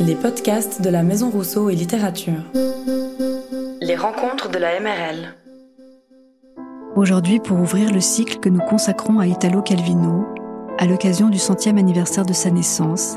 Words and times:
Les 0.00 0.14
podcasts 0.14 0.82
de 0.82 0.90
la 0.90 1.02
Maison 1.02 1.30
Rousseau 1.30 1.70
et 1.70 1.74
Littérature. 1.74 2.42
Les 3.80 3.96
rencontres 3.96 4.50
de 4.50 4.58
la 4.58 4.78
MRL. 4.80 5.34
Aujourd'hui, 6.94 7.40
pour 7.40 7.58
ouvrir 7.58 7.92
le 7.92 8.00
cycle 8.00 8.38
que 8.38 8.48
nous 8.48 8.60
consacrons 8.60 9.18
à 9.18 9.26
Italo 9.26 9.62
Calvino, 9.62 10.26
à 10.78 10.86
l'occasion 10.86 11.28
du 11.28 11.38
centième 11.38 11.78
anniversaire 11.78 12.24
de 12.24 12.32
sa 12.32 12.50
naissance, 12.50 13.16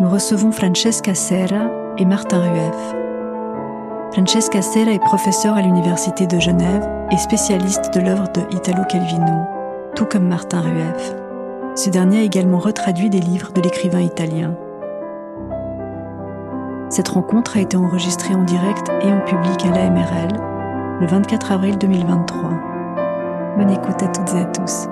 nous 0.00 0.08
recevons 0.08 0.50
Francesca 0.50 1.14
Serra 1.14 1.70
et 1.98 2.04
Martin 2.04 2.40
Rueff. 2.40 2.94
Francesca 4.12 4.60
Serra 4.60 4.92
est 4.92 5.04
professeure 5.04 5.54
à 5.54 5.62
l'Université 5.62 6.26
de 6.26 6.40
Genève 6.40 6.88
et 7.12 7.16
spécialiste 7.16 7.94
de 7.94 8.00
l'œuvre 8.00 8.28
de 8.32 8.40
Italo 8.56 8.82
Calvino, 8.88 9.46
tout 9.94 10.06
comme 10.06 10.26
Martin 10.26 10.62
Rueff. 10.62 11.14
Ce 11.76 11.90
dernier 11.90 12.20
a 12.20 12.22
également 12.22 12.58
retraduit 12.58 13.10
des 13.10 13.20
livres 13.20 13.52
de 13.52 13.60
l'écrivain 13.60 14.00
italien. 14.00 14.56
Cette 16.90 17.08
rencontre 17.08 17.56
a 17.56 17.60
été 17.60 17.76
enregistrée 17.76 18.34
en 18.34 18.44
direct 18.44 18.88
et 19.02 19.12
en 19.12 19.20
public 19.20 19.64
à 19.66 19.70
l'AMRL 19.70 20.28
le 21.00 21.06
24 21.06 21.52
avril 21.52 21.78
2023. 21.78 22.50
Bonne 23.56 23.70
écoute 23.70 24.02
à 24.02 24.08
toutes 24.08 24.34
et 24.34 24.40
à 24.40 24.44
tous. 24.44 24.88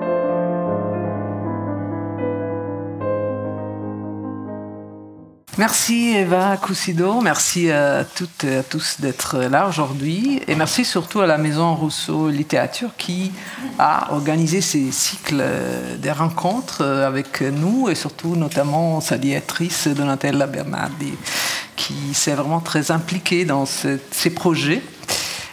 Merci 5.59 6.15
Eva 6.15 6.57
Cousido, 6.57 7.21
merci 7.21 7.69
à 7.69 8.03
toutes 8.03 8.43
et 8.43 8.55
à 8.55 8.63
tous 8.63 8.99
d'être 8.99 9.37
là 9.37 9.67
aujourd'hui 9.67 10.41
et 10.47 10.55
merci 10.55 10.83
surtout 10.83 11.21
à 11.21 11.27
la 11.27 11.37
Maison 11.37 11.75
Rousseau 11.75 12.29
Littérature 12.29 12.89
qui 12.97 13.31
a 13.77 14.11
organisé 14.13 14.61
ces 14.61 14.91
cycles 14.91 15.43
de 16.01 16.09
rencontres 16.09 16.83
avec 16.83 17.41
nous 17.41 17.87
et 17.87 17.93
surtout 17.93 18.35
notamment 18.35 18.99
sa 18.99 19.19
directrice 19.19 19.87
Donatella 19.87 20.47
Bernardi 20.47 21.13
qui 21.75 22.15
s'est 22.15 22.33
vraiment 22.33 22.59
très 22.59 22.89
impliquée 22.89 23.45
dans 23.45 23.67
ces 23.67 24.29
projets. 24.31 24.81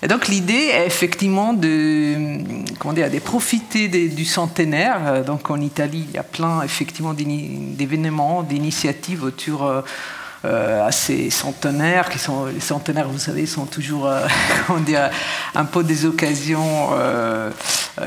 Et 0.02 0.08
donc 0.08 0.28
l'idée 0.28 0.70
est 0.72 0.86
effectivement 0.86 1.52
de, 1.52 2.38
comment 2.78 2.94
dire, 2.94 3.10
de 3.10 3.18
profiter 3.18 3.88
du 3.88 4.24
centenaire. 4.24 5.24
Donc 5.24 5.50
en 5.50 5.60
Italie, 5.60 6.06
il 6.08 6.14
y 6.14 6.18
a 6.18 6.22
plein 6.22 6.62
effectivement 6.62 7.12
d'événements, 7.14 8.42
d'initiatives 8.42 9.22
autour 9.24 9.84
euh, 10.46 10.86
à 10.86 10.90
ces 10.90 11.28
centenaires, 11.28 12.08
qui 12.08 12.18
sont 12.18 12.46
les 12.46 12.60
centenaires, 12.60 13.10
vous 13.10 13.18
savez, 13.18 13.44
sont 13.44 13.66
toujours 13.66 14.06
euh, 14.06 14.26
comment 14.66 14.80
dire, 14.80 15.10
un 15.54 15.66
peu 15.66 15.84
des 15.84 16.06
occasions 16.06 16.88
euh, 16.94 17.50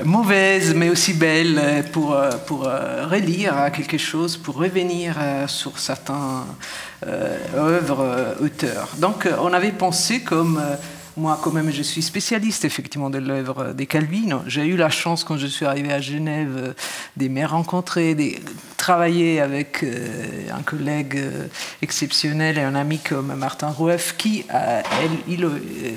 mauvaises, 0.04 0.74
mais 0.74 0.90
aussi 0.90 1.14
belles 1.14 1.86
pour, 1.92 2.18
pour 2.48 2.62
relire 2.64 3.70
quelque 3.72 4.00
chose, 4.00 4.36
pour 4.36 4.56
revenir 4.56 5.16
sur 5.46 5.78
certains 5.78 6.48
œuvres, 7.56 8.36
auteurs. 8.42 8.90
Donc 8.98 9.28
on 9.40 9.54
avait 9.54 9.72
pensé 9.72 10.22
comme 10.22 10.60
moi, 11.16 11.40
quand 11.42 11.52
même, 11.52 11.72
je 11.72 11.84
suis 11.84 12.02
spécialiste 12.02 12.66
effectivement 12.66 13.10
de 13.10 13.20
l'œuvre 13.20 13.74
des 13.74 13.86
Calvin. 13.86 14.42
J'ai 14.48 14.66
eu 14.66 14.76
la 14.76 14.90
chance, 14.90 15.24
quand 15.24 15.38
je 15.38 15.46
suis 15.48 15.66
arrivé 15.66 15.94
à 15.94 16.02
Genève, 16.02 16.74
de 17.18 17.28
me 17.28 17.46
rencontrer, 17.46 18.16
de 18.16 18.32
travailler 18.78 19.40
avec 19.40 19.84
euh, 19.84 20.50
un 20.52 20.62
collègue 20.62 21.18
euh, 21.18 21.48
exceptionnel 21.82 22.58
et 22.58 22.62
un 22.62 22.76
ami 22.76 23.00
comme 23.00 23.34
Martin 23.36 23.70
Rueff, 23.70 24.16
qui, 24.18 24.44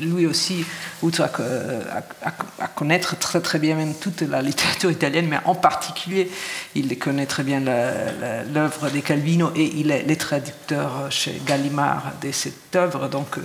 lui 0.01 0.27
aussi, 0.27 0.65
outre 1.03 1.23
à, 1.23 2.69
connaître 2.75 3.19
très 3.19 3.41
très 3.41 3.59
bien 3.59 3.75
même 3.75 3.95
toute 3.95 4.21
la 4.21 4.43
littérature 4.43 4.91
italienne, 4.91 5.27
mais 5.29 5.39
en 5.47 5.55
particulier, 5.55 6.31
il 6.75 6.97
connaît 6.99 7.27
très 7.27 7.43
bien 7.43 7.61
l'œuvre 7.61 8.91
des 8.91 9.03
Calvino 9.03 9.51
et 9.57 9.73
il 9.77 9.91
est 9.91 10.07
le 10.07 10.17
traducteur 10.17 11.07
chez 11.11 11.41
Gallimard 11.47 12.13
de 12.23 12.31
cette 12.31 12.77
œuvre. 12.77 13.09
Donc, 13.09 13.39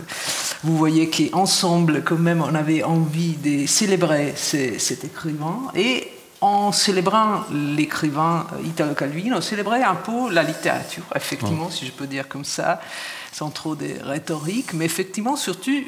vous 0.64 0.78
voyez 0.78 1.10
qu'ensemble, 1.10 1.61
quand 2.06 2.18
même, 2.18 2.42
on 2.42 2.56
avait 2.56 2.84
envie 2.84 3.34
de 3.34 3.66
célébrer 3.68 4.34
cet 4.36 5.04
écrivain. 5.04 5.60
Et 5.76 6.08
en 6.42 6.72
célébrant 6.72 7.42
l'écrivain 7.52 8.48
Italo 8.66 8.94
Calvino, 8.94 9.38
on 9.38 9.42
célébrait 9.42 9.84
un 9.84 9.96
peu 9.96 10.32
la 10.32 10.44
littérature, 10.44 11.04
effectivement, 11.16 11.70
si 11.70 11.86
je 11.86 11.92
peux 11.92 12.08
dire 12.08 12.28
comme 12.28 12.46
ça, 12.46 12.82
sans 13.32 13.50
trop 13.50 13.76
de 13.76 13.90
rhétorique, 14.04 14.74
mais 14.74 14.86
effectivement, 14.86 15.36
surtout 15.36 15.84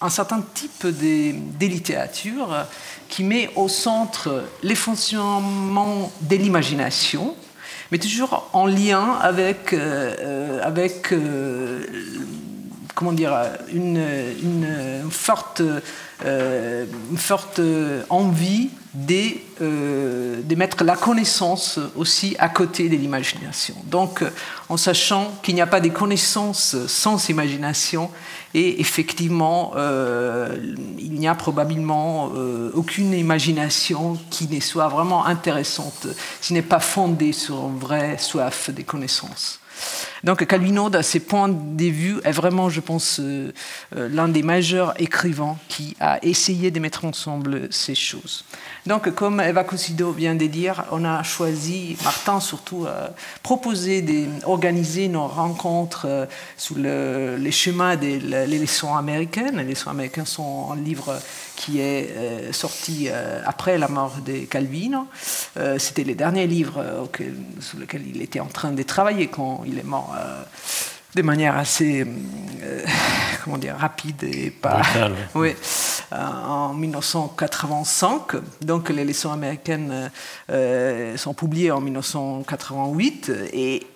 un 0.00 0.10
certain 0.10 0.42
type 0.54 0.86
de, 0.86 1.32
de 1.58 1.66
littérature 1.66 2.66
qui 3.08 3.22
met 3.22 3.50
au 3.54 3.68
centre 3.68 4.44
les 4.62 4.74
fonctionnements 4.74 6.10
de 6.22 6.36
l'imagination, 6.36 7.36
mais 7.92 7.98
toujours 7.98 8.48
en 8.52 8.66
lien 8.66 9.18
avec, 9.20 9.72
euh, 9.72 10.16
euh, 10.18 10.60
avec 10.62 11.12
euh, 11.12 11.86
comment 12.94 13.12
dire, 13.12 13.34
une, 13.72 14.02
une 14.42 15.10
forte, 15.10 15.62
euh, 16.24 16.86
une 17.10 17.16
forte 17.16 17.60
envie 18.10 18.70
de, 18.94 19.30
euh, 19.62 20.42
de, 20.42 20.54
mettre 20.54 20.84
la 20.84 20.96
connaissance 20.96 21.78
aussi 21.96 22.36
à 22.38 22.48
côté 22.48 22.88
de 22.88 22.96
l'imagination. 22.96 23.74
Donc, 23.86 24.22
en 24.68 24.76
sachant 24.76 25.32
qu'il 25.42 25.54
n'y 25.54 25.62
a 25.62 25.66
pas 25.66 25.80
de 25.80 25.88
connaissances 25.88 26.76
sans 26.86 27.28
imagination, 27.28 28.10
et 28.54 28.80
effectivement, 28.80 29.72
euh, 29.76 30.56
il 30.98 31.14
n'y 31.14 31.28
a 31.28 31.34
probablement 31.34 32.30
aucune 32.74 33.14
imagination 33.14 34.18
qui 34.30 34.46
ne 34.48 34.60
soit 34.60 34.88
vraiment 34.88 35.24
intéressante, 35.24 36.06
qui 36.42 36.52
n'est 36.52 36.62
pas 36.62 36.80
fondée 36.80 37.32
sur 37.32 37.66
une 37.66 37.78
vraie 37.78 38.18
soif 38.18 38.68
des 38.70 38.84
connaissances. 38.84 39.61
Donc 40.24 40.46
Calvino, 40.46 40.88
dans 40.88 41.02
ses 41.02 41.20
points 41.20 41.48
de 41.48 41.84
vue, 41.84 42.20
est 42.24 42.32
vraiment, 42.32 42.68
je 42.68 42.80
pense, 42.80 43.18
euh, 43.20 43.52
euh, 43.96 44.08
l'un 44.08 44.28
des 44.28 44.42
majeurs 44.42 44.94
écrivains 45.00 45.56
qui 45.68 45.96
a 46.00 46.18
essayé 46.24 46.70
de 46.70 46.78
mettre 46.80 47.04
ensemble 47.04 47.68
ces 47.70 47.94
choses. 47.94 48.44
Donc, 48.84 49.14
comme 49.14 49.40
Eva 49.40 49.62
Cosido 49.62 50.10
vient 50.10 50.34
de 50.34 50.46
dire, 50.46 50.84
on 50.90 51.04
a 51.04 51.22
choisi, 51.22 51.96
Martin 52.02 52.40
surtout, 52.40 52.84
a 52.86 53.10
proposé 53.42 54.02
d'organiser 54.02 55.06
nos 55.06 55.28
rencontres 55.28 56.06
euh, 56.06 56.26
sous 56.56 56.74
les 56.74 57.52
chemins 57.52 57.94
des 57.94 58.18
leçons 58.18 58.96
américaines. 58.96 59.58
Les 59.58 59.70
leçons 59.70 59.90
américaines 59.90 60.26
sont 60.26 60.72
un 60.72 60.76
livre 60.76 61.16
qui 61.54 61.78
est 61.78 62.10
euh, 62.16 62.52
sorti 62.52 63.06
euh, 63.08 63.40
après 63.46 63.78
la 63.78 63.86
mort 63.86 64.16
de 64.24 64.46
Calvino. 64.46 65.06
C'était 65.78 66.04
les 66.04 66.14
derniers 66.14 66.46
livres 66.46 67.08
sur 67.60 67.78
lesquels 67.78 68.02
il 68.06 68.20
était 68.20 68.40
en 68.40 68.46
train 68.46 68.72
de 68.72 68.82
travailler 68.82 69.28
quand 69.28 69.62
il 69.66 69.78
est 69.78 69.84
mort 69.84 70.14
de 71.14 71.22
manière 71.22 71.56
assez 71.56 72.06
euh, 72.62 72.84
comment 73.44 73.58
dire, 73.58 73.76
rapide 73.76 74.22
et 74.22 74.50
pas. 74.50 74.82
oui, 75.34 75.54
euh, 76.12 76.16
en 76.16 76.72
1985. 76.74 78.36
Donc 78.60 78.88
les 78.88 79.04
leçons 79.04 79.32
américaines 79.32 80.10
euh, 80.50 81.16
sont 81.16 81.34
publiées 81.34 81.70
en 81.70 81.80
1988 81.80 83.32
et 83.52 83.86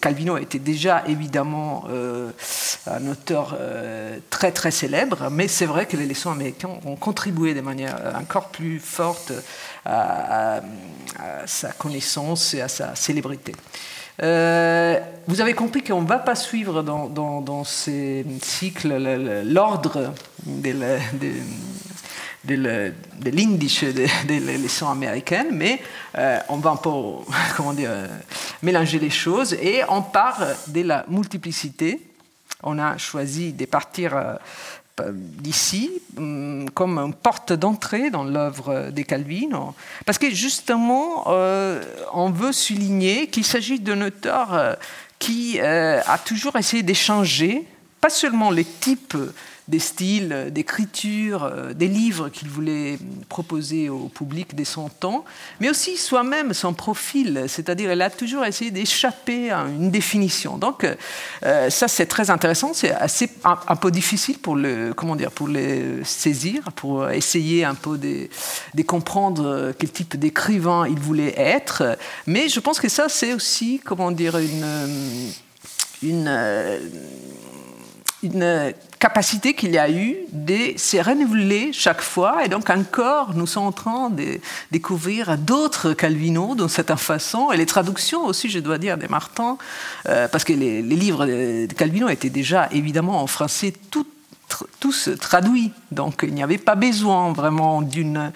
Calvino 0.00 0.36
était 0.36 0.58
déjà 0.58 1.04
évidemment 1.06 1.86
un 2.86 3.06
auteur 3.06 3.56
très 4.30 4.52
très 4.52 4.70
célèbre, 4.70 5.28
mais 5.30 5.48
c'est 5.48 5.66
vrai 5.66 5.86
que 5.86 5.96
les 5.96 6.06
leçons 6.06 6.30
américaines 6.30 6.78
ont 6.84 6.96
contribué 6.96 7.54
de 7.54 7.60
manière 7.60 7.96
encore 8.18 8.48
plus 8.48 8.78
forte 8.78 9.32
à 9.84 10.60
sa 11.46 11.72
connaissance 11.72 12.54
et 12.54 12.60
à 12.60 12.68
sa 12.68 12.94
célébrité. 12.94 13.52
Euh, 14.20 14.98
vous 15.28 15.40
avez 15.40 15.54
compris 15.54 15.82
qu'on 15.84 16.02
ne 16.02 16.08
va 16.08 16.18
pas 16.18 16.34
suivre 16.34 16.82
dans, 16.82 17.64
ces 17.64 18.26
cycles 18.42 18.96
l'ordre 19.44 20.12
de, 20.44 20.72
l'indice 23.30 23.84
des 24.26 24.40
leçons 24.40 24.88
américaines, 24.88 25.50
mais 25.52 25.80
euh, 26.16 26.38
on 26.48 26.56
va 26.56 26.70
un 26.70 26.76
peu 26.76 26.90
comment 27.56 27.72
dire, 27.72 27.92
mélanger 28.62 28.98
les 28.98 29.10
choses 29.10 29.52
et 29.54 29.82
on 29.88 30.02
part 30.02 30.40
de 30.66 30.82
la 30.82 31.04
multiplicité. 31.08 32.00
On 32.64 32.78
a 32.80 32.98
choisi 32.98 33.52
de 33.52 33.66
partir 33.66 34.16
euh, 34.16 34.34
d'ici 35.12 35.90
hum, 36.16 36.68
comme 36.74 36.98
une 36.98 37.14
porte 37.14 37.52
d'entrée 37.52 38.10
dans 38.10 38.24
l'œuvre 38.24 38.90
de 38.90 39.02
Calvin, 39.02 39.74
parce 40.06 40.18
que 40.18 40.30
justement, 40.30 41.24
euh, 41.28 41.82
on 42.12 42.30
veut 42.30 42.52
souligner 42.52 43.28
qu'il 43.28 43.44
s'agit 43.44 43.80
d'un 43.80 44.02
auteur 44.02 44.54
euh, 44.54 44.74
qui 45.18 45.58
euh, 45.60 46.00
a 46.06 46.18
toujours 46.18 46.56
essayé 46.56 46.82
d'échanger, 46.82 47.64
pas 48.00 48.10
seulement 48.10 48.50
les 48.50 48.64
types 48.64 49.16
des 49.68 49.78
styles 49.78 50.48
d'écriture, 50.50 51.44
euh, 51.44 51.74
des 51.74 51.88
livres 51.88 52.30
qu'il 52.30 52.48
voulait 52.48 52.98
proposer 53.28 53.90
au 53.90 54.08
public 54.08 54.54
de 54.54 54.64
son 54.64 54.88
temps, 54.88 55.24
mais 55.60 55.68
aussi 55.68 55.98
soi-même, 55.98 56.54
son 56.54 56.72
profil, 56.72 57.44
c'est-à-dire 57.48 57.90
elle 57.90 58.00
a 58.00 58.08
toujours 58.08 58.44
essayé 58.46 58.70
d'échapper 58.70 59.50
à 59.50 59.66
une 59.66 59.90
définition. 59.90 60.56
Donc 60.56 60.84
euh, 61.44 61.70
ça 61.70 61.86
c'est 61.86 62.06
très 62.06 62.30
intéressant, 62.30 62.72
c'est 62.72 62.92
assez 62.92 63.30
un, 63.44 63.76
peu 63.76 63.90
difficile 63.90 64.38
pour 64.38 64.56
le 64.56 64.94
comment 64.94 65.16
dire 65.16 65.30
pour 65.30 65.48
les 65.48 66.02
saisir, 66.02 66.72
pour 66.74 67.10
essayer 67.10 67.64
un 67.64 67.74
peu 67.74 67.98
de, 67.98 68.28
comprendre 68.82 69.74
quel 69.78 69.90
type 69.90 70.16
d'écrivain 70.16 70.86
il 70.88 70.98
voulait 70.98 71.34
être, 71.36 71.98
mais 72.26 72.48
je 72.48 72.58
pense 72.58 72.80
que 72.80 72.88
ça 72.88 73.08
c'est 73.10 73.34
aussi 73.34 73.82
comment 73.84 74.10
dire 74.10 74.38
une, 74.38 75.30
une 78.22 78.72
capacité 78.98 79.54
qu'il 79.54 79.70
y 79.70 79.78
a 79.78 79.90
eu 79.90 80.16
de 80.32 80.76
se 80.76 80.96
renouveler 80.96 81.72
chaque 81.72 82.02
fois. 82.02 82.44
Et 82.44 82.48
donc 82.48 82.68
encore, 82.70 83.34
nous 83.34 83.46
sommes 83.46 83.66
en 83.66 83.72
train 83.72 84.10
de 84.10 84.40
découvrir 84.70 85.38
d'autres 85.38 85.92
Calvino 85.92 86.54
d'une 86.54 86.68
certaine 86.68 86.96
façon. 86.96 87.52
Et 87.52 87.56
les 87.56 87.66
traductions 87.66 88.24
aussi, 88.24 88.48
je 88.48 88.58
dois 88.58 88.78
dire, 88.78 88.98
des 88.98 89.08
Martin, 89.08 89.56
euh, 90.08 90.28
parce 90.28 90.44
que 90.44 90.52
les, 90.52 90.82
livres 90.82 91.26
de 91.26 91.72
Calvino 91.72 92.08
étaient 92.08 92.30
déjà 92.30 92.68
évidemment 92.72 93.22
en 93.22 93.26
français 93.26 93.72
tout 93.90 94.06
tous 94.80 95.10
traduits. 95.20 95.72
Donc 95.90 96.20
il 96.22 96.34
n'y 96.34 96.42
avait 96.42 96.58
pas 96.58 96.74
besoin 96.74 97.32
vraiment 97.32 97.82
d'une, 97.82 98.32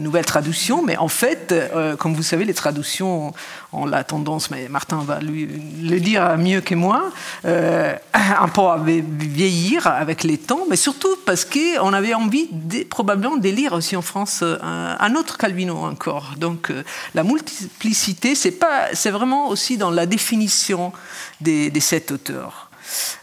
nouvelle 0.00 0.24
traduction, 0.24 0.82
mais 0.82 0.96
en 0.96 1.08
fait, 1.08 1.52
euh, 1.52 1.96
comme 1.96 2.14
vous 2.14 2.22
savez, 2.22 2.44
les 2.44 2.54
traductions 2.54 3.32
ont 3.72 3.86
la 3.86 4.04
tendance, 4.04 4.50
mais 4.50 4.68
Martin 4.68 5.02
va 5.04 5.20
lui, 5.20 5.48
le 5.82 5.98
dire 6.00 6.36
mieux 6.38 6.60
que 6.60 6.74
moi, 6.74 7.10
euh, 7.44 7.94
un 8.14 8.48
peu 8.48 8.62
à 8.62 8.78
vieillir 8.78 9.86
avec 9.86 10.24
les 10.24 10.38
temps, 10.38 10.64
mais 10.68 10.76
surtout 10.76 11.16
parce 11.24 11.44
qu'on 11.44 11.92
avait 11.92 12.14
envie 12.14 12.48
probablement 12.88 13.36
de 13.36 13.48
lire 13.48 13.72
aussi 13.72 13.96
en 13.96 14.02
France 14.02 14.42
un, 14.42 14.96
un 14.98 15.14
autre 15.14 15.38
Calvino 15.38 15.76
encore. 15.76 16.34
Donc 16.36 16.70
euh, 16.70 16.82
la 17.14 17.22
multiplicité, 17.22 18.34
c'est, 18.34 19.10
vraiment 19.10 19.48
aussi 19.48 19.76
dans 19.76 19.90
la 19.90 20.06
définition 20.06 20.92
de, 21.40 21.70
de 21.70 21.80
cet 21.80 22.10
auteur. 22.10 22.70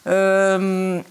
Euh, 0.08 1.02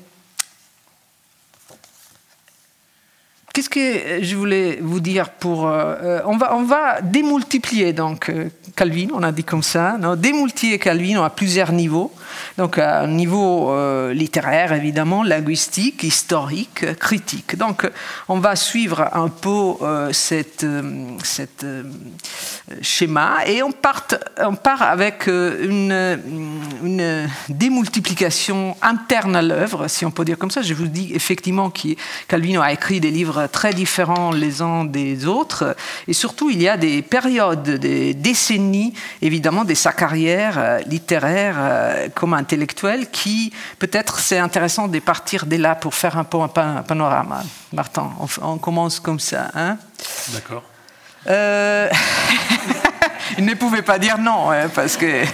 Qu'est-ce 3.53 3.69
que 3.69 4.23
je 4.23 4.35
voulais 4.35 4.79
vous 4.81 5.01
dire 5.01 5.29
pour 5.29 5.67
euh, 5.67 5.95
euh, 6.03 6.21
on 6.25 6.39
va 6.39 6.57
on 6.57 6.63
va 6.63 7.03
démultiplier 7.03 7.93
donc 7.93 8.31
euh, 8.31 8.49
Calvin, 8.75 9.09
on 9.13 9.23
a 9.23 9.31
dit 9.31 9.45
comme 9.45 9.63
ça, 9.63 9.99
non? 9.99 10.17
Démultiplier 10.17 10.79
Calvin 10.79 11.23
à 11.23 11.29
plusieurs 11.29 11.71
niveaux. 11.73 12.11
Donc 12.59 12.79
à 12.79 13.01
un 13.01 13.09
niveau 13.09 13.71
euh, 13.71 14.13
littéraire 14.13 14.73
évidemment, 14.73 15.23
linguistique, 15.23 16.03
historique, 16.03 16.97
critique. 16.99 17.57
Donc 17.57 17.89
on 18.29 18.39
va 18.39 18.57
suivre 18.57 19.09
un 19.13 19.29
peu 19.29 19.75
euh, 19.83 20.13
cette, 20.13 20.67
cette 21.23 21.67
schéma 22.81 23.39
et 23.47 23.63
on 23.63 23.73
part 23.73 24.83
avec 24.83 25.27
une, 25.27 26.19
une 26.83 27.29
démultiplication 27.49 28.77
interne 28.83 29.37
à 29.37 29.43
l'œuvre, 29.43 29.89
si 29.89 30.05
on 30.05 30.11
peut 30.11 30.25
dire 30.25 30.39
comme 30.39 30.51
ça. 30.51 30.63
Je 30.63 30.75
vous 30.75 30.87
dis 30.87 31.13
effectivement 31.15 31.71
que 31.71 31.89
Calvin 32.29 32.61
a 32.61 32.73
écrit 32.73 33.01
des 33.01 33.11
livres 33.11 33.49
très 33.51 33.73
différents 33.73 34.33
les 34.33 34.63
uns 34.63 34.85
des 34.85 35.27
autres. 35.27 35.77
Et 36.09 36.13
surtout, 36.13 36.51
il 36.51 36.63
y 36.63 36.69
a 36.69 36.77
des 36.77 37.03
périodes, 37.03 37.69
des 37.69 38.15
décennies, 38.15 38.93
évidemment, 39.21 39.65
de 39.65 39.75
sa 39.75 39.93
carrière 39.93 40.59
euh, 40.59 40.79
littéraire 40.87 41.57
comme 42.23 42.35
intellectuelle 42.35 43.11
qui, 43.11 43.53
peut-être, 43.81 44.21
c'est 44.21 44.39
intéressant 44.39 44.87
de 44.87 45.01
partir 45.01 45.45
de 45.45 45.57
là 45.57 45.75
pour 45.75 45.93
faire 45.93 46.17
un 46.17 46.23
peu 46.23 46.39
un 46.39 46.47
panorama. 46.47 47.43
Martin, 47.73 48.13
on, 48.41 48.59
commence 48.59 49.01
comme 49.01 49.19
ça. 49.19 49.51
Hein? 49.57 49.77
D'accord. 50.29 50.63
Euh... 51.27 51.91
il 53.39 53.45
ne 53.45 53.55
pouvait 53.55 53.83
pas 53.83 53.99
dire 53.99 54.19
non, 54.19 54.53
hein, 54.53 54.69
parce 54.73 54.97
que 54.97 55.25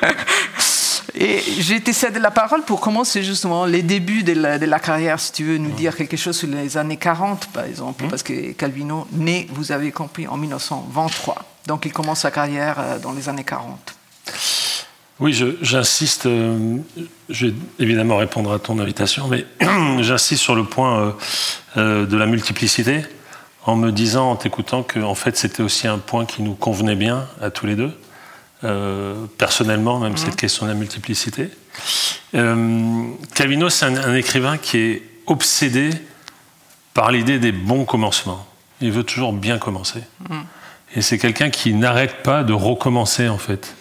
Et 1.14 1.42
j'ai 1.58 1.76
été 1.76 1.92
cédé 1.92 2.18
la 2.18 2.30
parole 2.30 2.62
pour 2.62 2.80
commencer 2.80 3.22
justement 3.22 3.66
les 3.66 3.82
débuts 3.82 4.22
de 4.22 4.32
la, 4.32 4.80
carrière, 4.80 5.20
si 5.20 5.32
tu 5.32 5.44
veux 5.44 5.58
nous 5.58 5.72
dire 5.72 5.94
quelque 5.94 6.16
chose 6.16 6.38
sur 6.38 6.48
les 6.48 6.78
années 6.78 6.96
40, 6.96 7.48
par 7.48 7.64
exemple, 7.64 8.04
mmh. 8.04 8.08
parce 8.08 8.22
que 8.22 8.52
Calvino 8.52 9.06
né, 9.12 9.48
vous 9.50 9.70
avez 9.70 9.92
compris, 9.92 10.26
en 10.26 10.38
1923. 10.38 11.36
Donc 11.66 11.84
il 11.84 11.92
commence 11.92 12.20
sa 12.20 12.30
carrière 12.30 12.76
euh, 12.78 12.98
dans 12.98 13.12
les 13.12 13.28
années 13.28 13.44
40. 13.44 13.94
Oui, 15.18 15.32
j'insiste, 15.62 16.26
euh, 16.26 16.76
je 17.30 17.46
vais 17.46 17.54
évidemment 17.78 18.18
répondre 18.18 18.52
à 18.52 18.58
ton 18.58 18.78
invitation, 18.78 19.28
mais 19.28 19.46
j'insiste 20.02 20.42
sur 20.42 20.54
le 20.54 20.64
point 20.64 21.16
euh, 21.76 22.06
de 22.06 22.16
la 22.16 22.26
multiplicité 22.26 23.02
en 23.64 23.76
me 23.76 23.90
disant, 23.90 24.30
en 24.32 24.36
t'écoutant, 24.36 24.82
que 24.82 25.00
en 25.00 25.14
fait 25.14 25.36
c'était 25.36 25.62
aussi 25.62 25.88
un 25.88 25.98
point 25.98 26.26
qui 26.26 26.42
nous 26.42 26.54
convenait 26.54 26.96
bien 26.96 27.26
à 27.40 27.50
tous 27.50 27.66
les 27.66 27.76
deux. 27.76 27.92
Euh, 28.64 29.26
personnellement, 29.36 29.98
même 29.98 30.16
cette 30.16 30.36
question 30.36 30.64
de 30.64 30.70
la 30.70 30.76
multiplicité. 30.76 31.50
Euh, 32.34 33.04
Calvino, 33.34 33.68
c'est 33.68 33.84
un, 33.84 34.14
écrivain 34.14 34.56
qui 34.56 34.78
est 34.78 35.02
obsédé 35.26 35.90
par 36.94 37.10
l'idée 37.10 37.38
des 37.38 37.52
bons 37.52 37.84
commencements. 37.84 38.46
Il 38.80 38.92
veut 38.92 39.04
toujours 39.04 39.34
bien 39.34 39.58
commencer. 39.58 40.00
Et 40.94 41.02
c'est 41.02 41.18
quelqu'un 41.18 41.50
qui 41.50 41.74
n'arrête 41.74 42.22
pas 42.22 42.44
de 42.44 42.54
recommencer, 42.54 43.28
en 43.28 43.36
fait. 43.36 43.74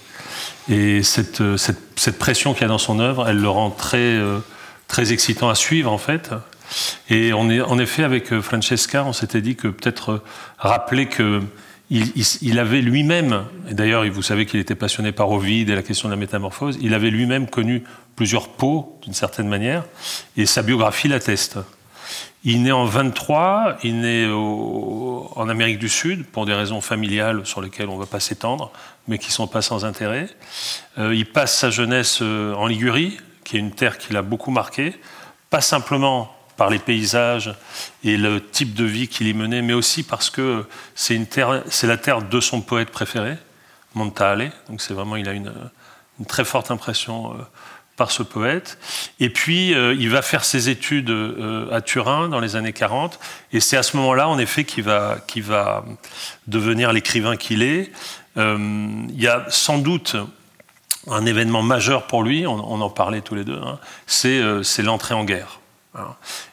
Et 0.69 1.03
cette, 1.03 1.44
cette, 1.57 2.17
pression 2.17 2.53
qu'il 2.53 2.63
y 2.63 2.65
a 2.65 2.69
dans 2.69 2.77
son 2.77 3.00
œuvre, 3.00 3.27
elle 3.29 3.39
le 3.39 3.50
rend 3.50 3.69
très, 3.69 3.97
euh, 3.97 4.39
très 4.88 5.13
excitant 5.13 5.50
à 5.50 5.56
suivre, 5.56 5.91
en 5.91 5.97
fait. 5.97 6.31
Et 7.09 7.33
on 7.33 7.50
est, 7.50 7.62
en 7.62 7.77
effet, 7.77 8.03
avec 8.03 8.39
Francesca, 8.39 9.03
on 9.06 9.13
s'était 9.13 9.41
dit 9.41 9.56
que 9.56 9.67
peut-être 9.67 10.23
rappeler 10.57 11.06
que 11.06 11.41
il, 11.89 12.59
avait 12.59 12.81
lui-même, 12.81 13.45
et 13.69 13.73
d'ailleurs 13.73 14.06
vous 14.09 14.23
savez 14.23 14.45
qu'il 14.45 14.59
était 14.59 14.75
passionné 14.75 15.12
par 15.12 15.29
Ovid 15.29 15.69
et 15.69 15.75
la 15.75 15.83
question 15.83 16.09
de 16.09 16.13
la 16.13 16.19
métamorphose, 16.19 16.79
il 16.81 16.94
avait 16.94 17.12
lui-même 17.12 17.47
connu 17.47 17.83
plusieurs 18.15 18.50
peaux 18.50 18.97
d'une 19.03 19.13
certaine 19.13 19.47
manière, 19.47 19.85
et 20.35 20.45
sa 20.45 20.63
biographie 20.63 21.07
l'atteste. 21.07 21.59
Il 22.43 22.63
naît 22.63 22.71
en 22.71 22.85
23, 22.85 23.77
il 23.83 24.01
naît 24.01 24.27
en 24.29 25.49
Amérique 25.49 25.79
du 25.79 25.89
Sud 25.89 26.25
pour 26.25 26.45
des 26.45 26.53
raisons 26.53 26.81
familiales 26.81 27.45
sur 27.45 27.61
lesquelles 27.61 27.89
on 27.89 27.95
ne 27.95 27.99
va 27.99 28.05
pas 28.05 28.19
s'étendre, 28.19 28.71
mais 29.07 29.17
qui 29.17 29.27
ne 29.27 29.33
sont 29.33 29.47
pas 29.47 29.61
sans 29.61 29.85
intérêt. 29.85 30.29
Euh, 30.97 31.15
il 31.15 31.25
passe 31.25 31.57
sa 31.57 31.69
jeunesse 31.69 32.19
euh, 32.21 32.53
en 32.53 32.67
Ligurie, 32.67 33.17
qui 33.43 33.57
est 33.57 33.59
une 33.59 33.71
terre 33.71 33.97
qui 33.97 34.13
l'a 34.13 34.21
beaucoup 34.21 34.51
marqué, 34.51 34.93
pas 35.49 35.61
simplement 35.61 36.35
par 36.57 36.69
les 36.69 36.79
paysages 36.79 37.53
et 38.03 38.17
le 38.17 38.41
type 38.41 38.73
de 38.73 38.85
vie 38.85 39.07
qu'il 39.07 39.27
y 39.27 39.33
menait, 39.33 39.61
mais 39.61 39.73
aussi 39.73 40.03
parce 40.03 40.29
que 40.29 40.65
c'est 40.95 41.17
la 41.83 41.97
terre 41.97 42.21
de 42.21 42.39
son 42.39 42.61
poète 42.61 42.91
préféré, 42.91 43.37
Montale. 43.93 44.51
Donc 44.69 44.81
c'est 44.81 44.93
vraiment, 44.93 45.15
il 45.15 45.27
a 45.27 45.33
une, 45.33 45.53
très 46.27 46.45
forte 46.45 46.71
impression 46.71 47.33
euh, 47.33 47.43
par 47.97 48.12
ce 48.12 48.24
poète. 48.24 48.77
Et 49.19 49.30
puis 49.30 49.74
euh, 49.74 49.94
il 49.94 50.09
va 50.09 50.21
faire 50.21 50.44
ses 50.44 50.69
études 50.69 51.09
euh, 51.09 51.71
à 51.71 51.81
Turin 51.81 52.30
dans 52.30 52.39
les 52.39 52.56
années 52.56 52.74
40, 52.74 53.19
et 53.53 53.59
c'est 53.59 53.77
à 53.77 53.83
ce 53.83 53.97
moment-là, 53.97 54.27
en 54.27 54.38
effet, 54.38 54.63
qu'il 54.63 54.83
va, 54.83 55.18
va 55.38 55.86
devenir 56.47 56.94
l'écrivain 56.94 57.38
qu'il 57.38 57.62
est. 57.63 57.92
il 58.36 59.21
y 59.21 59.27
a 59.27 59.45
sans 59.50 59.77
doute 59.77 60.15
un 61.07 61.25
événement 61.25 61.62
majeur 61.62 62.07
pour 62.07 62.24
lui, 62.24 62.47
on, 62.47 62.81
en 62.81 62.89
parlait 62.89 63.21
tous 63.21 63.36
les 63.36 63.44
deux, 63.44 63.62
hein, 63.63 63.80
c'est, 64.07 64.41
c'est 64.63 64.81
l'entrée 64.81 65.13
en 65.13 65.24
guerre. 65.24 65.60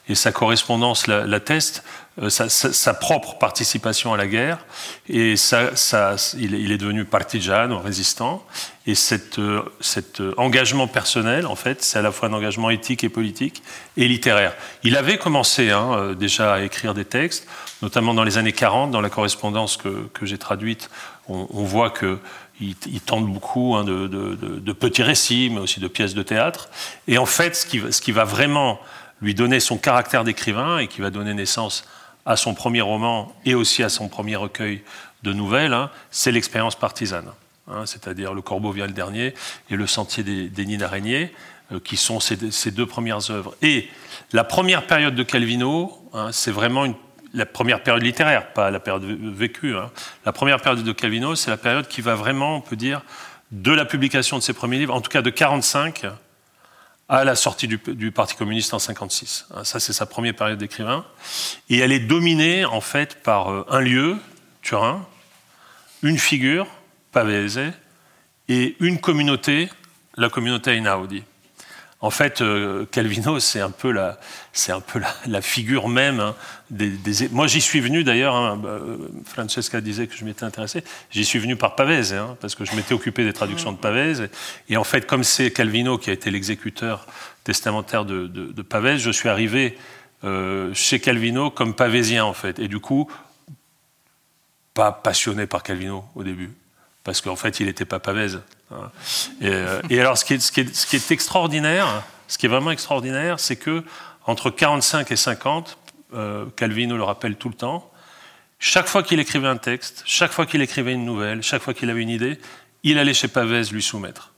Et 0.07 0.15
sa 0.15 0.31
correspondance 0.31 1.07
l'atteste, 1.07 1.83
euh, 2.21 2.29
sa, 2.29 2.93
propre 2.93 3.39
participation 3.39 4.13
à 4.13 4.17
la 4.17 4.27
guerre, 4.27 4.59
et 5.09 5.35
ça, 5.35 5.71
il, 6.37 6.71
est 6.71 6.77
devenu 6.77 7.05
partisan, 7.05 7.79
résistant, 7.79 8.45
et 8.85 8.93
cet 8.93 9.39
euh, 9.39 9.63
euh, 10.19 10.33
engagement 10.37 10.87
personnel, 10.87 11.47
en 11.47 11.55
fait, 11.55 11.81
c'est 11.81 11.97
à 11.97 12.03
la 12.03 12.11
fois 12.11 12.29
un 12.29 12.33
engagement 12.33 12.69
éthique 12.69 13.03
et 13.03 13.09
politique, 13.09 13.63
et 13.97 14.07
littéraire. 14.07 14.53
Il 14.83 14.95
avait 14.95 15.17
commencé 15.17 15.71
hein, 15.71 16.13
déjà 16.13 16.53
à 16.53 16.59
écrire 16.61 16.93
des 16.93 17.05
textes, 17.05 17.47
notamment 17.81 18.13
dans 18.13 18.23
les 18.23 18.37
années 18.37 18.53
40, 18.53 18.91
dans 18.91 19.01
la 19.01 19.09
correspondance 19.09 19.75
que, 19.75 20.07
j'ai 20.21 20.37
traduite, 20.37 20.91
on, 21.27 21.63
voit 21.63 21.89
que 21.89 22.19
il, 22.61 22.75
tente 23.01 23.25
beaucoup 23.25 23.75
hein, 23.75 23.83
de, 23.83 24.05
de, 24.07 24.73
petits 24.73 25.01
récits, 25.01 25.49
mais 25.51 25.61
aussi 25.61 25.79
de 25.79 25.87
pièces 25.87 26.13
de 26.13 26.21
théâtre. 26.21 26.69
Et 27.07 27.17
en 27.17 27.25
fait, 27.25 27.55
ce 27.55 27.65
qui, 27.65 27.81
ce 27.91 28.01
qui 28.01 28.11
va 28.11 28.23
vraiment 28.23 28.79
lui 29.19 29.33
donner 29.33 29.59
son 29.59 29.77
caractère 29.79 30.23
d'écrivain 30.23 30.77
et 30.77 30.87
qui 30.87 31.01
va 31.01 31.09
donner 31.09 31.33
naissance 31.33 31.85
à 32.25 32.35
son 32.35 32.53
premier 32.53 32.81
roman 32.81 33.33
et 33.45 33.55
aussi 33.55 33.83
à 33.83 33.89
son 33.89 34.07
premier 34.07 34.35
recueil 34.35 34.81
de 35.23 35.33
nouvelles, 35.33 35.73
hein, 35.73 35.89
c'est 36.11 36.31
l'expérience 36.31 36.75
partisane. 36.75 37.27
Hein, 37.67 37.85
c'est-à-dire 37.85 38.33
Le 38.33 38.41
Corbeau 38.41 38.71
vient 38.71 38.87
le 38.87 38.93
dernier 38.93 39.33
et 39.69 39.75
Le 39.75 39.87
Sentier 39.87 40.23
des, 40.23 40.65
nids 40.65 40.77
d'araignées, 40.77 41.33
euh, 41.71 41.79
qui 41.79 41.97
sont 41.97 42.19
ses, 42.19 42.71
deux 42.71 42.85
premières 42.85 43.31
œuvres. 43.31 43.55
Et 43.61 43.89
la 44.33 44.43
première 44.43 44.85
période 44.85 45.15
de 45.15 45.23
Calvino, 45.23 45.97
hein, 46.13 46.29
c'est 46.31 46.51
vraiment 46.51 46.85
la 47.33 47.45
première 47.45 47.81
période 47.81 48.03
littéraire, 48.03 48.53
pas 48.53 48.69
la 48.69 48.79
période 48.79 49.03
vécue. 49.03 49.73
La 50.25 50.31
première 50.33 50.61
période 50.61 50.83
de 50.83 50.91
Calvino, 50.91 51.35
c'est 51.35 51.49
la 51.49 51.57
période 51.57 51.87
qui 51.87 52.01
va 52.01 52.15
vraiment, 52.15 52.57
on 52.57 52.61
peut 52.61 52.75
dire, 52.75 53.01
de 53.51 53.71
la 53.71 53.85
publication 53.85 54.37
de 54.37 54.43
ses 54.43 54.53
premiers 54.53 54.77
livres, 54.77 54.93
en 54.93 55.01
tout 55.01 55.09
cas 55.09 55.21
de 55.21 55.29
45 55.29 56.05
à 57.09 57.23
la 57.23 57.35
sortie 57.35 57.67
du, 57.67 58.11
Parti 58.11 58.35
communiste 58.35 58.73
en 58.73 58.79
56. 58.79 59.47
Hein, 59.51 59.63
ça, 59.63 59.79
c'est 59.79 59.93
sa 59.93 60.05
première 60.05 60.35
période 60.35 60.57
d'écrivain. 60.57 61.05
Et 61.69 61.79
elle 61.79 61.91
est 61.91 61.99
dominée, 61.99 62.65
en 62.65 62.81
fait, 62.81 63.21
par 63.21 63.51
euh, 63.51 63.65
un 63.69 63.81
lieu, 63.81 64.17
Turin, 64.61 65.05
une 66.01 66.17
figure, 66.17 66.67
Pavese, 67.11 67.73
et 68.49 68.75
une 68.79 68.99
communauté, 68.99 69.69
la 70.15 70.29
communauté 70.29 70.71
Einaudi. 70.71 71.23
En 72.03 72.09
fait, 72.09 72.41
euh, 72.41 72.85
Calvino, 72.91 73.39
c'est 73.39 73.61
un 73.61 73.71
peu 73.71 73.89
la, 73.89 74.19
c'est 74.51 74.73
un 74.73 74.81
peu 74.81 75.01
la, 75.25 75.41
figure 75.41 75.87
même 75.87 76.19
hein, 76.19 76.35
des, 76.69 76.91
Moi, 77.31 77.47
j'y 77.47 77.61
suis 77.61 77.79
venu 77.79 78.03
d'ailleurs. 78.03 78.35
Hein, 78.35 78.57
bah, 78.57 78.77
Francesca 79.25 79.79
disait 79.79 80.07
que 80.07 80.15
je 80.17 80.25
m'étais 80.25 80.43
intéressé. 80.43 80.83
J'y 81.11 81.23
suis 81.23 81.39
venu 81.39 81.55
par 81.55 81.77
Pavese, 81.77 82.11
hein, 82.11 82.35
parce 82.41 82.55
que 82.55 82.65
je 82.65 82.75
m'étais 82.75 82.93
occupé 82.93 83.23
des 83.23 83.31
traductions 83.31 83.71
de 83.71 83.77
Pavese. 83.77 84.27
Et 84.67 84.75
en 84.75 84.83
fait, 84.83 85.07
comme 85.07 85.23
c'est 85.23 85.51
Calvino 85.51 85.97
qui 85.97 86.09
a 86.09 86.13
été 86.13 86.29
l'exécuteur 86.29 87.07
testamentaire 87.45 88.03
de, 88.03 88.27
de, 88.27 88.61
Pavese, 88.61 88.99
je 88.99 89.11
suis 89.11 89.29
arrivé 89.29 89.77
euh, 90.25 90.73
chez 90.73 90.99
Calvino 90.99 91.51
comme 91.51 91.73
pavésien 91.73 92.25
en 92.25 92.33
fait. 92.33 92.59
Et 92.59 92.67
du 92.67 92.81
coup, 92.81 93.09
pas 94.73 94.91
passionné 94.91 95.47
par 95.47 95.63
Calvino 95.63 96.03
au 96.15 96.23
début, 96.23 96.51
parce 97.05 97.21
qu'en 97.21 97.37
fait, 97.37 97.61
il 97.61 97.67
n'était 97.67 97.85
pas 97.85 97.99
pavèse. 97.99 98.41
Euh, 99.41 99.81
et, 99.89 99.99
alors, 99.99 100.17
ce 100.17 100.25
qui, 100.25 100.33
est, 100.33 101.11
extraordinaire, 101.11 102.03
ce 102.27 102.37
qui 102.37 102.45
est 102.45 102.49
vraiment 102.49 102.71
extraordinaire, 102.71 103.39
c'est 103.39 103.55
que 103.55 103.83
entre 104.25 104.49
45 104.49 105.11
et 105.11 105.15
50, 105.15 105.77
euh, 106.13 106.45
Calvino 106.55 106.95
le 106.95 107.03
rappelle 107.03 107.35
tout 107.35 107.49
le 107.49 107.55
temps, 107.55 107.91
chaque 108.59 108.87
fois 108.87 109.03
qu'il 109.03 109.19
écrivait 109.19 109.47
un 109.47 109.57
texte, 109.57 110.03
chaque 110.05 110.31
fois 110.31 110.45
qu'il 110.45 110.61
écrivait 110.61 110.93
une 110.93 111.05
nouvelle, 111.05 111.43
chaque 111.43 111.61
fois 111.61 111.73
qu'il 111.73 111.89
avait 111.89 112.01
une 112.01 112.09
idée, 112.09 112.39
il 112.83 112.97
allait 112.97 113.13
chez 113.13 113.27
Pavès 113.27 113.71
lui 113.71 113.83
soumettre. 113.83 114.31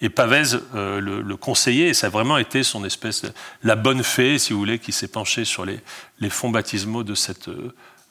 Et 0.00 0.10
Pavès 0.10 0.56
euh, 0.74 1.00
le, 1.00 1.22
le, 1.22 1.36
conseillait, 1.36 1.88
et 1.88 1.94
ça 1.94 2.08
a 2.08 2.10
vraiment 2.10 2.36
été 2.36 2.62
son 2.62 2.84
espèce, 2.84 3.24
la 3.62 3.76
bonne 3.76 4.02
fée, 4.02 4.38
si 4.38 4.52
vous 4.52 4.58
voulez, 4.58 4.78
qui 4.78 4.92
s'est 4.92 5.08
penchée 5.08 5.44
sur 5.44 5.64
les, 5.64 5.80
fonds 6.28 6.50
baptismaux 6.50 7.04
de 7.04 7.14
cette 7.14 7.48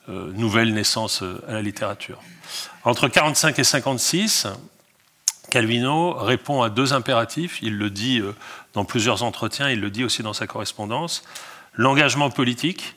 nouvelle 0.08 0.72
naissance 0.72 1.22
à 1.48 1.52
la 1.52 1.62
littérature. 1.62 2.20
Entre 2.84 3.08
45 3.08 3.58
et 3.58 3.64
56, 3.64 4.46
Calvino 5.56 6.12
répond 6.12 6.60
à 6.60 6.68
deux 6.68 6.92
impératifs. 6.92 7.60
Il 7.62 7.78
le 7.78 7.88
dit 7.88 8.20
euh, 8.20 8.34
dans 8.74 8.84
plusieurs 8.84 9.22
entretiens, 9.22 9.70
il 9.70 9.80
le 9.80 9.88
dit 9.88 10.04
aussi 10.04 10.22
dans 10.22 10.34
sa 10.34 10.46
correspondance. 10.46 11.24
L'engagement 11.72 12.28
politique, 12.28 12.94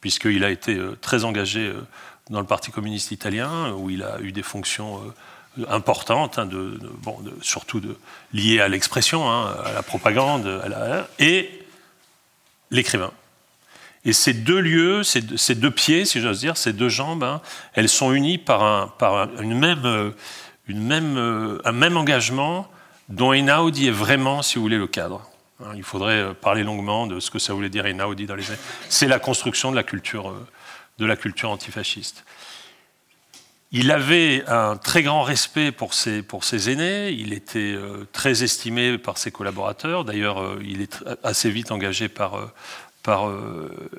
puisqu'il 0.00 0.42
a 0.42 0.48
été 0.48 0.76
euh, 0.76 0.96
très 1.02 1.24
engagé 1.24 1.66
euh, 1.66 1.86
dans 2.30 2.40
le 2.40 2.46
Parti 2.46 2.70
communiste 2.70 3.10
italien, 3.10 3.74
où 3.74 3.90
il 3.90 4.02
a 4.02 4.22
eu 4.22 4.32
des 4.32 4.42
fonctions 4.42 5.02
importantes, 5.68 6.38
hein, 6.38 6.48
surtout 7.42 7.82
liées 8.32 8.60
à 8.60 8.68
l'expression, 8.68 9.30
hein, 9.30 9.54
à 9.62 9.72
la 9.72 9.82
propagande, 9.82 10.62
et 11.18 11.50
l'écrivain. 12.70 13.12
Et 14.06 14.14
ces 14.14 14.32
deux 14.32 14.60
lieux, 14.60 15.02
ces 15.02 15.20
deux, 15.20 15.70
pieds, 15.70 16.06
si 16.06 16.22
j'ose 16.22 16.40
dire, 16.40 16.56
ces 16.56 16.72
deux 16.72 16.88
jambes, 16.88 17.24
hein, 17.24 17.42
elles 17.74 17.90
sont 17.90 18.14
unies 18.14 18.38
par, 18.38 18.62
un, 18.62 18.86
par 18.86 19.28
une 19.42 19.58
même 19.58 20.14
euh, 20.68 21.60
un 21.64 21.72
même 21.72 21.96
engagement 21.96 22.68
dont 23.08 23.32
Einaudi 23.32 23.88
est 23.88 23.92
vraiment, 23.92 24.42
si 24.42 24.56
vous 24.56 24.62
voulez, 24.62 24.78
le 24.78 24.86
cadre. 24.86 25.28
Hein, 25.64 25.72
il 25.74 25.82
faudrait 25.82 26.20
euh, 26.20 26.34
parler 26.34 26.62
longuement 26.62 27.06
de 27.06 27.20
ce 27.20 27.30
que 27.30 27.38
ça 27.38 27.52
voulait 27.52 27.68
dire 27.68 27.86
Einaudi 27.86 28.26
dans 28.26 28.36
les 28.36 28.48
années. 28.48 28.60
C'est 28.88 29.08
la 29.08 29.18
construction 29.18 29.70
de 29.70 29.76
la 29.76 29.82
culture, 29.82 30.30
euh, 30.30 31.44
antifasciste. 31.44 32.24
Il 33.72 33.90
avait 33.92 34.44
un 34.48 34.76
très 34.76 35.02
grand 35.02 35.22
respect 35.22 35.70
pour 35.70 35.94
ses, 35.94 36.70
aînés, 36.70 37.10
il 37.10 37.32
était 37.32 37.76
très 38.12 38.42
estimé 38.42 38.98
par 38.98 39.16
ses 39.16 39.30
collaborateurs, 39.30 40.04
d'ailleurs 40.04 40.58
il 40.60 40.82
est 40.82 41.04
assez 41.22 41.50
vite 41.50 41.70
engagé 41.70 42.08
par, 42.08 42.50
par 43.04 43.32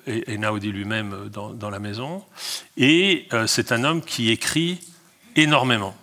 Einaudi 0.06 0.74
lui-même 0.74 1.30
dans, 1.30 1.70
la 1.70 1.80
maison, 1.80 2.25
et 2.75 3.30
c'est 3.48 3.72
un 3.72 3.86
homme 3.86 4.01
qui 4.01 4.30
écrit 4.30 4.82
énormément. 5.38 5.96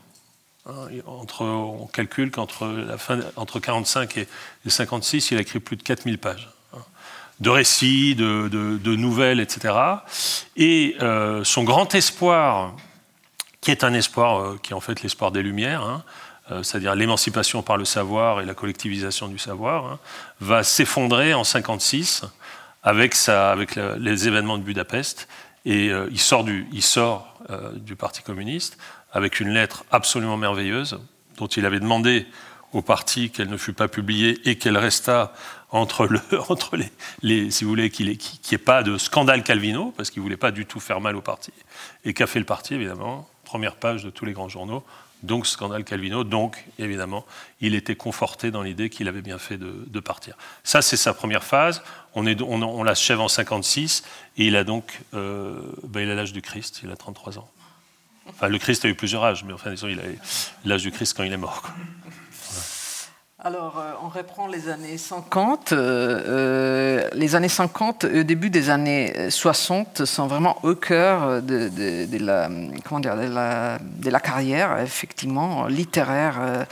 Hein, 0.68 0.88
entre, 1.06 1.46
on 1.46 1.86
calcule 1.86 2.30
qu'entre 2.30 2.66
la 2.66 2.98
fin, 2.98 3.20
entre 3.36 3.58
45 3.58 4.18
et 4.18 4.28
56, 4.66 5.30
il 5.30 5.38
a 5.38 5.40
écrit 5.40 5.60
plus 5.60 5.76
de 5.76 5.82
4000 5.82 6.18
pages 6.18 6.50
hein, 6.74 6.80
de 7.40 7.48
récits, 7.48 8.14
de, 8.14 8.96
nouvelles, 8.96 9.40
etc. 9.40 9.74
Et 10.56 10.94
euh, 11.00 11.42
son 11.42 11.64
grand 11.64 11.94
espoir, 11.94 12.74
qui 13.62 13.70
est 13.70 13.82
un 13.82 13.94
espoir 13.94 14.40
euh, 14.40 14.60
qui 14.62 14.74
en 14.74 14.80
fait 14.80 15.02
l'espoir 15.02 15.32
des 15.32 15.42
Lumières, 15.42 15.82
hein, 15.82 16.04
euh, 16.50 16.62
c'est-à-dire 16.62 16.94
l'émancipation 16.94 17.62
par 17.62 17.78
le 17.78 17.86
savoir 17.86 18.42
et 18.42 18.44
la 18.44 18.54
collectivisation 18.54 19.28
du 19.28 19.38
savoir, 19.38 19.98
va 20.40 20.64
s'effondrer 20.64 21.32
en 21.32 21.44
56 21.44 22.24
avec, 22.82 23.16
avec 23.26 23.76
les 23.76 24.28
événements 24.28 24.58
de 24.58 24.64
Budapest. 24.64 25.28
Et 25.64 25.90
sort, 26.16 26.44
du, 26.44 26.66
il 26.72 26.82
sort 26.82 27.34
du 27.74 27.94
Parti 27.96 28.22
communiste 28.22 28.78
avec 29.12 29.40
une 29.40 29.50
lettre 29.50 29.84
absolument 29.90 30.36
merveilleuse, 30.36 31.00
dont 31.36 31.46
il 31.46 31.64
avait 31.66 31.80
demandé 31.80 32.26
au 32.72 32.82
parti 32.82 33.30
qu'elle 33.30 33.48
ne 33.48 33.56
fût 33.56 33.72
pas 33.72 33.88
publiée 33.88 34.40
et 34.48 34.58
qu'elle 34.58 34.76
restât 34.76 35.32
entre, 35.70 36.06
le, 36.06 36.20
entre 36.50 36.78
les, 37.22 37.50
si 37.50 37.64
vous 37.64 37.70
voulez, 37.70 37.90
qu'il 37.90 38.06
n'y 38.06 38.18
ait 38.52 38.58
pas 38.58 38.82
de 38.82 38.98
scandale 38.98 39.42
Calvino, 39.42 39.92
parce 39.96 40.10
qu'il 40.10 40.20
ne 40.20 40.24
voulait 40.24 40.36
pas 40.36 40.50
du 40.50 40.66
tout 40.66 40.80
faire 40.80 41.00
mal 41.00 41.16
au 41.16 41.22
parti. 41.22 41.52
Et 42.04 42.12
qu'a 42.14 42.26
fait 42.26 42.38
le 42.38 42.44
parti, 42.44 42.74
évidemment? 42.74 43.28
Première 43.44 43.76
page 43.76 44.04
de 44.04 44.10
tous 44.10 44.24
les 44.24 44.32
grands 44.32 44.48
journaux, 44.48 44.84
donc 45.22 45.46
scandale 45.46 45.84
Calvino, 45.84 46.22
donc 46.22 46.64
évidemment, 46.78 47.24
il 47.60 47.74
était 47.74 47.96
conforté 47.96 48.50
dans 48.50 48.62
l'idée 48.62 48.90
qu'il 48.90 49.08
avait 49.08 49.22
bien 49.22 49.38
fait 49.38 49.56
de, 49.56 50.00
partir. 50.00 50.36
Ça, 50.64 50.82
c'est 50.82 50.96
sa 50.96 51.14
première 51.14 51.44
phase. 51.44 51.82
On, 52.14 52.26
est, 52.26 52.40
on 52.40 52.82
l'achève 52.82 53.20
en 53.20 53.28
56, 53.28 54.04
et 54.36 54.46
il 54.46 54.56
a 54.56 54.64
donc, 54.64 55.00
euh, 55.14 55.60
ben, 55.84 56.02
il 56.02 56.10
a 56.10 56.14
l'âge 56.14 56.32
du 56.32 56.42
Christ, 56.42 56.80
il 56.84 56.90
a 56.90 56.96
33 56.96 57.38
ans. 57.38 57.50
Le 58.42 58.58
Christ 58.58 58.84
a 58.84 58.88
eu 58.88 58.94
plusieurs 58.94 59.24
âges, 59.24 59.44
mais 59.44 59.52
enfin, 59.52 59.70
disons, 59.70 59.88
il 59.88 59.98
a 59.98 60.04
l'âge 60.64 60.82
du 60.82 60.90
Christ 60.90 61.14
quand 61.16 61.24
il 61.24 61.32
est 61.32 61.36
mort. 61.36 61.62
Alors, 63.40 63.78
euh, 63.78 63.92
on 64.02 64.08
reprend 64.08 64.48
les 64.48 64.68
années 64.68 64.98
50. 64.98 65.70
Euh, 65.70 65.76
euh, 66.26 67.08
les 67.12 67.36
années 67.36 67.48
50, 67.48 68.02
au 68.02 68.22
début 68.24 68.50
des 68.50 68.68
années 68.68 69.30
60, 69.30 70.04
sont 70.06 70.26
vraiment 70.26 70.58
au 70.64 70.74
cœur 70.74 71.40
de, 71.40 71.70
la, 72.18 72.48
comment 72.84 72.98
dire, 72.98 73.14
de 73.14 74.10
la 74.10 74.20
carrière, 74.20 74.80
effectivement, 74.80 75.68
littéraire 75.68 76.66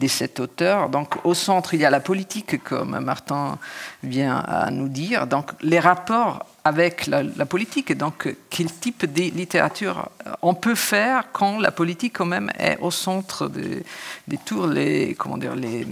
de 0.00 0.08
cet 0.08 0.40
auteur. 0.40 0.88
Donc, 0.88 1.16
au 1.24 1.34
centre, 1.34 1.74
il 1.74 1.80
y 1.80 1.84
a 1.84 1.90
la 1.90 2.00
politique, 2.00 2.64
comme 2.64 2.98
Martin 3.00 3.58
vient 4.02 4.38
à 4.38 4.70
nous 4.70 4.88
dire. 4.88 5.26
Donc, 5.26 5.50
les 5.60 5.78
rapports 5.78 6.46
avec 6.64 7.06
la, 7.06 7.46
politique. 7.46 7.96
Donc, 7.96 8.34
quel 8.48 8.72
type 8.72 9.04
de 9.12 9.22
littérature 9.36 10.08
on 10.42 10.54
peut 10.54 10.74
faire 10.74 11.24
quand 11.32 11.58
la 11.58 11.70
politique, 11.70 12.14
quand 12.14 12.26
même, 12.26 12.50
est 12.58 12.78
au 12.80 12.90
centre 12.90 13.48
des, 13.48 13.84
des 14.26 14.38
tours, 14.38 14.66
les, 14.66 15.14
comment 15.18 15.38
dire, 15.38 15.54
les, 15.54 15.86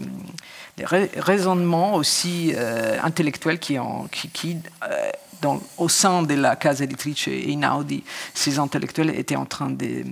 raisonnements 0.80 1.94
aussi 1.94 2.52
euh, 2.54 2.98
intellectuels 3.02 3.58
qui, 3.58 3.78
ont, 3.80 4.06
qui, 4.12 4.28
qui 4.28 4.56
euh, 4.84 5.10
dans, 5.42 5.60
au 5.76 5.88
sein 5.88 6.22
de 6.22 6.34
la 6.34 6.54
Casa 6.56 6.84
Editrice 6.84 7.28
et 7.28 7.50
Inaudi, 7.50 8.04
ces 8.32 8.58
intellectuels 8.58 9.10
étaient 9.10 9.36
en 9.36 9.46
train 9.46 9.70
de, 9.70 10.04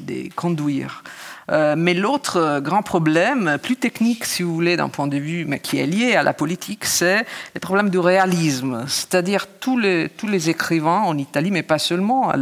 de 0.00 0.34
conduire. 0.34 1.02
Euh, 1.50 1.74
mais 1.76 1.94
l'autre 1.94 2.38
euh, 2.38 2.60
grand 2.60 2.82
problème, 2.82 3.58
plus 3.62 3.76
technique 3.76 4.24
si 4.24 4.42
vous 4.42 4.54
voulez 4.54 4.76
d'un 4.76 4.88
point 4.88 5.06
de 5.06 5.18
vue, 5.18 5.44
mais 5.46 5.58
qui 5.58 5.78
est 5.78 5.86
lié 5.86 6.14
à 6.14 6.22
la 6.22 6.32
politique, 6.32 6.84
c'est 6.84 7.26
le 7.54 7.60
problème 7.60 7.90
du 7.90 7.98
réalisme. 7.98 8.84
C'est-à-dire 8.88 9.46
tous 9.60 9.78
les, 9.78 10.08
tous 10.08 10.26
les 10.26 10.48
écrivains 10.48 11.00
en 11.00 11.18
Italie, 11.18 11.50
mais 11.50 11.62
pas 11.62 11.78
seulement, 11.78 12.32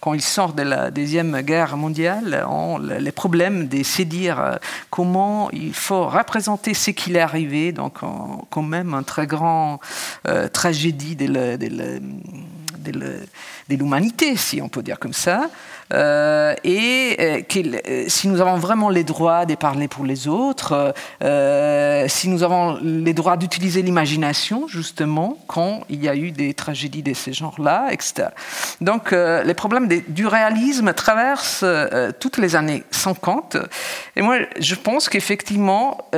quand 0.00 0.14
ils 0.14 0.22
sortent 0.22 0.56
de 0.56 0.62
la 0.62 0.90
Deuxième 0.90 1.40
Guerre 1.40 1.76
mondiale, 1.76 2.44
ont 2.48 2.78
les 2.78 3.12
problèmes 3.12 3.68
de 3.68 3.82
se 3.82 4.02
dire 4.02 4.40
euh, 4.40 4.56
comment 4.90 5.50
il 5.52 5.74
faut 5.74 6.06
représenter 6.06 6.74
ce 6.74 6.90
qu'il 6.90 7.16
est 7.16 7.20
arrivé, 7.20 7.72
donc 7.72 7.98
quand 8.50 8.62
même 8.62 8.94
un 8.94 9.02
très 9.02 9.26
grand 9.26 9.80
tragédie 10.52 11.16
de 11.16 11.26
l'humanité, 13.68 14.36
si 14.36 14.60
on 14.60 14.68
peut 14.68 14.82
dire 14.82 14.98
comme 14.98 15.12
ça. 15.12 15.48
Euh, 15.92 16.54
et 16.64 17.16
euh, 17.20 17.40
euh, 17.56 18.04
si 18.08 18.28
nous 18.28 18.40
avons 18.40 18.56
vraiment 18.56 18.88
les 18.88 19.04
droits 19.04 19.44
de 19.44 19.54
parler 19.54 19.88
pour 19.88 20.04
les 20.04 20.28
autres, 20.28 20.94
si 22.08 22.28
nous 22.28 22.42
avons 22.42 22.78
les 22.82 23.14
droits 23.14 23.36
d'utiliser 23.36 23.82
l'imagination, 23.82 24.66
justement, 24.68 25.38
quand 25.46 25.82
il 25.88 26.02
y 26.02 26.08
a 26.08 26.16
eu 26.16 26.30
des 26.30 26.54
tragédies 26.54 27.02
de 27.02 27.14
ce 27.14 27.32
genre-là, 27.32 27.88
etc. 27.90 28.28
Donc, 28.80 29.12
les 29.12 29.54
problèmes 29.54 29.88
du 30.08 30.26
réalisme 30.26 30.92
traversent 30.92 31.64
toutes 32.20 32.38
les 32.38 32.56
années 32.56 32.84
50. 32.90 33.56
Et 34.16 34.22
moi, 34.22 34.38
je 34.58 34.74
pense 34.74 35.08
qu'effectivement, 35.08 36.08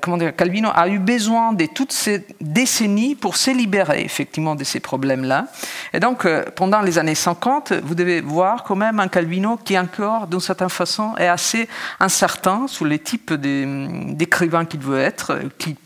comment 0.00 0.16
dire, 0.16 0.34
Calvino 0.36 0.70
a 0.74 0.88
eu 0.88 0.98
besoin 0.98 1.52
de 1.52 1.66
toutes 1.66 1.92
ces 1.92 2.24
décennies 2.40 3.14
pour 3.14 3.36
se 3.36 3.50
libérer, 3.50 4.02
effectivement, 4.02 4.54
de 4.54 4.64
ces 4.64 4.80
problèmes-là. 4.80 5.46
Et 5.92 6.00
donc, 6.00 6.26
pendant 6.54 6.80
les 6.80 6.98
années 6.98 7.14
50, 7.14 7.72
vous 7.82 7.94
devez 7.94 8.20
voir 8.20 8.61
quand 8.64 8.76
même 8.76 9.00
un 9.00 9.08
Calvino 9.08 9.56
qui 9.56 9.78
encore, 9.78 10.26
d'une 10.26 10.40
certaine 10.40 10.68
façon, 10.68 11.14
est 11.16 11.28
assez 11.28 11.68
incertain 12.00 12.66
sur 12.66 12.84
les 12.84 12.98
types 12.98 13.32
d'écrivains 13.32 14.64
qu'il 14.64 14.80
veut 14.80 14.98
être, 14.98 15.38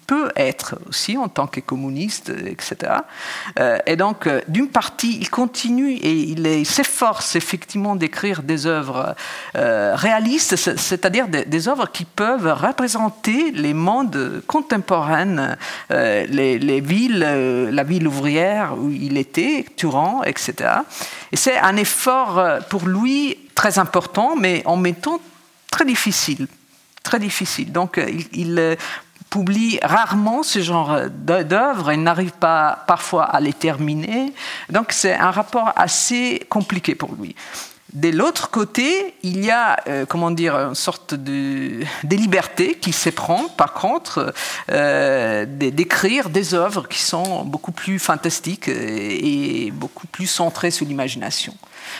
peut 0.07 0.31
être 0.37 0.79
aussi 0.89 1.17
en 1.17 1.29
tant 1.29 1.47
que 1.47 1.61
communiste, 1.61 2.31
etc. 2.47 2.93
Euh, 3.59 3.79
et 3.87 3.97
donc, 3.97 4.27
euh, 4.27 4.41
d'une 4.49 4.69
partie, 4.69 5.19
il 5.21 5.31
continue 5.31 5.93
et 5.93 6.13
il 6.13 6.67
s'efforce 6.67 7.37
effectivement 7.37 7.97
d'écrire 7.97 8.43
des 8.43 8.67
œuvres 8.67 9.15
euh, 9.57 9.95
réalistes, 9.97 10.57
c'est-à-dire 10.57 11.29
des, 11.29 11.69
œuvres 11.69 11.91
qui 11.91 12.05
peuvent 12.05 12.53
représenter 12.53 13.51
les 13.53 13.75
mondes 13.75 14.43
contemporains, 14.47 15.57
les, 15.91 16.81
villes, 16.81 17.19
la 17.19 17.83
ville 17.83 18.07
ouvrière 18.07 18.75
où 18.79 18.91
il 18.91 19.17
était, 19.17 19.65
Turan, 19.77 20.23
etc. 20.25 20.55
Et 21.33 21.37
c'est 21.37 21.59
un 21.59 21.77
effort 21.77 22.41
pour 22.69 22.87
lui 22.87 23.39
très 23.55 23.79
important, 23.79 24.37
mais 24.37 24.63
en 24.67 24.77
mettant 24.77 25.21
très 25.71 25.85
difficile 25.85 26.47
très 27.07 27.19
difficile. 27.21 27.71
Donc, 27.71 28.01
il, 28.33 28.77
publie 29.31 29.79
rarement 29.83 30.43
ce 30.43 30.61
genre 30.61 31.01
d'œuvres 31.11 31.91
et 31.91 31.97
n'arrive 31.97 32.33
pas 32.33 32.85
parfois 32.87 33.25
à 33.25 33.41
les 33.41 33.53
terminer. 33.53 34.33
Donc 34.71 34.93
c'est 34.93 35.15
un 35.15 35.31
rapport 35.31 35.73
assez 35.77 36.47
compliqué 36.49 36.95
pour 36.95 37.15
lui. 37.15 37.35
De 37.93 38.11
l'autre 38.11 38.51
côté, 38.51 39.15
il 39.23 39.45
y 39.45 39.51
a, 39.51 39.79
euh, 39.89 40.05
comment 40.07 40.31
dire, 40.31 40.55
une 40.55 40.75
sorte 40.75 41.15
de, 41.15 41.83
liberté 42.11 42.77
qui 42.79 42.93
s'éprend, 42.93 43.49
par 43.57 43.73
contre, 43.73 44.35
euh, 44.71 45.47
d'écrire 45.47 46.29
des 46.29 46.53
œuvres 46.53 46.89
qui 46.89 46.99
sont 46.99 47.45
beaucoup 47.45 47.73
plus 47.73 47.99
fantastiques 47.99 48.69
et 48.69 49.71
beaucoup 49.73 50.07
plus 50.09 50.27
centrées 50.27 50.71
sur 50.71 50.85
l'imagination. 50.85 51.55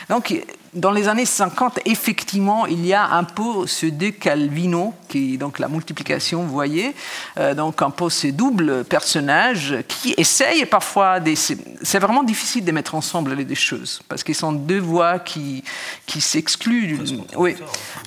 Donc, 0.09 0.33
dans 0.77 0.91
les 0.91 1.07
années 1.07 1.25
50, 1.25 1.79
effectivement, 1.85 2.65
il 2.65 2.85
y 2.85 2.93
a 2.93 3.09
un 3.11 3.23
peu 3.23 3.65
ce 3.65 3.87
de 3.87 4.09
Calvino, 4.09 4.93
qui 5.07 5.33
est 5.33 5.37
donc 5.37 5.59
la 5.59 5.67
multiplication, 5.67 6.43
vous 6.43 6.53
voyez, 6.53 6.93
euh, 7.37 7.53
donc 7.53 7.81
un 7.81 7.89
peu 7.89 8.09
ce 8.09 8.27
double 8.27 8.83
personnage 8.83 9.77
qui 9.87 10.13
essaye 10.17 10.65
parfois, 10.65 11.19
c'est 11.35 11.99
vraiment 11.99 12.23
difficile 12.23 12.63
de 12.63 12.71
mettre 12.71 12.95
ensemble 12.95 13.33
les 13.33 13.45
deux 13.45 13.55
choses, 13.55 14.01
parce 14.07 14.23
qu'ils 14.23 14.35
sont 14.35 14.51
deux 14.51 14.79
voix 14.79 15.19
qui, 15.19 15.63
qui 16.05 16.21
s'excluent. 16.21 16.99
Oui. 17.35 17.55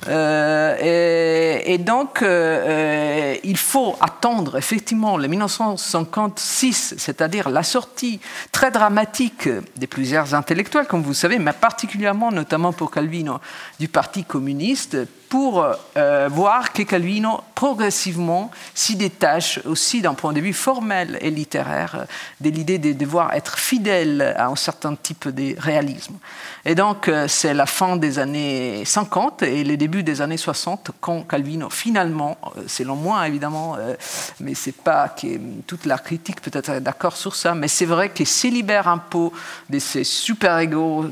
Euh, 0.07 1.63
et, 1.65 1.77
donc, 1.77 2.21
euh, 2.21 3.35
il 3.43 3.57
faut 3.57 3.95
attendre 3.99 4.57
effectivement 4.57 5.17
le 5.17 5.27
1956, 5.27 6.95
c'est-à-dire 6.97 7.49
la 7.49 7.63
sortie 7.63 8.19
très 8.51 8.71
dramatique 8.71 9.49
de 9.49 9.85
plusieurs 9.85 10.35
intellectuels, 10.35 10.85
comme 10.85 11.01
vous 11.01 11.13
savez, 11.13 11.39
mais 11.39 11.53
particulièrement 11.71 12.33
notamment 12.33 12.73
pour 12.73 12.91
Calvino, 12.91 13.39
du 13.79 13.87
Parti 13.87 14.25
communiste, 14.25 14.97
pour 15.31 15.65
euh, 15.95 16.27
voir 16.29 16.73
que 16.73 16.83
Calvino 16.83 17.39
progressivement 17.55 18.51
s'y 18.75 18.97
détache 18.97 19.61
aussi 19.65 20.01
d'un 20.01 20.13
point 20.13 20.33
de 20.33 20.41
vue 20.41 20.51
formel 20.51 21.17
et 21.21 21.31
littéraire 21.31 22.05
de 22.41 22.49
l'idée 22.49 22.79
de 22.79 22.91
devoir 22.91 23.33
être 23.33 23.57
fidèle 23.57 24.35
à 24.37 24.47
un 24.47 24.57
certain 24.57 24.93
type 24.93 25.29
de 25.29 25.55
réalisme. 25.57 26.15
Et 26.65 26.75
donc 26.75 27.07
euh, 27.07 27.29
c'est 27.29 27.53
la 27.53 27.65
fin 27.65 27.95
des 27.95 28.19
années 28.19 28.83
50 28.83 29.43
et 29.43 29.63
le 29.63 29.77
début 29.77 30.03
des 30.03 30.21
années 30.21 30.35
60 30.35 30.91
quand 30.99 31.21
Calvino 31.21 31.69
finalement, 31.69 32.37
euh, 32.57 32.63
selon 32.67 32.97
moi 32.97 33.25
évidemment, 33.25 33.77
mais 34.41 34.53
c'est 34.53 34.75
pas 34.75 35.07
que 35.07 35.27
toute 35.65 35.85
la 35.85 35.97
critique 35.97 36.41
peut 36.41 36.51
être 36.53 36.79
d'accord 36.79 37.15
sur 37.15 37.35
ça, 37.35 37.55
mais 37.55 37.69
c'est 37.69 37.85
vrai 37.85 38.09
qu'il 38.09 38.27
se 38.27 38.47
libère 38.47 38.89
un 38.89 38.97
peu 38.97 39.29
de 39.69 39.79
ces 39.79 40.03
super-égaux, 40.03 41.05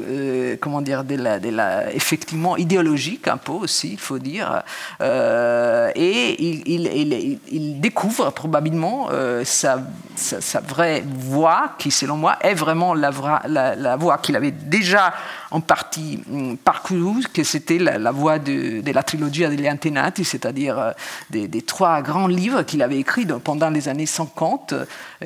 comment 0.59 0.81
dire, 0.81 1.05
de 1.05 1.15
la, 1.15 1.93
effectivement 1.93 2.57
idéologique 2.57 3.29
un 3.29 3.37
peu 3.37 3.53
aussi, 3.53 3.95
dire. 4.17 4.63
Euh, 5.01 5.91
et 5.95 6.41
il, 6.41 7.79
découvre 7.79 8.31
probablement 8.31 9.09
euh, 9.11 9.43
sa, 9.45 9.79
sa, 10.15 10.59
vraie 10.59 11.03
voix, 11.05 11.73
qui 11.77 11.91
selon 11.91 12.17
moi 12.17 12.37
est 12.41 12.53
vraiment 12.53 12.93
la, 12.93 13.11
la, 13.47 13.95
voix 13.95 14.17
qu'il 14.17 14.35
avait 14.35 14.51
déjà 14.51 15.13
en 15.51 15.61
partie 15.61 16.19
hum, 16.31 16.57
parcourue, 16.57 17.23
que 17.33 17.43
c'était 17.43 17.77
la, 17.77 18.11
voix 18.11 18.39
de, 18.39 18.81
la 18.91 19.03
trilogie 19.03 19.47
degli 19.47 19.69
Antenati, 19.69 20.23
c'est-à-dire 20.23 20.77
euh, 20.77 20.91
des, 21.29 21.61
trois 21.61 22.01
grands 22.01 22.27
livres 22.27 22.63
qu'il 22.63 22.81
avait 22.81 22.99
écrits 22.99 23.27
pendant 23.43 23.69
les 23.69 23.87
années 23.87 24.05
50, 24.05 24.73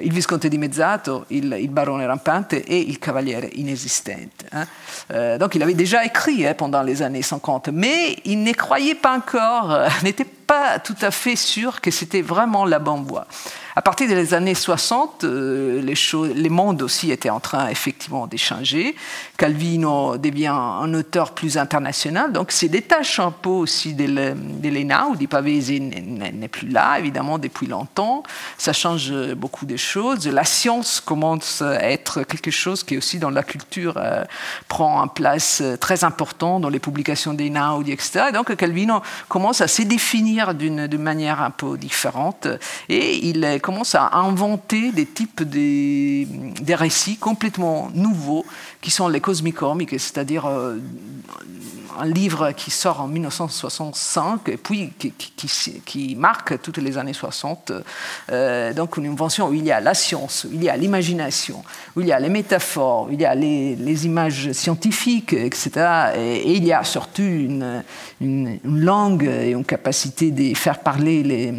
Il 0.01 0.13
Visconte 0.13 0.47
di 0.47 0.57
Mezzato, 0.57 1.25
Il, 1.29 1.55
il 1.59 1.69
Barone 1.69 2.05
Rampante 2.05 2.53
et 2.53 2.89
Il 2.89 2.99
Cavaliere 2.99 3.49
Inesistente. 3.55 4.45
Hein. 4.51 5.37
donc 5.37 5.55
il 5.55 5.63
avait 5.63 5.73
déjà 5.73 6.05
écrit 6.05 6.45
hein, 6.45 6.53
pendant 6.53 6.81
les 6.81 7.01
années 7.01 7.21
50, 7.21 7.69
mais 7.69 8.17
il 8.25 8.43
ne 8.43 8.51
croyait 8.53 8.95
pas 8.95 9.15
encore, 9.15 9.71
euh, 9.71 9.87
n'était 10.03 10.25
pas 10.25 10.42
tout 10.83 10.95
à 11.01 11.11
fait 11.11 11.35
sûr 11.35 11.81
que 11.81 11.91
c'était 11.91 12.21
vraiment 12.21 12.65
la 12.65 12.79
bonne. 12.79 13.05
À 13.75 13.81
partir 13.81 14.07
des 14.07 14.35
années 14.35 14.53
60, 14.53 15.23
euh, 15.23 15.81
les, 15.81 15.95
choses, 15.95 16.29
les 16.35 16.49
mondes 16.49 16.83
aussi 16.83 17.11
étaient 17.11 17.31
en 17.31 17.39
train 17.39 17.69
effectivement 17.69 18.27
d'échanger. 18.27 18.95
Calvino 19.35 20.17
devient 20.17 20.53
un 20.53 20.93
auteur 20.93 21.31
plus 21.31 21.57
international, 21.57 22.31
donc 22.31 22.51
se 22.51 22.67
détache 22.67 23.19
un 23.19 23.31
peu 23.31 23.49
aussi 23.49 23.95
de 23.95 24.69
l'Enaudi. 24.69 25.25
Pavese 25.25 25.71
n'est 25.71 26.47
plus 26.49 26.67
là, 26.67 26.99
évidemment, 26.99 27.39
depuis 27.39 27.65
longtemps. 27.65 28.21
Ça 28.59 28.73
change 28.73 29.11
beaucoup 29.33 29.65
de 29.65 29.75
choses. 29.75 30.27
La 30.27 30.43
science 30.43 31.01
commence 31.01 31.63
à 31.63 31.89
être 31.89 32.21
quelque 32.23 32.51
chose 32.51 32.83
qui 32.83 32.95
aussi 32.95 33.17
dans 33.17 33.31
la 33.31 33.41
culture 33.41 33.95
euh, 33.97 34.23
prend 34.67 35.01
une 35.01 35.09
place 35.09 35.63
très 35.79 36.03
importante 36.03 36.61
dans 36.61 36.69
les 36.69 36.79
publications 36.79 37.33
d'Enaudi, 37.33 37.91
etc. 37.91 38.25
Et 38.29 38.31
donc 38.31 38.55
Calvino 38.55 39.01
commence 39.27 39.61
à 39.61 39.67
se 39.67 39.81
définir 39.81 40.32
d'une 40.55 40.97
manière 40.97 41.41
un 41.41 41.51
peu 41.51 41.77
différente 41.77 42.47
et 42.89 43.27
il 43.27 43.59
commence 43.61 43.95
à 43.95 44.11
inventer 44.13 44.91
des 44.91 45.05
types 45.05 45.43
de, 45.43 46.25
des 46.63 46.75
récits 46.75 47.17
complètement 47.17 47.89
nouveaux 47.93 48.45
qui 48.81 48.91
sont 48.91 49.07
les 49.07 49.21
cosmicomiques, 49.21 49.91
c'est-à-dire 49.91 50.45
euh, 50.45 50.77
un 51.99 52.05
livre 52.05 52.51
qui 52.51 52.71
sort 52.71 53.01
en 53.01 53.07
1965 53.07 54.49
et 54.49 54.57
puis 54.57 54.91
qui, 54.97 55.13
qui, 55.85 56.15
marque 56.15 56.61
toutes 56.61 56.77
les 56.77 56.97
années 56.97 57.13
60. 57.13 57.71
Euh, 58.31 58.73
donc 58.73 58.97
une 58.97 59.07
invention 59.07 59.49
où 59.49 59.53
il 59.53 59.65
y 59.65 59.71
a 59.71 59.79
la 59.79 59.93
science, 59.93 60.45
où 60.45 60.53
il 60.53 60.63
y 60.63 60.69
a 60.69 60.77
l'imagination, 60.77 61.63
où 61.95 62.01
il 62.01 62.07
y 62.07 62.11
a 62.11 62.19
les 62.19 62.29
métaphores, 62.29 63.07
où 63.07 63.11
il 63.11 63.21
y 63.21 63.25
a 63.25 63.35
les, 63.35 64.05
images 64.05 64.51
scientifiques, 64.53 65.33
etc. 65.33 65.71
Et, 66.17 66.53
il 66.53 66.65
y 66.65 66.73
a 66.73 66.83
surtout 66.83 67.21
une, 67.21 67.83
une, 68.21 68.59
langue 68.63 69.23
et 69.23 69.51
une 69.51 69.65
capacité 69.65 70.22
de 70.31 70.55
faire 70.55 70.79
parler 70.79 71.53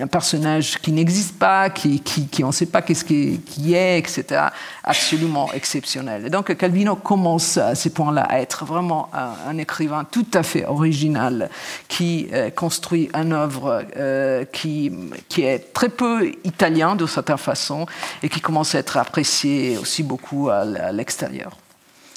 un 0.00 0.06
personnage 0.06 0.78
qui 0.78 0.92
n'existe 0.92 1.38
pas, 1.38 1.70
qui, 1.70 2.02
on 2.42 2.48
ne 2.48 2.52
sait 2.52 2.66
pas 2.66 2.82
qu'est-ce 2.82 3.04
qui, 3.04 3.40
qui, 3.40 3.74
est, 3.74 3.98
etc. 3.98 4.48
Absolument 4.82 5.52
exceptionnel. 5.52 6.26
Et 6.26 6.30
donc 6.30 6.54
Calvino 6.56 6.96
commence 6.96 7.56
à 7.56 7.74
ces 7.74 7.90
points-là 7.90 8.22
à 8.22 8.40
être 8.40 8.64
vraiment 8.64 9.10
un, 9.12 9.56
écrivain 9.58 10.04
tout 10.04 10.26
à 10.34 10.42
fait 10.42 10.66
original 10.66 11.48
qui 11.88 12.28
euh, 12.32 12.50
construit 12.50 13.10
une 13.14 13.32
œuvre 13.32 13.84
euh, 13.96 14.44
qui, 14.44 14.92
est 15.38 15.72
très 15.72 15.88
peu 15.88 16.32
italien 16.44 16.96
de 16.96 17.06
certaine 17.06 17.38
façon 17.38 17.86
et 18.22 18.28
qui 18.28 18.40
commence 18.40 18.74
à 18.74 18.78
être 18.78 18.96
apprécié 18.96 19.78
aussi 19.78 20.02
beaucoup 20.02 20.48
à, 20.48 20.64
l'extérieur. 20.92 21.56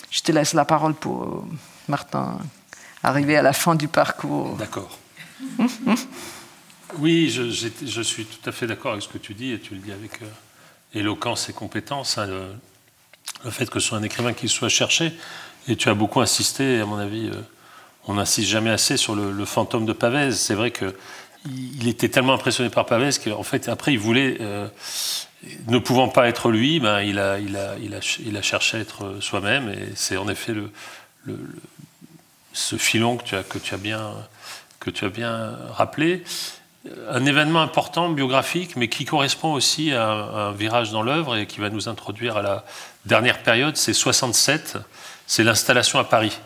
Je 0.09 0.21
te 0.21 0.31
laisse 0.31 0.53
la 0.53 0.65
parole 0.65 0.93
pour 0.93 1.45
Martin, 1.87 2.37
arriver 3.03 3.37
à 3.37 3.41
la 3.41 3.53
fin 3.53 3.75
du 3.75 3.87
parcours. 3.87 4.55
D'accord. 4.57 4.97
oui, 6.99 7.29
je, 7.29 8.01
suis 8.01 8.25
tout 8.25 8.49
à 8.49 8.51
fait 8.51 8.67
d'accord 8.67 8.91
avec 8.91 9.03
ce 9.03 9.09
que 9.09 9.17
tu 9.17 9.33
dis 9.33 9.51
et 9.51 9.59
tu 9.59 9.75
le 9.75 9.81
dis 9.81 9.91
avec 9.91 10.19
éloquence 10.93 11.49
et 11.49 11.53
compétence. 11.53 12.17
Hein, 12.17 12.27
le 13.43 13.51
fait 13.51 13.69
que 13.69 13.79
ce 13.79 13.89
soit 13.89 13.97
un 13.97 14.03
écrivain 14.03 14.33
qui 14.33 14.47
soit 14.47 14.69
cherché. 14.69 15.13
Et 15.67 15.75
tu 15.75 15.89
as 15.89 15.93
beaucoup 15.93 16.21
insisté, 16.21 16.79
à 16.79 16.85
mon 16.85 16.97
avis, 16.97 17.27
euh, 17.27 17.41
on 18.07 18.15
n'insiste 18.15 18.49
jamais 18.49 18.69
assez 18.69 18.97
sur 18.97 19.15
le, 19.15 19.45
fantôme 19.45 19.85
de 19.85 19.93
Pavès. 19.93 20.35
C'est 20.35 20.53
vrai 20.53 20.71
qu'il 20.71 21.87
était 21.87 22.09
tellement 22.09 22.33
impressionné 22.33 22.69
par 22.69 22.85
Pavès 22.85 23.19
qu'en 23.19 23.43
fait, 23.43 23.67
après, 23.67 23.93
il 23.93 23.99
voulait, 23.99 24.37
euh, 24.39 24.67
ne 25.67 25.77
pouvant 25.77 26.07
pas 26.07 26.29
être 26.29 26.49
lui, 26.49 26.79
ben, 26.79 27.01
il, 27.01 27.19
a, 27.19 28.41
cherché 28.41 28.77
à 28.77 28.79
être 28.79 29.17
soi-même. 29.19 29.69
Et 29.69 29.89
c'est 29.95 30.15
en 30.15 30.29
effet 30.29 30.53
ce 32.53 32.77
filon 32.77 33.17
que 33.17 33.57
tu 33.59 33.73
as, 33.73 33.77
bien, 33.77 34.13
que 34.79 34.89
tu 34.89 35.05
as 35.05 35.09
bien 35.09 35.55
rappelé 35.73 36.23
un 37.09 37.25
événement 37.25 37.61
important 37.61 38.09
biographique, 38.09 38.75
mais 38.75 38.87
qui 38.87 39.05
correspond 39.05 39.53
aussi 39.53 39.93
à 39.93 40.09
un, 40.09 40.51
virage 40.51 40.91
dans 40.91 41.01
l'œuvre 41.01 41.37
et 41.37 41.45
qui 41.45 41.59
va 41.59 41.69
nous 41.69 41.89
introduire 41.89 42.37
à 42.37 42.41
la 42.41 42.65
dernière 43.05 43.43
période, 43.43 43.77
c'est 43.77 43.93
67, 43.93 44.77
c'est 45.25 45.43
l'installation 45.43 45.99
à 45.99 46.03
Paris, 46.03 46.39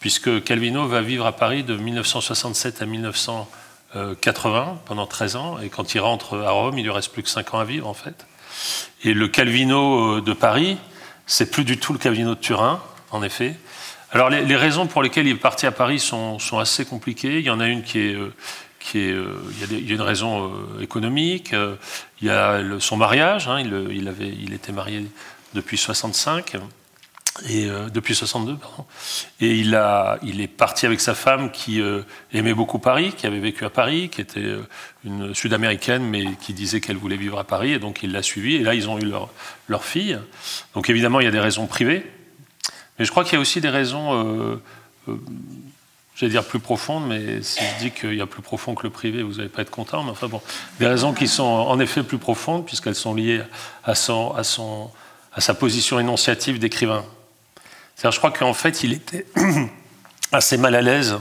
puisque 0.00 0.42
Calvino 0.44 0.86
va 0.86 1.00
vivre 1.00 1.26
à 1.26 1.32
Paris 1.32 1.62
de 1.62 1.76
1967 1.76 2.82
à 2.82 2.86
1980 2.86 4.80
pendant 4.84 5.06
13 5.06 5.36
ans, 5.36 5.58
et 5.60 5.68
quand 5.68 5.94
il 5.94 6.00
rentre 6.00 6.38
à 6.38 6.50
Rome, 6.50 6.78
il 6.78 6.84
lui 6.84 6.90
reste 6.90 7.12
plus 7.12 7.22
que 7.22 7.30
5 7.30 7.54
ans 7.54 7.58
à 7.58 7.64
vivre 7.64 7.88
en 7.88 7.94
fait. 7.94 8.26
Et 9.02 9.14
le 9.14 9.28
Calvino 9.28 10.16
euh, 10.16 10.20
de 10.20 10.32
Paris, 10.32 10.78
c'est 11.26 11.50
plus 11.50 11.64
du 11.64 11.78
tout 11.78 11.92
le 11.92 11.98
Calvino 11.98 12.34
de 12.34 12.40
Turin, 12.40 12.82
en 13.10 13.22
effet. 13.22 13.56
Alors 14.14 14.30
les, 14.30 14.56
raisons 14.56 14.86
pour 14.86 15.02
lesquelles 15.02 15.26
il 15.26 15.32
est 15.32 15.38
parti 15.38 15.66
à 15.66 15.72
Paris 15.72 15.98
sont, 15.98 16.38
assez 16.58 16.84
compliquées. 16.84 17.40
Il 17.40 17.44
y 17.44 17.50
en 17.50 17.60
a 17.60 17.66
une 17.66 17.82
qui 17.82 17.98
est, 17.98 18.14
euh, 18.14 18.32
qui 18.78 18.98
est, 18.98 19.14
il, 19.70 19.88
y 19.88 19.90
a 19.90 19.94
une 19.94 20.00
raison 20.00 20.52
économique, 20.80 21.52
il 22.20 22.28
y 22.28 22.30
a 22.30 22.60
son 22.78 22.96
mariage, 22.96 23.48
hein, 23.48 23.60
il, 23.60 23.88
il, 23.90 24.08
avait, 24.08 24.28
il 24.28 24.54
était 24.54 24.72
marié 24.72 25.04
depuis 25.52 25.76
65 25.76 26.56
et 27.48 27.68
euh, 27.68 27.88
depuis 27.88 28.14
62 28.14 28.56
pardon. 28.56 28.84
et 29.40 29.56
il 29.56 29.74
a 29.74 30.18
il 30.22 30.40
est 30.40 30.46
parti 30.46 30.86
avec 30.86 31.00
sa 31.00 31.14
femme 31.14 31.50
qui 31.50 31.80
euh, 31.80 32.02
aimait 32.32 32.54
beaucoup 32.54 32.78
Paris 32.78 33.12
qui 33.16 33.26
avait 33.26 33.40
vécu 33.40 33.64
à 33.64 33.70
Paris 33.70 34.08
qui 34.08 34.20
était 34.20 34.38
euh, 34.38 34.62
une 35.04 35.34
sud-américaine 35.34 36.04
mais 36.04 36.24
qui 36.40 36.52
disait 36.54 36.80
qu'elle 36.80 36.96
voulait 36.96 37.16
vivre 37.16 37.38
à 37.40 37.44
Paris 37.44 37.72
et 37.72 37.78
donc 37.80 38.04
il 38.04 38.12
l'a 38.12 38.22
suivi 38.22 38.54
et 38.56 38.60
là 38.60 38.74
ils 38.74 38.88
ont 38.88 38.98
eu 38.98 39.04
leur 39.04 39.30
leur 39.66 39.84
fille 39.84 40.16
donc 40.74 40.88
évidemment 40.88 41.18
il 41.18 41.24
y 41.24 41.28
a 41.28 41.32
des 41.32 41.40
raisons 41.40 41.66
privées 41.66 42.06
mais 42.98 43.04
je 43.04 43.10
crois 43.10 43.24
qu'il 43.24 43.34
y 43.34 43.36
a 43.36 43.40
aussi 43.40 43.60
des 43.60 43.68
raisons 43.68 44.60
j'allais 46.16 46.30
dire 46.30 46.44
plus 46.44 46.60
profondes 46.60 47.06
mais 47.08 47.42
si 47.42 47.60
je 47.60 47.84
dis 47.84 47.90
qu'il 47.90 48.14
y 48.14 48.20
a 48.20 48.26
plus 48.26 48.42
profond 48.42 48.74
que 48.74 48.84
le 48.84 48.90
privé 48.90 49.22
vous 49.22 49.34
n'allez 49.34 49.48
pas 49.48 49.62
être 49.62 49.70
content 49.70 50.02
mais 50.04 50.10
enfin 50.10 50.28
bon 50.28 50.40
des 50.78 50.86
raisons 50.86 51.12
qui 51.12 51.28
sont 51.28 51.42
en 51.42 51.78
effet 51.80 52.02
plus 52.02 52.18
profondes 52.18 52.64
puisqu'elles 52.64 52.94
sont 52.94 53.14
liées 53.14 53.42
à 53.84 53.94
son 53.94 54.34
à 54.36 55.40
sa 55.40 55.54
position 55.54 55.98
énonciative 55.98 56.58
d'écrivain 56.58 57.04
je 58.02 58.18
crois 58.18 58.30
qu'en 58.30 58.54
fait, 58.54 58.82
il 58.82 58.92
était 58.92 59.26
assez 60.32 60.56
mal 60.56 60.74
à 60.74 60.82
l'aise 60.82 61.18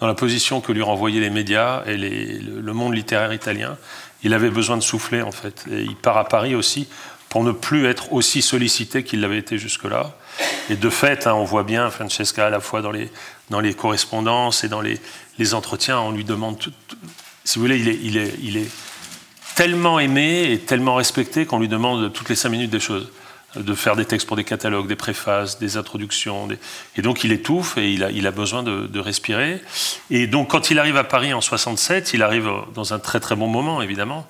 dans 0.00 0.06
la 0.06 0.14
position 0.14 0.60
que 0.60 0.72
lui 0.72 0.82
renvoyaient 0.82 1.20
les 1.20 1.30
médias 1.30 1.82
et 1.86 1.96
le, 1.96 2.72
monde 2.72 2.94
littéraire 2.94 3.32
italien. 3.32 3.76
Il 4.22 4.34
avait 4.34 4.50
besoin 4.50 4.76
de 4.76 4.82
souffler, 4.82 5.22
en 5.22 5.32
fait. 5.32 5.64
Et 5.70 5.82
il 5.82 5.96
part 5.96 6.16
à 6.16 6.28
Paris 6.28 6.54
aussi 6.54 6.88
pour 7.32 7.44
ne 7.44 7.52
plus 7.52 7.86
être 7.86 8.12
aussi 8.12 8.42
sollicité 8.42 9.04
qu'il 9.04 9.22
l'avait 9.22 9.38
été 9.38 9.56
jusque-là. 9.56 10.14
Et 10.68 10.76
de 10.76 10.90
fait, 10.90 11.26
hein, 11.26 11.32
on 11.32 11.44
voit 11.44 11.62
bien 11.62 11.88
Francesca 11.88 12.46
à 12.46 12.50
la 12.50 12.60
fois 12.60 12.82
dans 12.82 12.90
les, 12.90 13.10
dans 13.48 13.60
les 13.60 13.72
correspondances 13.72 14.64
et 14.64 14.68
dans 14.68 14.82
les, 14.82 15.00
entretiens, 15.54 15.98
on 15.98 16.10
lui 16.10 16.24
demande, 16.24 16.58
si 17.42 17.54
vous 17.58 17.64
voulez, 17.64 17.78
il 17.78 17.88
est, 17.88 17.98
il, 18.02 18.18
est, 18.18 18.34
il 18.42 18.58
est 18.58 18.70
tellement 19.54 19.98
aimé 19.98 20.52
et 20.52 20.58
tellement 20.58 20.94
respecté 20.94 21.46
qu'on 21.46 21.58
lui 21.58 21.68
demande 21.68 22.12
toutes 22.12 22.28
les 22.28 22.36
cinq 22.36 22.50
minutes 22.50 22.70
des 22.70 22.80
choses 22.80 23.10
de 23.56 23.74
faire 23.74 23.96
des 23.96 24.04
textes 24.04 24.26
pour 24.28 24.36
des 24.36 24.44
catalogues, 24.44 24.86
des 24.86 24.94
préfaces, 24.94 25.58
des 25.58 25.78
introductions. 25.78 26.48
Et 26.96 27.00
donc 27.00 27.24
il 27.24 27.32
étouffe 27.32 27.78
et 27.78 27.90
il 27.90 28.04
a, 28.04 28.10
il 28.10 28.26
a 28.26 28.30
besoin 28.30 28.62
de, 28.62 28.98
respirer. 28.98 29.62
Et 30.10 30.26
donc 30.26 30.50
quand 30.50 30.70
il 30.70 30.78
arrive 30.78 30.98
à 30.98 31.04
Paris 31.04 31.32
en 31.32 31.40
67, 31.40 32.12
il 32.12 32.22
arrive 32.22 32.50
dans 32.74 32.92
un 32.92 32.98
très 32.98 33.20
très 33.20 33.36
bon 33.36 33.46
moment 33.46 33.80
évidemment, 33.80 34.28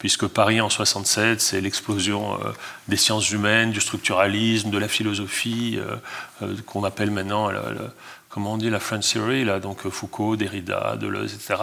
puisque 0.00 0.26
Paris 0.26 0.62
en 0.62 0.70
67, 0.70 1.40
c'est 1.42 1.60
l'explosion 1.60 2.34
euh, 2.34 2.52
des 2.88 2.96
sciences 2.96 3.30
humaines, 3.30 3.70
du 3.70 3.80
structuralisme, 3.80 4.70
de 4.70 4.78
la 4.78 4.88
philosophie, 4.88 5.78
euh, 5.78 5.96
euh, 6.42 6.56
qu'on 6.66 6.82
appelle 6.82 7.12
maintenant... 7.12 7.50
comment 8.30 8.54
on 8.54 8.56
dit 8.56 8.70
la 8.70 8.80
French 8.80 9.12
Theory, 9.12 9.44
là, 9.44 9.60
donc 9.60 9.88
Foucault, 9.88 10.36
Derrida, 10.36 10.96
Deleuze, 10.96 11.34
etc. 11.34 11.60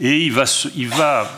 Et 0.00 0.20
il 0.20 0.32
va, 0.32 0.44
il 0.76 0.88
va 0.88 1.28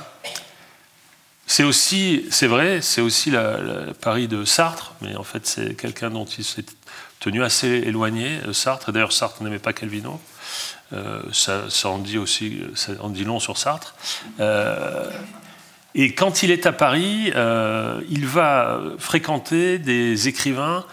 c'est 1.46 1.62
aussi, 1.62 2.26
c'est 2.30 2.48
vrai, 2.48 2.80
c'est 2.82 3.00
aussi 3.00 3.30
la, 3.30 3.58
Paris 4.00 4.26
de 4.26 4.44
Sartre, 4.44 4.94
mais 5.00 5.14
en 5.14 5.22
fait 5.22 5.46
c'est 5.46 5.76
quelqu'un 5.76 6.10
dont 6.10 6.24
il 6.24 6.44
s'est 6.44 6.64
tenu 7.20 7.44
assez 7.44 7.68
éloigné, 7.68 8.40
Sartre. 8.52 8.90
D'ailleurs 8.90 9.12
Sartre 9.12 9.42
n'aimait 9.44 9.60
pas 9.60 9.72
Calvino. 9.72 10.20
Euh, 10.92 11.22
ça, 11.32 11.88
en 11.88 11.98
dit 11.98 12.18
aussi, 12.18 12.60
ça 12.74 12.92
dit 13.10 13.24
long 13.24 13.38
sur 13.38 13.58
Sartre. 13.58 13.94
Et 15.96 16.12
quand 16.12 16.44
il 16.44 16.52
est 16.52 16.66
à 16.66 16.72
Paris, 16.72 17.32
il 18.08 18.26
va 18.26 18.80
fréquenter 18.98 19.78
des 19.78 20.28
écrivains 20.28 20.84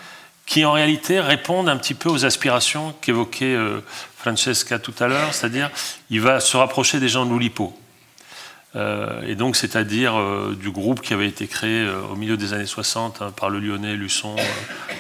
qui 0.46 0.66
en 0.66 0.72
réalité 0.72 1.20
répondent 1.20 1.70
un 1.70 1.78
petit 1.78 1.94
peu 1.94 2.10
aux 2.10 2.26
aspirations 2.26 2.96
qu'évoquait 3.02 3.58
Francesca 4.18 4.80
tout 4.80 4.94
à 5.00 5.08
l'heure, 5.08 5.34
c'est-à-dire 5.34 5.70
il 6.10 6.22
va 6.22 6.40
se 6.40 6.56
rapprocher 6.58 7.00
des 7.02 7.10
gens 7.10 7.26
de 7.26 7.32
l'Oulipo. 7.32 7.78
Euh, 8.76 9.22
et 9.28 9.36
donc, 9.36 9.56
c'est-à-dire 9.56 10.18
euh, 10.18 10.58
du 10.60 10.72
groupe 10.72 11.02
qui 11.02 11.14
avait 11.14 11.28
été 11.28 11.48
créé 11.48 11.82
euh, 11.82 12.02
au 12.12 12.16
milieu 12.16 12.38
des 12.38 12.54
années 12.54 12.66
60 12.66 13.22
hein, 13.22 13.32
par 13.36 13.50
le 13.50 13.60
Lyonnais, 13.60 13.96
Luçon, 13.96 14.36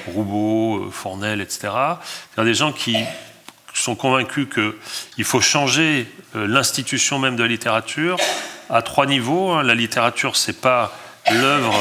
Roubaud, 0.08 0.90
Fournel, 0.92 1.42
etc. 1.42 1.60
C'est-à-dire 1.72 2.52
des 2.52 2.54
gens 2.54 2.72
qui 2.72 2.98
sont 3.74 3.96
convaincus 3.96 4.48
qu'il 4.54 5.24
faut 5.24 5.42
changer 5.42 6.08
l'institution 6.36 7.18
même 7.18 7.36
de 7.36 7.42
la 7.42 7.50
littérature 7.50 8.18
à 8.74 8.82
trois 8.82 9.06
niveaux. 9.06 9.52
Hein. 9.52 9.64
La 9.64 9.76
littérature, 9.76 10.36
c'est 10.36 10.60
pas 10.60 10.98
l'œuvre, 11.32 11.74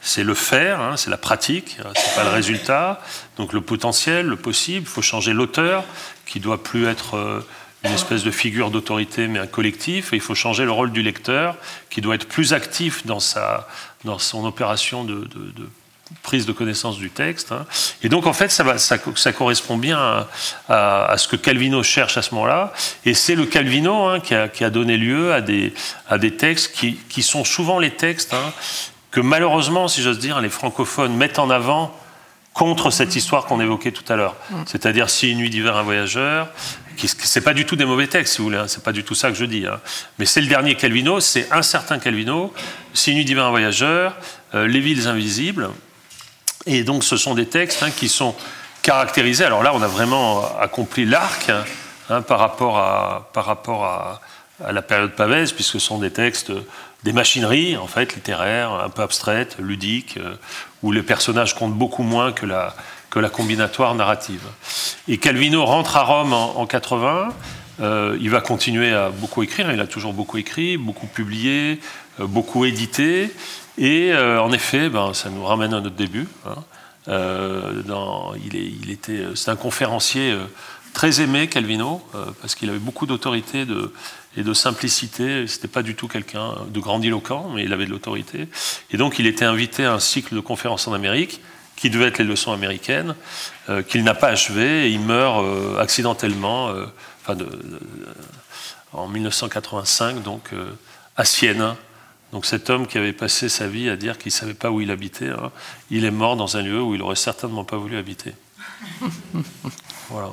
c'est 0.00 0.22
le 0.22 0.34
faire, 0.34 0.80
hein, 0.80 0.96
c'est 0.96 1.10
la 1.10 1.16
pratique, 1.16 1.78
c'est 1.96 2.14
pas 2.14 2.24
le 2.24 2.30
résultat. 2.30 3.00
Donc 3.36 3.52
le 3.52 3.60
potentiel, 3.60 4.26
le 4.26 4.36
possible. 4.36 4.86
Il 4.86 4.92
faut 4.92 5.02
changer 5.02 5.32
l'auteur, 5.32 5.84
qui 6.26 6.40
doit 6.40 6.62
plus 6.62 6.86
être 6.86 7.44
une 7.84 7.92
espèce 7.92 8.22
de 8.22 8.30
figure 8.30 8.70
d'autorité, 8.70 9.28
mais 9.28 9.38
un 9.38 9.46
collectif. 9.46 10.12
Et 10.12 10.16
il 10.16 10.22
faut 10.22 10.34
changer 10.34 10.64
le 10.64 10.70
rôle 10.70 10.92
du 10.92 11.02
lecteur, 11.02 11.56
qui 11.90 12.00
doit 12.00 12.14
être 12.14 12.28
plus 12.28 12.52
actif 12.52 13.06
dans, 13.06 13.20
sa, 13.20 13.68
dans 14.04 14.18
son 14.18 14.44
opération 14.44 15.04
de, 15.04 15.28
prise 16.22 16.46
de 16.46 16.52
connaissance 16.52 16.98
du 16.98 17.10
texte. 17.10 17.52
Hein. 17.52 17.66
Et 18.02 18.08
donc, 18.08 18.26
en 18.26 18.32
fait, 18.32 18.50
ça, 18.50 18.62
va, 18.62 18.78
ça, 18.78 18.98
ça 19.16 19.32
correspond 19.32 19.76
bien 19.76 20.26
à, 20.68 21.14
ce 21.16 21.28
que 21.28 21.36
Calvino 21.36 21.82
cherche 21.82 22.16
à 22.16 22.22
ce 22.22 22.34
moment-là. 22.34 22.72
Et 23.04 23.14
c'est 23.14 23.34
le 23.34 23.46
Calvino 23.46 24.06
hein, 24.06 24.20
qui, 24.20 24.34
a, 24.34 24.48
qui, 24.48 24.64
a, 24.64 24.70
donné 24.70 24.96
lieu 24.96 25.32
à 25.32 25.40
des, 25.40 25.74
à 26.08 26.18
des 26.18 26.36
textes 26.36 26.74
qui, 26.74 26.96
qui 27.08 27.22
sont 27.22 27.44
souvent 27.44 27.78
les 27.78 27.90
textes 27.90 28.34
hein, 28.34 28.52
que 29.10 29.20
malheureusement, 29.20 29.88
si 29.88 30.02
j'ose 30.02 30.18
dire, 30.18 30.40
les 30.40 30.48
francophones 30.48 31.16
mettent 31.16 31.38
en 31.38 31.50
avant 31.50 31.96
contre 32.52 32.90
cette 32.90 33.16
histoire 33.16 33.44
qu'on 33.46 33.60
évoquait 33.60 33.92
tout 33.92 34.10
à 34.10 34.16
l'heure. 34.16 34.36
Mm. 34.50 34.62
C'est-à-dire 34.66 35.10
si 35.10 35.30
une 35.30 35.38
nuit 35.38 35.50
d'hiver 35.50 35.76
un 35.76 35.82
voyageur, 35.82 36.48
c'est 36.96 37.40
pas 37.40 37.54
du 37.54 37.66
tout 37.66 37.76
des 37.76 37.84
mauvais 37.84 38.06
textes, 38.06 38.34
si 38.34 38.38
vous 38.38 38.44
voulez, 38.44 38.58
hein, 38.58 38.68
c'est 38.68 38.82
pas 38.82 38.92
du 38.92 39.04
tout 39.04 39.14
ça 39.14 39.28
que 39.28 39.34
je 39.34 39.44
dis. 39.44 39.66
Hein. 39.66 39.80
Mais 40.18 40.24
c'est 40.24 40.40
le 40.40 40.46
dernier 40.46 40.76
Calvino, 40.76 41.20
c'est 41.20 41.50
un 41.52 41.62
certain 41.62 41.98
Calvino, 41.98 42.54
si 42.94 43.10
une 43.10 43.18
nuit 43.18 43.24
d'hiver 43.24 43.44
un 43.44 43.50
voyageur, 43.50 44.16
euh, 44.54 44.66
Les 44.66 44.80
villes 44.80 45.08
invisibles. 45.08 45.70
Et 46.66 46.84
donc 46.84 47.04
ce 47.04 47.16
sont 47.16 47.34
des 47.34 47.46
textes 47.46 47.82
hein, 47.82 47.90
qui 47.90 48.08
sont 48.08 48.34
caractérisés. 48.82 49.44
Alors 49.44 49.62
là, 49.62 49.72
on 49.74 49.82
a 49.82 49.88
vraiment 49.88 50.44
accompli 50.58 51.04
l'arc 51.04 51.50
par 52.26 52.38
rapport 52.38 52.78
à, 52.78 53.30
par 53.32 53.46
rapport 53.46 53.84
à, 53.84 54.20
la 54.70 54.82
période 54.82 55.12
pavese, 55.12 55.52
puisque 55.52 55.72
ce 55.72 55.78
sont 55.80 55.98
des 55.98 56.12
textes 56.12 56.52
des 57.04 57.12
machineries, 57.12 57.76
en 57.76 57.86
fait, 57.86 58.14
littéraires, 58.14 58.72
un 58.72 58.88
peu 58.88 59.02
abstraites, 59.02 59.56
ludiques, 59.58 60.16
euh, 60.16 60.36
où 60.82 60.90
les 60.90 61.02
personnages 61.02 61.54
comptent 61.54 61.74
beaucoup 61.74 62.02
moins 62.02 62.32
que 62.32 62.46
la, 62.46 62.74
combinatoire 63.30 63.94
narrative. 63.94 64.42
Et 65.06 65.18
Calvino 65.18 65.64
rentre 65.64 65.96
à 65.96 66.02
Rome 66.02 66.32
en, 66.32 66.66
80, 66.66 67.28
euh, 67.80 68.16
il 68.20 68.30
va 68.30 68.40
continuer 68.40 68.92
à 68.92 69.10
beaucoup 69.10 69.42
écrire, 69.42 69.70
il 69.70 69.80
a 69.80 69.86
toujours 69.86 70.12
beaucoup 70.12 70.38
écrit, 70.38 70.76
beaucoup 70.76 71.06
publié, 71.06 71.80
euh, 72.20 72.26
beaucoup 72.26 72.64
édité, 72.64 73.32
et 73.78 74.14
en 74.14 74.52
effet, 74.52 74.88
ben, 74.88 75.14
ça 75.14 75.30
nous 75.30 75.44
ramène 75.44 75.74
à 75.74 75.80
notre 75.80 75.96
début. 75.96 76.28
Hein. 76.46 76.56
Dans, 77.86 78.32
il, 78.34 78.90
était, 78.90 79.24
c'est 79.34 79.50
un 79.50 79.56
conférencier 79.56 80.36
très 80.94 81.20
aimé, 81.20 81.48
Calvino, 81.48 82.02
parce 82.40 82.54
qu'il 82.54 82.70
avait 82.70 82.78
beaucoup 82.78 83.06
d'autorité 83.06 83.66
et 84.36 84.42
de 84.42 84.54
simplicité. 84.54 85.46
C'était 85.46 85.68
pas 85.68 85.82
du 85.82 85.94
tout 85.96 86.08
quelqu'un 86.08 86.54
de 86.68 86.80
grandiloquent, 86.80 87.50
mais 87.54 87.64
il 87.64 87.72
avait 87.72 87.86
de 87.86 87.90
l'autorité. 87.90 88.48
Et 88.90 88.96
donc, 88.96 89.18
il 89.18 89.26
était 89.26 89.44
invité 89.44 89.84
à 89.84 89.94
un 89.94 90.00
cycle 90.00 90.34
de 90.34 90.40
conférences 90.40 90.88
en 90.88 90.92
Amérique 90.92 91.40
qui 91.76 91.90
devait 91.90 92.06
être 92.06 92.18
les 92.18 92.24
leçons 92.24 92.52
américaines, 92.52 93.14
euh, 93.68 93.82
qu'il 93.82 94.04
n'a 94.04 94.14
pas 94.14 94.28
achevé 94.28 94.86
et 94.86 94.90
il 94.90 95.00
meurt 95.00 95.42
euh, 95.44 95.78
accidentellement, 95.78 96.68
euh, 96.68 96.86
enfin 97.22 97.36
en 98.92 99.08
1985, 99.08 100.22
donc 100.22 100.50
à 101.16 101.24
Sienne. 101.24 101.74
Donc 102.34 102.46
cet 102.46 102.68
homme 102.68 102.88
qui 102.88 102.98
avait 102.98 103.12
passé 103.12 103.48
sa 103.48 103.68
vie 103.68 103.88
à 103.88 103.94
dire 103.94 104.18
qu'il 104.18 104.30
ne 104.30 104.34
savait 104.34 104.54
pas 104.54 104.72
où 104.72 104.80
il 104.80 104.90
habitait, 104.90 105.28
hein, 105.28 105.52
il 105.88 106.04
est 106.04 106.10
mort 106.10 106.34
dans 106.34 106.56
un 106.56 106.62
lieu 106.62 106.82
où 106.82 106.96
il 106.96 107.00
aurait 107.00 107.14
certainement 107.14 107.62
pas 107.62 107.76
voulu 107.76 107.96
habiter. 107.96 108.32
voilà. 110.10 110.30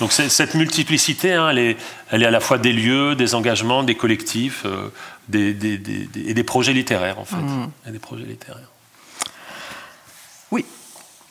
Donc 0.00 0.12
cette 0.12 0.54
multiplicité, 0.54 1.34
hein, 1.34 1.50
elle, 1.50 1.58
est, 1.58 1.76
elle, 2.10 2.22
est, 2.22 2.26
à 2.26 2.30
la 2.30 2.40
fois 2.40 2.56
des 2.56 2.72
lieux, 2.72 3.14
des 3.16 3.34
engagements, 3.34 3.82
des 3.82 3.96
collectifs, 3.96 4.62
euh, 4.64 4.88
des, 5.28 5.50
et 5.50 6.32
des 6.32 6.42
projets 6.42 6.72
littéraires 6.72 7.18
en 7.18 7.26
fait, 7.26 7.36
mmh. 7.36 7.70
et 7.88 7.90
des 7.90 7.98
projets 7.98 8.24
littéraires. 8.24 8.70
Oui. 10.50 10.64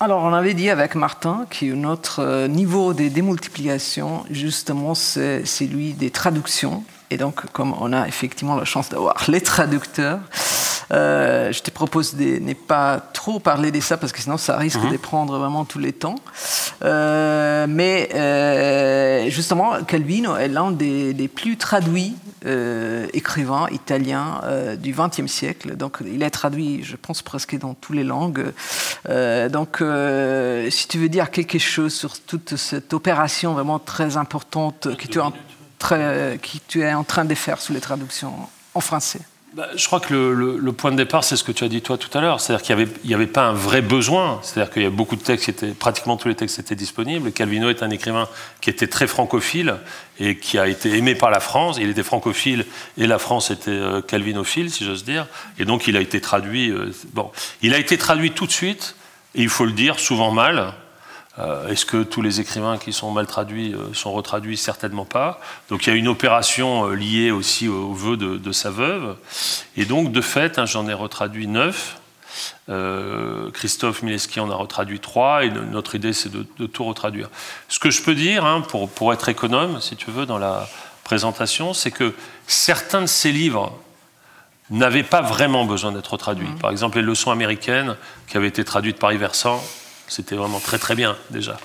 Alors 0.02 0.24
on 0.24 0.34
avait 0.34 0.54
dit 0.54 0.70
avec 0.70 0.96
Martin 0.96 1.46
que 1.50 1.66
notre 1.66 2.22
euh, 2.22 2.48
niveau 2.48 2.94
de 2.94 3.10
démultiplication, 3.10 4.24
justement, 4.32 4.96
c'est 4.96 5.46
celui 5.46 5.92
des 5.92 6.10
traductions. 6.10 6.86
Et 7.10 7.18
donc, 7.18 7.46
comme 7.52 7.74
on 7.82 7.92
a 7.92 8.08
effectivement 8.08 8.56
la 8.56 8.64
chance 8.64 8.88
d'avoir 8.88 9.18
les 9.28 9.42
traducteurs, 9.42 10.22
euh, 10.92 11.52
je 11.52 11.62
te 11.62 11.70
propose 11.70 12.16
de 12.16 12.40
ne 12.40 12.54
pas 12.54 13.00
trop 13.14 13.40
parler 13.40 13.72
de 13.72 13.80
ça 13.80 13.98
parce 13.98 14.12
que 14.12 14.20
sinon 14.20 14.38
ça 14.38 14.58
risque 14.58 14.82
mhm. 14.82 14.92
de 14.92 14.98
prendre 14.98 15.38
vraiment 15.38 15.66
tous 15.66 15.80
les 15.80 15.94
temps. 15.94 16.16
Euh, 16.84 17.68
mais 17.70 18.10
euh, 18.16 19.30
justement, 19.30 19.84
Calvino 19.84 20.36
est 20.36 20.48
l'un 20.48 20.72
des, 20.72 21.30
plus 21.34 21.58
traduits 21.58 22.16
écrivains 23.14 23.68
italiens 23.72 24.42
du 24.78 24.94
XXe 24.94 25.28
siècle. 25.32 25.76
Donc 25.76 25.98
il 26.06 26.24
est 26.24 26.30
traduit, 26.30 26.84
je 26.84 26.96
pense, 26.96 27.22
presque 27.22 27.58
dans 27.58 27.74
toutes 27.74 27.96
les 27.96 28.04
langues. 28.04 28.54
donc 29.06 29.84
si 30.70 30.88
tu 30.88 30.98
veux 30.98 31.10
dire 31.10 31.30
quelque 31.32 31.60
chose 31.60 31.94
sur 31.94 32.20
toute 32.20 32.56
cette 32.56 32.94
opération 32.94 33.54
vraiment 33.54 33.80
très 33.80 34.18
importante 34.18 34.96
que 34.98 35.08
tu 35.08 35.20
qui 36.42 36.62
tu 36.68 36.82
es 36.82 36.94
en 36.94 37.04
train 37.04 37.26
de 37.26 37.36
faire 37.36 37.60
sous 37.62 37.74
les 37.74 37.82
traductions 37.82 38.34
en 38.74 38.82
français 38.82 39.22
bah, 39.54 39.68
je 39.76 39.86
crois 39.88 40.00
que 40.00 40.14
le, 40.14 40.74
point 40.74 40.92
de 40.92 40.98
départ, 40.98 41.24
c'est 41.24 41.36
ce 41.36 41.44
que 41.44 41.52
tu 41.52 41.64
as 41.64 41.70
dit 41.70 41.82
toi 41.82 41.98
tout 41.98 42.16
à 42.16 42.22
l'heure. 42.22 42.40
C'est-à-dire 42.40 42.64
qu'il 42.64 42.88
n'y 43.06 43.14
avait, 43.14 43.28
pas 43.28 43.48
un 43.48 43.54
vrai 43.54 43.82
besoin. 43.82 44.40
C'est-à-dire 44.44 44.72
qu'il 44.72 44.84
y 44.84 44.86
a 44.86 44.92
beaucoup 44.92 45.16
de 45.16 45.24
textes, 45.24 45.74
pratiquement 45.74 46.18
tous 46.18 46.28
les 46.28 46.36
textes 46.36 46.60
étaient 46.60 46.76
disponibles. 46.76 47.32
Calvino 47.32 47.70
est 47.70 47.82
un 47.82 47.90
écrivain 47.90 48.28
qui 48.62 48.70
était 48.70 48.88
très 48.88 49.08
francophile 49.08 49.78
et 50.20 50.38
qui 50.38 50.60
a 50.60 50.68
été 50.68 50.96
aimé 50.98 51.16
par 51.16 51.32
la 51.32 51.40
France. 51.40 51.78
Il 51.80 51.90
était 51.90 52.04
francophile 52.04 52.66
et 52.98 53.08
la 53.08 53.18
France 53.18 53.50
était 53.50 53.72
euh, 53.72 54.02
calvinophile, 54.02 54.70
si 54.70 54.86
j'ose 54.86 55.04
dire. 55.04 55.26
Et 55.58 55.66
donc 55.66 55.88
il 55.88 55.98
a 55.98 56.02
été 56.02 56.22
traduit. 56.22 56.70
Euh, 56.70 56.94
bon, 57.14 57.32
il 57.64 57.74
a 57.74 57.80
été 57.80 57.98
traduit 57.98 58.32
tout 58.32 58.46
de 58.46 58.52
suite, 58.52 58.96
et 59.36 59.42
il 59.42 59.50
faut 59.50 59.66
le 59.66 59.72
dire, 59.72 60.00
souvent 60.00 60.32
mal. 60.32 60.74
Euh, 61.40 61.68
est-ce 61.70 61.86
que 61.86 62.04
tous 62.04 62.22
les 62.22 62.42
écrivains 62.42 62.78
qui 62.78 62.92
sont 62.92 63.12
mal 63.12 63.26
traduits 63.26 63.74
euh, 63.74 63.94
sont 63.94 64.12
retraduits? 64.12 64.58
Certainement 64.58 65.06
pas. 65.06 65.40
Donc 65.70 65.86
il 65.86 65.90
y 65.90 65.94
a 65.94 65.96
une 65.96 66.08
opération 66.08 66.90
euh, 66.90 66.96
liée 66.96 67.32
aussi 67.32 67.68
au 67.68 67.94
vœu 67.94 68.18
de, 68.18 68.52
sa 68.52 68.70
veuve. 68.70 69.16
Et 69.78 69.86
donc, 69.86 70.12
de 70.12 70.22
fait, 70.22 70.60
hein, 70.60 70.66
j'en 70.66 70.88
ai 70.88 70.94
retraduit 70.94 71.48
neuf. 71.48 71.98
Christophe 73.54 74.04
Mileski 74.04 74.40
en 74.40 74.52
a 74.52 74.56
retraduit 74.56 75.00
trois, 75.00 75.44
et 75.44 75.50
notre 75.50 75.96
idée, 75.96 76.14
c'est 76.14 76.32
de, 76.32 76.66
tout 76.68 76.84
retraduire. 76.84 77.30
Ce 77.68 77.80
que 77.80 77.90
je 77.90 78.02
peux 78.04 78.14
dire, 78.14 78.46
hein, 78.46 78.62
pour, 78.62 78.90
pour 78.90 79.12
être 79.12 79.28
économe, 79.30 79.82
si 79.82 79.96
tu 79.96 80.12
veux, 80.12 80.26
dans 80.26 80.38
la 80.38 80.70
présentation, 81.04 81.74
c'est 81.74 81.92
que 81.92 82.14
certains 82.48 83.02
de 83.02 83.08
ces 83.08 83.32
livres 83.32 83.78
n'avaient 84.70 85.04
pas 85.04 85.22
vraiment 85.22 85.66
besoin 85.66 85.92
d'être 85.92 86.16
traduits. 86.18 86.48
Mmh. 86.48 86.60
Par 86.60 86.70
exemple, 86.70 86.98
les 86.98 87.04
leçons 87.04 87.32
américaines, 87.32 87.96
qui 88.28 88.38
avaient 88.38 88.48
été 88.48 88.64
traduites 88.64 89.00
par 89.00 89.12
Iversant, 89.12 89.64
c'était 90.10 90.36
vraiment 90.36 90.60
très 90.60 90.78
très 90.78 90.96
bien 90.96 91.16
déjà. 91.30 91.58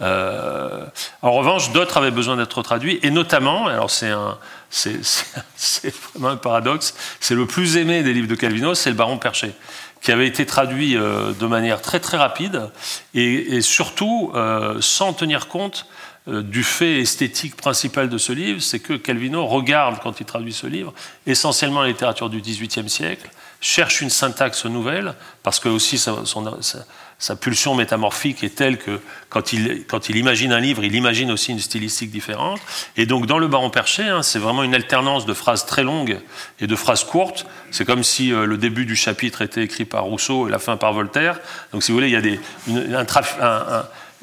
Euh, 0.00 0.84
en 1.22 1.32
revanche, 1.32 1.72
d'autres 1.72 1.96
avaient 1.96 2.10
besoin 2.10 2.36
d'être 2.36 2.62
traduits, 2.62 2.98
et 3.02 3.10
notamment, 3.10 3.66
alors 3.66 3.90
c'est 3.90 4.08
un, 4.08 4.38
c'est, 4.70 5.94
vraiment 6.14 6.28
un 6.30 6.36
paradoxe, 6.36 6.94
c'est 7.20 7.34
le 7.34 7.46
plus 7.46 7.76
aimé 7.76 8.02
des 8.02 8.12
livres 8.12 8.28
de 8.28 8.34
Calvino, 8.34 8.74
c'est 8.74 8.90
le 8.90 8.96
Baron 8.96 9.18
Perché, 9.18 9.52
qui 10.00 10.12
avait 10.12 10.26
été 10.26 10.46
traduit 10.46 10.96
euh, 10.96 11.32
de 11.32 11.46
manière 11.46 11.82
très 11.82 12.00
très 12.00 12.16
rapide, 12.16 12.70
et, 13.14 13.60
surtout 13.60 14.32
euh, 14.34 14.78
sans 14.80 15.12
tenir 15.12 15.48
compte 15.48 15.86
du 16.26 16.62
fait 16.62 17.00
esthétique 17.00 17.56
principal 17.56 18.08
de 18.08 18.18
ce 18.18 18.32
livre, 18.32 18.60
c'est 18.60 18.78
que 18.78 18.92
Calvino 18.92 19.46
regarde, 19.46 19.98
quand 20.02 20.20
il 20.20 20.26
traduit 20.26 20.52
ce 20.52 20.66
livre, 20.66 20.92
essentiellement 21.26 21.80
la 21.80 21.88
littérature 21.88 22.28
du 22.28 22.40
XVIIIe 22.40 22.90
siècle, 22.90 23.28
cherche 23.60 24.00
une 24.00 24.10
syntaxe 24.10 24.64
nouvelle, 24.64 25.14
parce 25.42 25.60
que 25.60 25.68
aussi 25.68 25.98
son, 25.98 26.24
sa 27.20 27.36
pulsion 27.36 27.74
métamorphique 27.74 28.42
est 28.42 28.56
telle 28.56 28.78
que 28.78 28.98
quand 29.28 29.52
il, 29.52 29.84
quand 29.86 30.08
il 30.08 30.16
imagine 30.16 30.52
un 30.52 30.58
livre, 30.58 30.82
il 30.82 30.94
imagine 30.94 31.30
aussi 31.30 31.52
une 31.52 31.60
stylistique 31.60 32.10
différente. 32.10 32.60
Et 32.96 33.04
donc 33.04 33.26
dans 33.26 33.38
Le 33.38 33.46
Baron 33.46 33.68
Perché, 33.68 34.04
hein, 34.04 34.22
c'est 34.22 34.38
vraiment 34.38 34.62
une 34.62 34.74
alternance 34.74 35.26
de 35.26 35.34
phrases 35.34 35.66
très 35.66 35.82
longues 35.82 36.18
et 36.60 36.66
de 36.66 36.74
phrases 36.74 37.04
courtes. 37.04 37.44
C'est 37.70 37.84
comme 37.84 38.02
si 38.04 38.32
euh, 38.32 38.46
le 38.46 38.56
début 38.56 38.86
du 38.86 38.96
chapitre 38.96 39.42
était 39.42 39.62
écrit 39.62 39.84
par 39.84 40.04
Rousseau 40.04 40.48
et 40.48 40.50
la 40.50 40.58
fin 40.58 40.78
par 40.78 40.94
Voltaire. 40.94 41.38
Donc 41.72 41.82
si 41.82 41.92
vous 41.92 41.98
voulez, 41.98 42.08
il 42.08 42.14
y 42.14 42.16
a 42.16 42.22
des, 42.22 42.40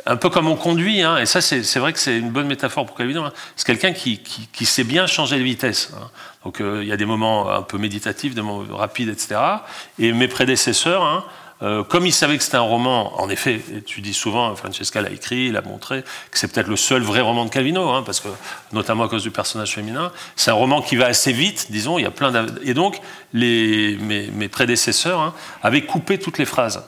un, 0.08 0.16
peu 0.16 0.30
comme 0.32 0.48
on 0.48 0.56
conduit, 0.56 1.04
hein, 1.04 1.20
et 1.20 1.28
ça 1.28 1.40
c'est 1.40 1.78
vrai 1.78 1.94
que 1.94 2.00
c'est 2.00 2.18
une 2.18 2.32
bonne 2.32 2.48
métaphore 2.48 2.88
pour 2.88 2.98
Calvino, 2.98 3.24
hein. 3.24 3.34
c'est 3.56 3.68
quelqu'un 3.68 3.94
qui, 3.94 4.20
qui, 4.20 4.66
sait 4.66 4.84
bien 4.84 5.06
changer 5.06 5.38
de 5.38 5.44
vitesse. 5.44 5.92
Donc 6.44 6.62
euh, 6.62 6.80
il 6.82 6.90
y 6.90 6.92
a 6.92 6.98
des 6.98 7.06
moments 7.06 7.52
un 7.52 7.62
peu 7.62 7.78
méditatifs, 7.78 8.34
des 8.34 8.42
moments 8.42 8.66
rapides, 8.76 9.10
etc. 9.10 9.36
Et 10.00 10.14
mes 10.14 10.28
prédécesseurs, 10.28 11.30
euh, 11.64 11.84
comme 11.84 12.06
il 12.06 12.14
savait 12.14 12.38
que 12.38 12.44
c'était 12.44 12.58
un 12.58 12.62
roman, 12.62 13.20
en 13.20 13.30
effet, 13.30 13.60
et 13.74 13.82
tu 13.82 14.02
dis 14.02 14.14
souvent, 14.14 14.56
Francesca 14.56 15.02
l'a 15.02 15.10
écrit, 15.10 15.48
il 15.48 15.58
a 15.58 15.62
montré, 15.62 16.04
que 16.32 16.38
c'est 16.38 16.48
peut-être 16.48 16.68
le 16.68 16.76
seul 16.76 17.02
vrai 17.02 17.22
roman 17.22 17.46
de 17.46 17.50
Calvino, 17.50 17.90
hein, 17.90 18.04
parce 18.06 18.20
que, 18.20 18.28
notamment 18.74 19.06
à 19.06 19.08
cause 19.10 19.24
du 19.24 19.32
personnage 19.32 19.74
féminin, 19.74 20.12
c'est 20.36 20.52
un 20.52 20.56
roman 20.56 20.82
qui 20.82 20.96
va 20.96 21.08
assez 21.08 21.32
vite, 21.32 21.68
disons, 21.72 21.98
il 21.98 22.04
y 22.04 22.06
a 22.06 22.12
plein 22.12 22.46
Et 22.64 22.74
donc, 22.74 23.02
les, 23.34 23.98
mes, 23.98 24.48
prédécesseurs 24.50 25.20
hein, 25.20 25.34
avaient 25.64 25.86
coupé 25.86 26.20
toutes 26.20 26.38
les 26.38 26.46
phrases. 26.46 26.84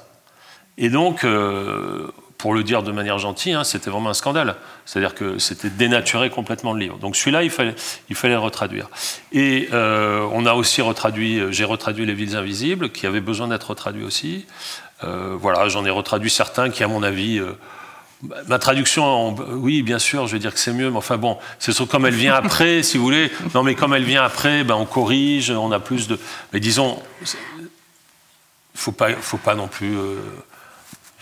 Et 0.77 0.89
donc, 0.89 1.23
euh, 1.23 2.11
pour 2.39 2.53
le 2.53 2.63
dire 2.63 2.83
de 2.83 2.93
manière 2.93 3.19
gentille, 3.19 3.51
hein, 3.51 3.65
c'était 3.65 3.89
vraiment 3.89 4.09
un 4.09 4.13
scandale. 4.13 4.55
C'est-à-dire 4.85 5.13
que 5.13 5.37
c'était 5.39 5.69
dénaturé 5.69 6.29
complètement 6.29 6.71
le 6.71 6.79
livre. 6.79 6.97
Donc 6.97 7.17
celui-là, 7.17 7.43
il 7.43 7.49
fallait, 7.49 7.75
il 8.09 8.15
fallait 8.15 8.35
le 8.35 8.39
retraduire. 8.39 8.89
Et 9.33 9.67
euh, 9.73 10.25
on 10.31 10.45
a 10.45 10.53
aussi 10.53 10.81
retraduit, 10.81 11.41
j'ai 11.51 11.65
retraduit 11.65 12.05
Les 12.05 12.13
Villes 12.13 12.37
Invisibles, 12.37 12.91
qui 12.91 13.05
avaient 13.05 13.19
besoin 13.19 13.49
d'être 13.49 13.69
retraduits 13.69 14.05
aussi. 14.05 14.45
Euh, 15.03 15.35
voilà, 15.37 15.67
j'en 15.67 15.83
ai 15.85 15.89
retraduit 15.89 16.29
certains 16.29 16.69
qui, 16.69 16.81
à 16.81 16.87
mon 16.87 17.03
avis, 17.03 17.39
euh, 17.39 17.57
ma 18.47 18.57
traduction, 18.57 19.35
oui, 19.35 19.83
bien 19.83 19.99
sûr, 19.99 20.25
je 20.25 20.31
vais 20.31 20.39
dire 20.39 20.53
que 20.53 20.59
c'est 20.59 20.73
mieux, 20.73 20.89
mais 20.89 20.97
enfin 20.97 21.17
bon, 21.17 21.37
c'est 21.59 21.77
comme 21.89 22.05
elle 22.05 22.15
vient 22.15 22.35
après, 22.35 22.83
si 22.83 22.97
vous 22.97 23.03
voulez. 23.03 23.31
Non, 23.53 23.63
mais 23.63 23.75
comme 23.75 23.93
elle 23.93 24.05
vient 24.05 24.23
après, 24.23 24.63
ben, 24.63 24.75
on 24.75 24.85
corrige, 24.85 25.51
on 25.51 25.73
a 25.73 25.79
plus 25.81 26.07
de. 26.07 26.17
Mais 26.53 26.61
disons, 26.61 27.03
faut 28.75 28.93
pas, 28.93 29.11
faut 29.11 29.37
pas 29.37 29.55
non 29.55 29.67
plus 29.67 29.93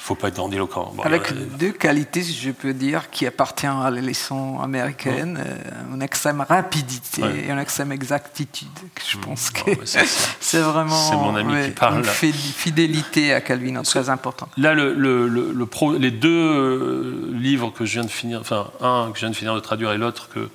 faut 0.07 0.15
pas 0.15 0.29
être 0.29 0.35
grandiloquent. 0.35 0.93
Avec 1.03 1.33
deux 1.57 1.73
qualités, 1.73 2.23
je 2.23 2.51
peux 2.51 2.73
dire, 2.73 3.09
qui 3.09 3.27
appartiennent 3.27 3.81
à 3.81 3.91
la 3.91 3.99
leçon 3.99 4.57
américaine, 4.61 5.43
euh, 5.45 5.93
une 5.93 6.01
extrême 6.01 6.45
rapidité 6.47 7.21
et 7.23 7.51
une 7.51 7.59
extrême 7.59 7.91
exactitude. 7.91 8.69
Je 9.05 9.17
mm. 9.17 9.21
pense 9.21 9.49
que 9.49 9.71
c'est 10.39 10.59
vraiment 10.61 11.11
mon 11.11 11.35
ami 11.35 11.65
qui 11.65 11.71
parle. 11.71 11.97
une 11.97 12.33
fidélité 12.33 13.33
à 13.33 13.41
Calvin 13.41 13.81
très 13.81 14.09
importante. 14.09 14.49
Là, 14.55 14.73
le, 14.73 14.93
le, 14.93 15.27
le, 15.27 15.65
pro, 15.65 15.91
les 15.97 16.11
deux 16.11 16.29
euh, 16.29 17.31
livres 17.33 17.71
que 17.71 17.83
je 17.83 17.93
viens 17.93 18.05
de 18.05 18.09
finir, 18.09 18.39
enfin 18.39 18.71
un 18.79 19.11
que 19.11 19.17
je 19.17 19.25
viens 19.25 19.31
de 19.31 19.35
finir 19.35 19.55
de 19.55 19.59
traduire 19.59 19.91
et 19.91 19.97
l'autre 19.97 20.29
que, 20.29 20.49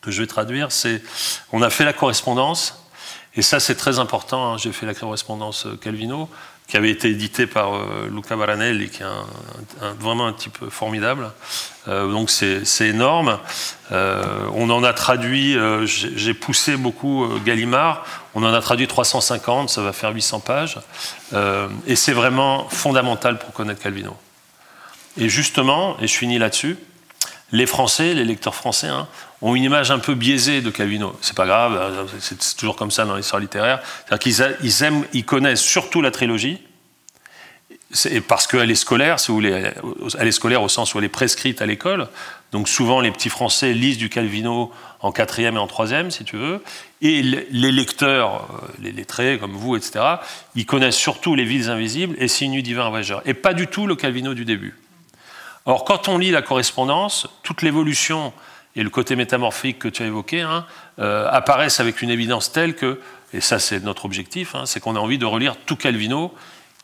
que 0.00 0.10
je 0.10 0.22
vais 0.22 0.26
traduire, 0.26 0.72
c'est 0.72 1.02
on 1.52 1.62
a 1.62 1.70
fait 1.70 1.84
la 1.84 1.92
correspondance. 1.92 2.84
Et 3.36 3.42
ça, 3.42 3.60
c'est 3.60 3.76
très 3.76 4.00
important. 4.00 4.54
Hein. 4.54 4.56
J'ai 4.58 4.72
fait 4.72 4.86
la 4.86 4.94
correspondance 4.94 5.66
euh, 5.66 5.76
Calvino 5.76 6.28
qui 6.68 6.76
avait 6.76 6.90
été 6.90 7.08
édité 7.08 7.46
par 7.46 7.74
euh, 7.74 8.10
Luca 8.12 8.36
Baranelli, 8.36 8.90
qui 8.90 9.02
est 9.02 9.06
vraiment 9.98 10.26
un 10.26 10.34
type 10.34 10.68
formidable. 10.68 11.30
Euh, 11.88 12.12
donc 12.12 12.28
c'est 12.28 12.62
énorme. 12.86 13.38
Euh, 13.90 14.22
on 14.52 14.68
en 14.68 14.84
a 14.84 14.92
traduit, 14.92 15.56
j'ai 15.86 16.34
poussé 16.34 16.76
beaucoup 16.76 17.26
Gallimard, 17.44 18.04
on 18.34 18.44
en 18.44 18.52
a 18.52 18.60
traduit 18.60 18.86
350, 18.86 19.70
ça 19.70 19.80
va 19.80 19.94
faire 19.94 20.12
800 20.12 20.40
pages. 20.40 20.78
et 21.86 21.96
c'est 21.96 22.12
vraiment 22.12 22.68
fondamental 22.68 23.38
pour 23.38 23.52
connaître 23.52 23.82
Calvino. 23.82 24.16
Et 25.16 25.30
justement, 25.30 25.96
et 26.00 26.06
je 26.06 26.16
finis 26.16 26.38
là-dessus, 26.38 26.76
les 27.52 27.66
Français, 27.66 28.14
les 28.14 28.24
lecteurs 28.24 28.54
français, 28.54 28.88
hein, 28.88 29.08
ont 29.40 29.54
une 29.54 29.64
image 29.64 29.90
un 29.90 29.98
peu 29.98 30.14
biaisée 30.14 30.60
de 30.60 30.70
Calvino. 30.70 31.16
C'est 31.22 31.36
pas 31.36 31.46
grave, 31.46 31.76
hein, 31.80 32.06
c'est 32.20 32.56
toujours 32.56 32.76
comme 32.76 32.90
ça 32.90 33.04
dans 33.04 33.16
l'histoire 33.16 33.40
littéraire. 33.40 33.80
C'est-à-dire 34.06 34.18
qu'ils 34.18 34.56
ils 34.62 34.82
aiment, 34.82 35.04
ils 35.12 35.24
connaissent 35.24 35.62
surtout 35.62 36.02
la 36.02 36.10
trilogie, 36.10 36.60
parce 38.26 38.46
qu'elle 38.46 38.70
est 38.70 38.74
scolaire, 38.74 39.18
si 39.18 39.28
vous 39.28 39.34
voulez, 39.34 39.72
elle 40.18 40.28
est 40.28 40.32
scolaire 40.32 40.62
au 40.62 40.68
sens 40.68 40.94
où 40.94 40.98
elle 40.98 41.04
est 41.04 41.08
prescrite 41.08 41.62
à 41.62 41.66
l'école. 41.66 42.08
Donc 42.52 42.68
souvent, 42.68 43.00
les 43.00 43.10
petits 43.10 43.30
Français 43.30 43.72
lisent 43.72 43.96
du 43.96 44.10
Calvino 44.10 44.70
en 45.00 45.10
quatrième 45.10 45.56
et 45.56 45.58
en 45.58 45.66
troisième, 45.66 46.10
si 46.10 46.24
tu 46.24 46.36
veux. 46.36 46.62
Et 47.00 47.22
les 47.22 47.72
lecteurs, 47.72 48.48
euh, 48.50 48.66
les 48.82 48.92
lettrés 48.92 49.38
comme 49.38 49.52
vous, 49.52 49.76
etc., 49.76 50.00
ils 50.54 50.66
connaissent 50.66 50.96
surtout 50.96 51.34
les 51.34 51.44
villes 51.44 51.70
invisibles 51.70 52.16
et 52.18 52.28
Signe 52.28 52.60
divin 52.60 52.88
voyageur. 52.88 53.22
Et 53.24 53.34
pas 53.34 53.54
du 53.54 53.68
tout 53.68 53.86
le 53.86 53.96
Calvino 53.96 54.34
du 54.34 54.44
début. 54.44 54.74
Or, 55.68 55.84
quand 55.84 56.08
on 56.08 56.16
lit 56.16 56.30
la 56.30 56.40
correspondance, 56.40 57.26
toute 57.42 57.60
l'évolution 57.60 58.32
et 58.74 58.82
le 58.82 58.88
côté 58.88 59.16
métamorphique 59.16 59.78
que 59.78 59.88
tu 59.88 60.02
as 60.02 60.06
évoqué 60.06 60.40
hein, 60.40 60.64
euh, 60.98 61.28
apparaissent 61.30 61.78
avec 61.78 62.00
une 62.00 62.08
évidence 62.08 62.52
telle 62.52 62.74
que, 62.74 63.02
et 63.34 63.42
ça 63.42 63.58
c'est 63.58 63.80
notre 63.80 64.06
objectif, 64.06 64.54
hein, 64.54 64.64
c'est 64.64 64.80
qu'on 64.80 64.96
a 64.96 64.98
envie 64.98 65.18
de 65.18 65.26
relire 65.26 65.56
tout 65.66 65.76
Calvino, 65.76 66.34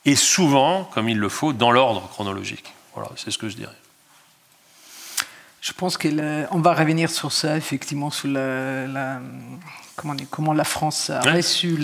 et 0.04 0.16
souvent, 0.16 0.84
comme 0.84 1.08
il 1.08 1.16
le 1.16 1.30
faut, 1.30 1.54
dans 1.54 1.70
l'ordre 1.70 2.06
chronologique. 2.10 2.74
Voilà, 2.94 3.08
c'est 3.16 3.30
ce 3.30 3.38
que 3.38 3.48
je 3.48 3.56
dirais. 3.56 3.72
Je 5.62 5.72
pense 5.72 5.96
qu'on 5.96 6.60
va 6.60 6.74
revenir 6.74 7.08
sur 7.08 7.32
ça, 7.32 7.56
effectivement, 7.56 8.10
sur 8.10 8.28
la, 8.28 9.18
comment, 9.96 10.14
comment, 10.30 10.52
la 10.52 10.64
France 10.64 11.10
a 11.10 11.20
reçu 11.20 11.78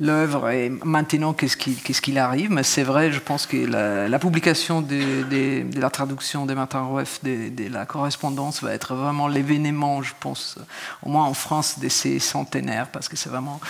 l'œuvre 0.00 0.48
et 0.50 0.70
maintenant 0.84 1.32
qu'est-ce 1.32 1.56
qu'il 2.00 2.18
arrive. 2.18 2.50
Mais 2.50 2.62
c'est 2.62 2.82
vrai, 2.82 3.12
je 3.12 3.20
pense 3.20 3.46
que 3.46 3.56
la, 3.56 4.18
publication 4.18 4.82
de, 4.82 5.22
de, 5.24 5.80
la 5.80 5.90
traduction 5.90 6.46
de 6.46 6.54
Martin 6.54 6.86
Rueff 6.86 7.20
de, 7.22 7.48
de, 7.48 7.72
la 7.72 7.86
correspondance 7.86 8.62
va 8.62 8.72
être 8.72 8.94
vraiment 8.94 9.28
l'événement, 9.28 10.02
je 10.02 10.14
pense, 10.18 10.58
au 11.02 11.08
moins 11.08 11.24
en 11.24 11.34
France, 11.34 11.78
de 11.78 11.88
ces 11.88 12.18
centenaires, 12.18 12.88
parce 12.88 13.08
que 13.08 13.16
c'est 13.16 13.28
vraiment 13.28 13.60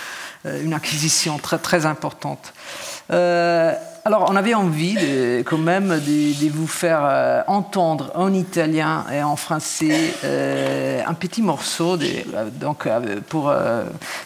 euh, 0.45 0.63
une 0.63 0.73
acquisition 0.73 1.37
très, 1.37 1.57
très 1.57 1.85
importante. 1.85 2.53
Euh, 3.11 3.73
alors, 4.05 4.27
on 4.29 4.35
avait 4.35 4.53
envie 4.53 4.95
de, 4.95 5.41
quand 5.43 5.57
même 5.57 5.89
de, 5.89 6.49
vous 6.49 6.67
faire 6.67 7.01
euh, 7.03 7.41
entendre 7.47 8.11
en 8.15 8.33
italien 8.33 9.05
et 9.13 9.21
en 9.21 9.35
français 9.35 10.13
euh, 10.23 11.01
un 11.05 11.13
petit 11.13 11.41
morceau 11.41 11.97
de, 11.97 12.07
donc, 12.59 12.87
pour 13.27 13.53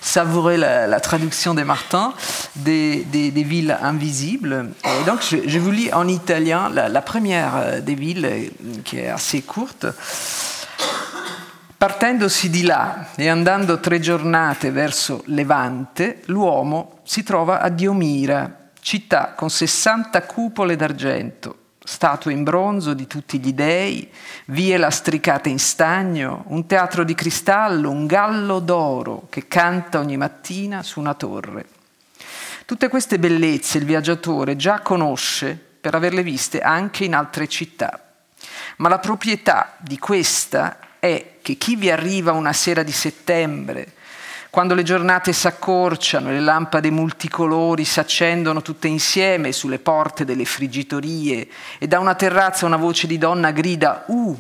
savourer 0.02 0.58
la, 0.58 1.00
traduction 1.00 1.54
des 1.54 1.64
Martins 1.64 2.14
des, 2.56 3.04
des, 3.04 3.44
villes 3.44 3.78
invisibles. 3.82 4.70
Et 4.86 5.06
donc, 5.06 5.20
je, 5.22 5.60
vous 5.60 5.72
lis 5.72 5.92
en 5.94 6.08
italien 6.08 6.70
la, 6.74 6.90
la 6.90 7.02
première 7.02 7.82
des 7.82 7.96
villes 7.96 8.52
qui 8.84 9.00
est 9.00 9.10
assez 9.10 9.42
courte. 9.42 9.86
Partendosi 11.84 12.50
di 12.50 12.64
là 12.64 13.08
e 13.18 13.30
andando 13.30 13.78
tre 13.82 14.00
giornate 14.00 14.72
verso 14.72 15.22
Levante, 15.26 16.22
l'uomo 16.28 17.00
si 17.04 17.24
trova 17.24 17.60
a 17.60 17.68
Diomira, 17.68 18.62
città 18.84 19.34
con 19.34 19.50
60 19.50 20.24
cupole 20.24 20.76
d'argento, 20.76 21.58
statue 21.84 22.34
in 22.34 22.43
bronzo 22.43 22.93
di 22.93 23.08
tutti 23.08 23.39
gli 23.39 23.54
dei, 23.54 24.12
vie 24.48 24.78
lastricate 24.78 25.50
in 25.50 25.58
stagno, 25.58 26.43
un 26.48 26.67
teatro 26.67 27.04
di 27.04 27.15
cristallo, 27.15 27.89
un 27.89 28.06
gallo 28.06 28.60
d'oro 28.60 29.28
che 29.30 29.48
canta 29.48 30.00
ogni 30.00 30.17
mattina 30.17 30.84
su 30.84 31.00
una 31.00 31.13
torre. 31.13 31.65
Tutte 32.65 32.89
queste 32.89 33.19
bellezze 33.19 33.78
il 33.78 33.86
viaggiatore 33.86 34.56
già 34.56 34.80
conosce 34.82 35.60
per 35.82 35.96
averle 35.96 36.22
viste 36.22 36.60
anche 36.60 37.06
in 37.06 37.15
altre 37.15 37.48
città. 37.48 38.00
Ma 38.78 38.89
la 38.89 39.00
proprietà 39.00 39.76
di 39.80 39.98
questa 39.98 40.78
è 41.00 41.38
che 41.41 41.56
chi 41.56 41.76
vi 41.76 41.89
arriva 41.89 42.32
una 42.32 42.54
sera 42.54 42.84
di 42.84 42.91
settembre, 42.91 43.93
quando 44.54 44.76
le 44.76 44.84
giornate 44.84 45.34
si 45.34 45.48
accorciano 45.48 46.30
e 46.30 46.34
le 46.34 46.39
lampade 46.39 46.92
multicolori 46.92 47.86
si 47.86 48.00
accendono 48.00 48.62
tutte 48.62 48.88
insieme 48.88 49.52
sulle 49.52 49.80
porte 49.80 50.26
delle 50.26 50.46
friggitorie 50.46 51.50
e 51.80 51.88
da 51.88 51.98
una 51.98 52.13
terrazza 52.13 52.68
una 52.68 52.78
voce 52.78 53.08
di 53.08 53.18
donna 53.18 53.50
grida 53.50 54.04
Uh! 54.10 54.39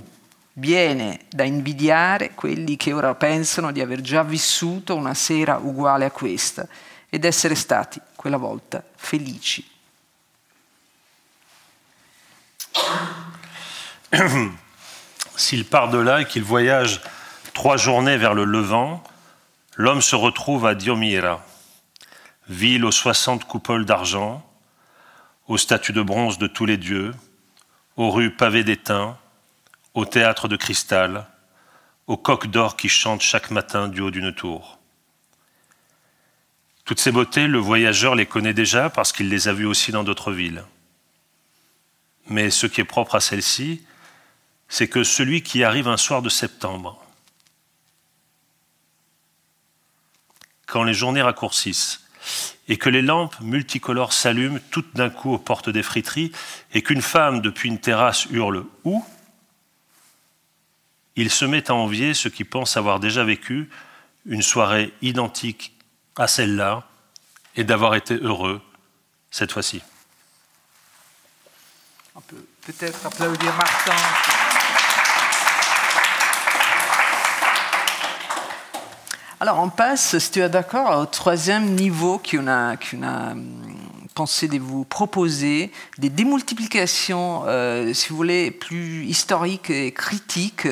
Viene 0.53 1.21
da 1.31 1.45
invidiare 1.45 2.35
quelli 2.35 2.77
che 2.77 2.93
ora 2.93 3.15
pensano 3.15 3.71
di 3.71 3.81
aver 3.81 4.01
già 4.01 4.21
vissuto 4.21 4.95
una 4.95 5.15
sera 5.15 5.57
uguale 5.57 6.05
a 6.05 6.11
questa 6.11 6.67
ed 7.09 7.25
essere 7.25 7.55
stati 7.55 7.99
quella 8.15 8.37
volta 8.37 8.83
felici. 8.95 9.67
S'il 15.33 15.65
part 15.65 15.89
de 15.89 15.97
là 15.97 16.21
et 16.21 16.27
qu'il 16.27 16.43
voyage 16.43 17.01
trois 17.55 17.77
journées 17.77 18.19
vers 18.19 18.35
le 18.35 18.45
Levant, 18.45 19.01
l'homme 19.75 20.01
se 20.01 20.15
retrouve 20.15 20.65
à 20.65 20.75
Diomira, 20.75 21.45
ville 22.47 22.85
aux 22.85 22.91
soixante 22.91 23.45
coupoles 23.45 23.85
d'argent, 23.85 24.47
aux 25.47 25.57
statues 25.57 25.93
de 25.93 26.01
bronze 26.01 26.37
de 26.37 26.47
tous 26.47 26.65
les 26.65 26.77
dieux, 26.77 27.13
aux 27.97 28.11
rues 28.11 28.35
pavées 28.35 28.63
d'étain, 28.63 29.17
au 29.93 30.05
théâtre 30.05 30.47
de 30.47 30.55
cristal, 30.55 31.27
aux 32.07 32.17
coqs 32.17 32.47
d'or 32.47 32.75
qui 32.75 32.89
chantent 32.89 33.21
chaque 33.21 33.51
matin 33.51 33.87
du 33.87 34.01
haut 34.01 34.11
d'une 34.11 34.33
tour. 34.33 34.79
Toutes 36.85 36.99
ces 36.99 37.11
beautés, 37.11 37.47
le 37.47 37.59
voyageur 37.59 38.13
les 38.15 38.25
connaît 38.25 38.53
déjà 38.53 38.89
parce 38.89 39.13
qu'il 39.13 39.29
les 39.29 39.47
a 39.47 39.53
vues 39.53 39.65
aussi 39.65 39.91
dans 39.91 40.03
d'autres 40.03 40.33
villes. 40.33 40.65
Mais 42.27 42.49
ce 42.49 42.67
qui 42.67 42.81
est 42.81 42.85
propre 42.85 43.15
à 43.15 43.21
celle-ci, 43.21 43.85
c'est 44.67 44.87
que 44.87 45.03
celui 45.03 45.43
qui 45.43 45.63
arrive 45.63 45.87
un 45.87 45.97
soir 45.97 46.21
de 46.21 46.29
septembre, 46.29 47.02
quand 50.73 50.83
les 50.83 50.95
journées 50.95 51.21
raccourcissent, 51.21 52.01
et 52.67 52.77
que 52.77 52.89
les 52.89 53.03
lampes 53.03 53.39
multicolores 53.41 54.11
s'allument 54.11 54.57
toutes 54.71 54.95
d'un 54.95 55.11
coup 55.11 55.31
aux 55.31 55.37
portes 55.37 55.69
des 55.69 55.83
friteries, 55.83 56.31
et 56.73 56.81
qu'une 56.81 57.03
femme 57.03 57.41
depuis 57.41 57.69
une 57.69 57.77
terrasse 57.77 58.25
hurle 58.31 58.65
Où? 58.83 59.05
Il 61.15 61.29
se 61.29 61.45
met 61.45 61.69
à 61.69 61.75
envier 61.75 62.15
ceux 62.15 62.31
qui 62.31 62.43
pensent 62.43 62.75
avoir 62.75 62.99
déjà 62.99 63.23
vécu 63.23 63.69
une 64.25 64.41
soirée 64.41 64.91
identique 65.03 65.73
à 66.15 66.27
celle-là 66.27 66.87
et 67.55 67.63
d'avoir 67.63 67.93
été 67.93 68.15
heureux 68.15 68.59
cette 69.29 69.51
fois-ci. 69.51 69.83
On 72.15 72.21
peut 72.21 72.47
peut-être 72.65 73.05
applaudir 73.05 73.55
Martin. 73.55 74.42
Alors 79.43 79.59
on 79.59 79.67
passe, 79.67 80.17
si 80.19 80.31
tu 80.31 80.39
es 80.39 80.47
d'accord, 80.47 81.01
au 81.01 81.05
troisième 81.05 81.75
niveau 81.75 82.17
qu'on 82.17 82.47
a, 82.47 82.75
a 82.75 83.31
hum, 83.33 83.43
pensé 84.15 84.47
de 84.47 84.57
vous 84.57 84.85
proposer, 84.85 85.69
des 85.97 86.09
démultiplications, 86.09 87.43
euh, 87.47 87.93
si 87.93 88.07
vous 88.07 88.15
voulez, 88.15 88.51
plus 88.51 89.03
historiques 89.03 89.69
et 89.69 89.91
critiques. 89.91 90.69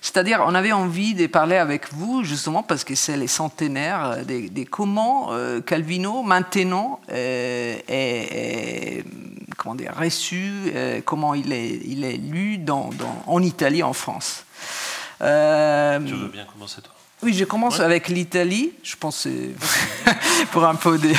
C'est-à-dire, 0.00 0.42
on 0.46 0.54
avait 0.54 0.72
envie 0.72 1.12
de 1.12 1.26
parler 1.26 1.56
avec 1.56 1.92
vous, 1.92 2.24
justement, 2.24 2.62
parce 2.62 2.82
que 2.82 2.94
c'est 2.94 3.18
les 3.18 3.26
centenaires, 3.26 4.24
de, 4.24 4.64
comment 4.64 5.34
euh, 5.34 5.60
Calvino, 5.60 6.22
maintenant, 6.22 7.00
euh, 7.12 7.76
est, 7.86 9.04
comment 9.58 9.76
reçu, 10.00 10.72
comment 11.04 11.34
il 11.34 11.52
est, 11.52 11.78
il 11.84 12.04
est 12.04 12.16
lu 12.16 12.56
dans, 12.56 12.88
en 13.26 13.42
Italie, 13.42 13.82
en 13.82 13.92
France. 13.92 14.46
tu 15.18 15.26
veux 15.26 16.28
bien 16.32 16.46
commencer 16.46 16.80
toi? 16.80 16.93
Oui, 17.24 17.32
je 17.32 17.44
commence 17.44 17.80
avec 17.80 18.08
l'Italie, 18.08 18.72
je 18.82 18.96
pense, 18.96 19.26
pour 20.52 20.64
un 20.64 20.74
peu 20.74 20.98
de... 20.98 21.10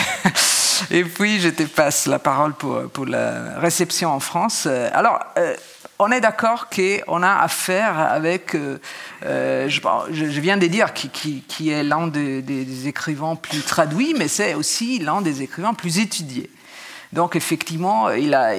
Et 0.92 1.04
puis, 1.04 1.40
je 1.40 1.50
te 1.50 1.64
passe 1.64 2.06
la 2.06 2.20
parole 2.20 2.54
pour, 2.54 2.90
pour 2.90 3.06
la 3.06 3.60
réception 3.60 4.12
en 4.12 4.20
France. 4.20 4.68
Alors, 4.68 5.20
euh, 5.38 5.56
on 5.98 6.12
est 6.12 6.22
d'accord 6.22 6.68
qu'on 6.70 7.24
a 7.24 7.42
affaire 7.42 7.98
avec, 7.98 8.54
euh, 8.54 8.78
euh, 9.26 9.70
je, 9.70 9.82
je, 10.12 10.40
viens 10.42 10.58
de 10.58 10.68
dire, 10.68 10.94
qui, 10.94 11.10
qui, 11.10 11.44
qui 11.48 11.70
est 11.70 11.84
l'un 11.84 12.08
des, 12.08 12.42
des, 12.42 12.88
écrivains 12.88 13.36
plus 13.36 13.62
traduits, 13.62 14.14
mais 14.18 14.28
c'est 14.28 14.56
aussi 14.56 15.00
l'un 15.00 15.22
des 15.22 15.42
écrivains 15.42 15.74
plus 15.74 16.00
étudiés. 16.00 16.50
Donc 17.16 17.38
effectivement, 17.38 18.10
il 18.10 18.34
a, 18.34 18.56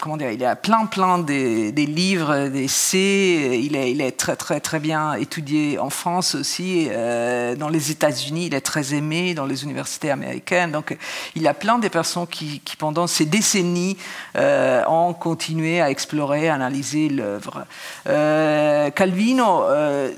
comment 0.00 0.16
dire, 0.16 0.32
il 0.32 0.44
a 0.44 0.56
plein, 0.56 0.84
plein 0.86 1.20
des, 1.20 1.70
livres, 1.70 2.48
des 2.48 2.64
essais. 2.64 3.60
Il 3.62 3.76
est, 3.76 4.16
très, 4.16 4.34
très, 4.34 4.58
très 4.58 4.80
bien 4.80 5.12
étudié 5.12 5.78
en 5.78 5.88
France 5.88 6.34
aussi. 6.34 6.88
Euh, 6.90 7.54
dans 7.54 7.68
les 7.68 7.92
États-Unis, 7.92 8.46
il 8.46 8.54
est 8.54 8.60
très 8.60 8.94
aimé 8.94 9.32
dans 9.34 9.46
les 9.46 9.62
universités 9.62 10.10
américaines. 10.10 10.72
Donc 10.72 10.98
il 11.36 11.46
a 11.46 11.54
plein 11.54 11.78
de 11.78 11.86
personnes 11.86 12.26
qui, 12.26 12.60
pendant 12.80 13.06
ces 13.06 13.26
décennies, 13.26 13.96
euh, 14.36 14.82
ont 14.88 15.12
continué 15.12 15.80
à 15.80 15.88
explorer, 15.88 16.48
à 16.48 16.54
analyser 16.54 17.08
l'œuvre. 17.08 17.64
Euh, 18.08 18.90
Calvino, 18.90 19.62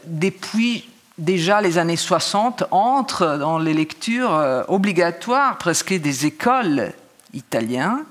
depuis 0.06 0.88
déjà 1.18 1.60
les 1.60 1.76
années 1.76 1.96
60 1.96 2.64
entre 2.70 3.36
dans 3.36 3.58
les 3.58 3.74
lectures 3.74 4.64
obligatoires 4.68 5.58
presque 5.58 5.92
des 5.92 6.24
écoles 6.24 6.94
italien. 7.34 8.04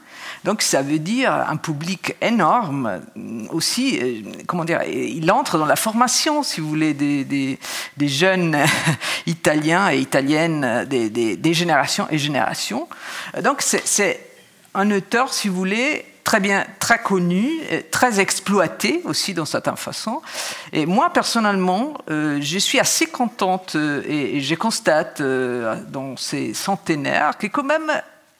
Donc 0.44 0.62
ça 0.62 0.82
veut 0.82 1.00
dire 1.00 1.34
un 1.34 1.58
public 1.58 2.16
énorme 2.22 3.02
aussi, 3.52 4.00
euh, 4.02 4.22
comment 4.46 4.66
dire, 4.66 4.84
il 4.84 5.30
entre 5.32 5.58
dans 5.58 5.66
la 5.66 5.76
formation, 5.76 6.44
si 6.44 6.62
vous 6.62 6.70
voulez, 6.70 6.94
des, 6.94 7.60
jeunes 8.00 8.58
italiens 9.26 9.92
et 9.92 10.00
italiennes 10.00 10.86
des, 10.86 11.54
générations 11.54 12.08
et 12.10 12.18
générations. 12.18 12.88
Donc 13.44 13.62
c'est 13.62 14.30
un 14.74 14.92
auteur, 14.92 15.34
si 15.34 15.48
vous 15.48 15.56
voulez, 15.56 16.06
très 16.24 16.40
bien, 16.40 16.66
très 16.80 17.00
connu, 17.00 17.50
très 17.90 18.20
exploité 18.20 19.02
aussi 19.06 19.34
dans 19.34 19.46
certaines 19.46 19.78
façons. 19.78 20.22
Et 20.74 20.86
moi, 20.86 21.12
personnellement, 21.12 21.94
euh, 22.10 22.40
je 22.42 22.58
suis 22.60 22.80
assez 22.80 23.08
contente 23.08 23.76
euh, 23.76 24.04
et, 24.06 24.38
et, 24.38 24.42
je 24.42 24.56
constate 24.56 25.22
dans 25.22 26.18
ces 26.18 26.54
centenaires 26.54 27.38
que 27.38 27.48
quand 27.48 27.64
même 27.64 27.92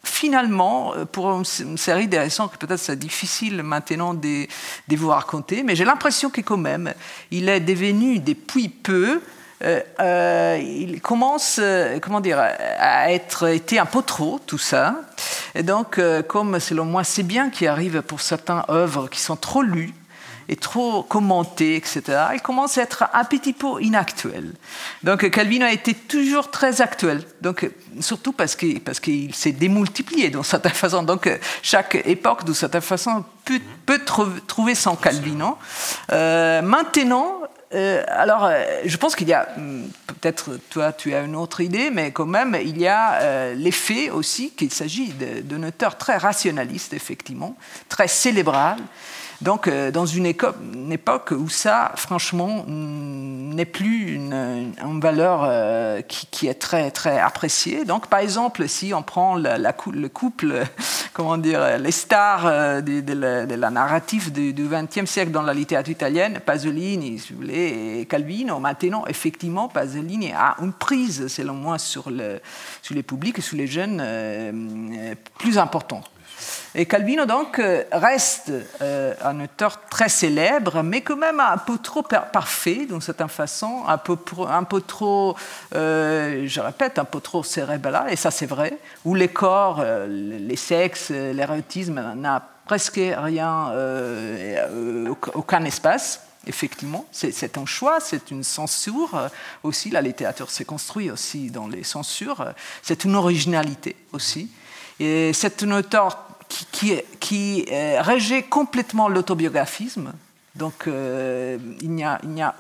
finalement, 0.08 0.94
euh, 0.96 1.06
pour 1.06 1.30
une 1.32 1.78
série 1.78 2.08
de 2.08 2.18
raisons 2.18 2.48
que 2.48 2.58
peut-être 2.58 2.80
c'est 2.80 2.98
difficile 2.98 3.62
maintenant 3.64 4.14
de, 4.14 4.48
de, 4.88 4.96
vous 4.96 5.10
raconter, 5.10 5.64
mais 5.64 5.76
j'ai 5.76 5.86
l'impression 5.86 6.30
que 6.30 6.42
quand 6.42 6.58
même, 6.58 6.94
il 7.32 7.50
est 7.50 7.60
devenu 7.60 8.20
depuis 8.20 8.70
peu 8.70 9.22
euh, 9.64 9.82
euh, 10.00 10.60
il 10.62 11.02
commence, 11.02 11.60
comment 12.02 12.20
dire, 12.20 12.40
à 12.40 13.12
être 13.12 13.48
été 13.48 13.80
un 13.80 13.88
peu 13.88 14.04
trop 14.04 14.40
tout 14.46 14.60
ça. 14.60 14.96
Et 15.56 15.64
donc, 15.64 16.00
comme 16.28 16.60
selon 16.60 16.86
moi, 16.86 17.04
c'est 17.04 17.24
bien 17.24 17.50
qu'il 17.50 17.68
arrive 17.68 18.04
pour 18.04 18.22
certaines 18.22 18.62
œuvres 18.70 19.08
qui 19.08 19.20
sont 19.20 19.36
trop 19.36 19.64
lues, 19.64 19.94
est 20.50 20.62
trop 20.62 21.04
commenté, 21.04 21.76
etc., 21.76 22.02
il 22.34 22.42
commence 22.42 22.78
à 22.78 22.84
être 22.84 23.06
un 23.14 23.24
petit 23.26 23.54
peu 23.54 23.82
inactuel. 23.82 24.54
Donc 25.04 25.30
Calvino 25.30 25.66
a 25.66 25.72
été 25.72 25.94
toujours 25.94 26.52
très 26.52 26.82
actuel, 26.82 27.24
donc, 27.42 27.70
surtout 28.00 28.34
parce 28.34 28.56
qu'il 28.56 29.34
s'est 29.34 29.52
démultiplié 29.52 30.30
d'une 30.30 30.44
certaine 30.44 30.74
façon. 30.74 31.04
Donc 31.04 31.30
chaque 31.62 31.96
époque, 32.06 32.46
d'une 32.46 32.54
certaine 32.54 32.82
façon, 32.82 33.24
peut, 33.86 34.00
trouver 34.48 34.76
son 34.76 34.96
Calvino. 34.96 35.58
Euh, 36.12 36.62
maintenant, 36.62 37.42
euh, 37.74 38.04
alors, 38.08 38.46
euh, 38.46 38.64
je 38.86 38.96
pense 38.98 39.16
qu'il 39.16 39.28
y 39.28 39.34
a, 39.34 39.48
hmm, 39.58 39.88
peut-être 40.08 40.58
toi 40.70 40.94
tu 40.94 41.14
as 41.14 41.22
une 41.22 41.36
autre 41.36 41.62
idée, 41.62 41.90
mais 41.92 42.12
quand 42.12 42.26
même, 42.26 42.58
il 42.62 42.78
y 42.78 42.88
a 42.88 43.54
l'effet 43.54 44.10
aussi 44.10 44.52
qu'il 44.52 44.72
s'agit 44.72 45.14
d'un 45.44 45.64
auteur 45.64 45.98
très 45.98 46.18
rationaliste, 46.18 46.94
effectivement, 46.94 47.58
très 47.90 48.08
célébral, 48.08 48.78
Donc, 49.42 49.68
euh, 49.68 49.92
dans 49.92 50.08
une, 50.08 50.26
époque 50.26 51.32
où 51.32 51.48
ça, 51.48 51.92
franchement, 51.96 52.66
n'est 52.68 53.66
plus 53.66 54.16
une, 54.16 54.74
valeur 55.00 55.42
euh, 55.44 56.02
qui, 56.02 56.48
est 56.48 56.56
très, 56.56 56.90
très 56.90 57.20
appréciée. 57.20 57.86
Donc, 57.86 58.08
par 58.08 58.20
exemple, 58.20 58.68
si 58.68 58.94
on 58.96 59.04
prend 59.04 59.36
la, 59.36 59.58
le 59.58 60.08
couple, 60.10 60.64
comment 61.14 61.38
dire, 61.38 61.78
les 61.78 61.92
stars 61.92 62.82
de, 62.82 63.14
la, 63.14 63.70
narrative 63.70 64.32
du 64.32 64.68
XXe 64.68 65.10
siècle 65.10 65.32
dans 65.32 65.44
la 65.44 65.54
littérature 65.54 65.92
italienne, 65.92 66.40
Pasolini, 66.44 67.20
si 67.20 67.34
vous 67.34 67.42
voulez, 67.42 68.00
et 68.00 68.06
Calvino, 68.06 68.60
maintenant, 68.60 69.06
effectivement, 69.06 69.68
Pasolini 69.68 70.32
a 70.34 70.56
une 70.62 70.74
prise, 70.74 71.28
selon 71.28 71.54
moi, 71.54 71.78
sur 71.78 72.10
les 72.10 73.04
publics 73.04 73.38
et 73.38 73.42
sur 73.44 73.58
les 73.58 73.68
jeunes 73.68 74.04
plus 75.38 75.60
importante. 75.60 76.10
Et 76.80 76.86
Calvino, 76.86 77.26
donc, 77.26 77.58
euh, 77.58 77.84
reste 77.92 78.52
euh, 78.82 79.16
un 79.24 79.40
auteur 79.40 79.80
très 79.90 80.10
célèbre, 80.10 80.84
mais 80.84 81.02
quand 81.02 81.16
même 81.16 81.40
un 81.40 81.58
peu 81.58 81.80
trop 81.80 82.04
parfait, 82.04 82.86
d'une 82.88 83.02
certaine 83.02 83.30
façon, 83.30 83.82
un 83.88 83.98
peu, 83.98 84.16
trop, 84.82 85.36
euh, 85.74 86.44
je 86.46 86.62
répète, 86.62 87.00
un 87.00 87.06
peu 87.06 87.20
trop 87.20 87.42
cérébral, 87.42 88.14
et 88.14 88.16
ça 88.16 88.30
c'est 88.30 88.46
vrai, 88.46 88.78
où 89.06 89.16
les 89.16 89.30
corps, 89.30 89.84
les 90.08 90.56
sexes, 90.56 91.10
l'érotisme 91.10 92.14
n'a 92.16 92.48
presque 92.68 93.02
rien, 93.02 93.74
aucun 95.34 95.64
espace 95.66 96.22
effectivement. 96.46 97.06
C'est 97.12 97.58
un 97.58 97.66
choix, 97.66 98.00
c'est 98.00 98.32
une 98.32 98.44
censure 98.44 99.30
aussi. 99.64 99.90
La 99.90 100.02
littérature 100.02 100.50
s'est 100.50 100.64
construite 100.64 101.12
aussi 101.12 101.50
dans 101.50 101.68
les 101.68 101.84
censures. 101.84 102.54
C'est 102.82 103.04
une 103.04 103.16
originalité 103.16 103.98
aussi. 104.14 104.50
Et 105.00 105.34
c'est 105.34 105.64
un 105.64 105.72
auteur 105.72 106.27
qui, 106.48 106.96
qui, 107.20 107.66
régit 107.70 108.44
complètement 108.44 109.10
l'autobiographisme. 109.10 110.14
Donc 110.56 110.88
euh, 110.88 111.58
il 111.82 111.92
n'y 111.92 112.04
a, 112.04 112.20
a 112.40 112.56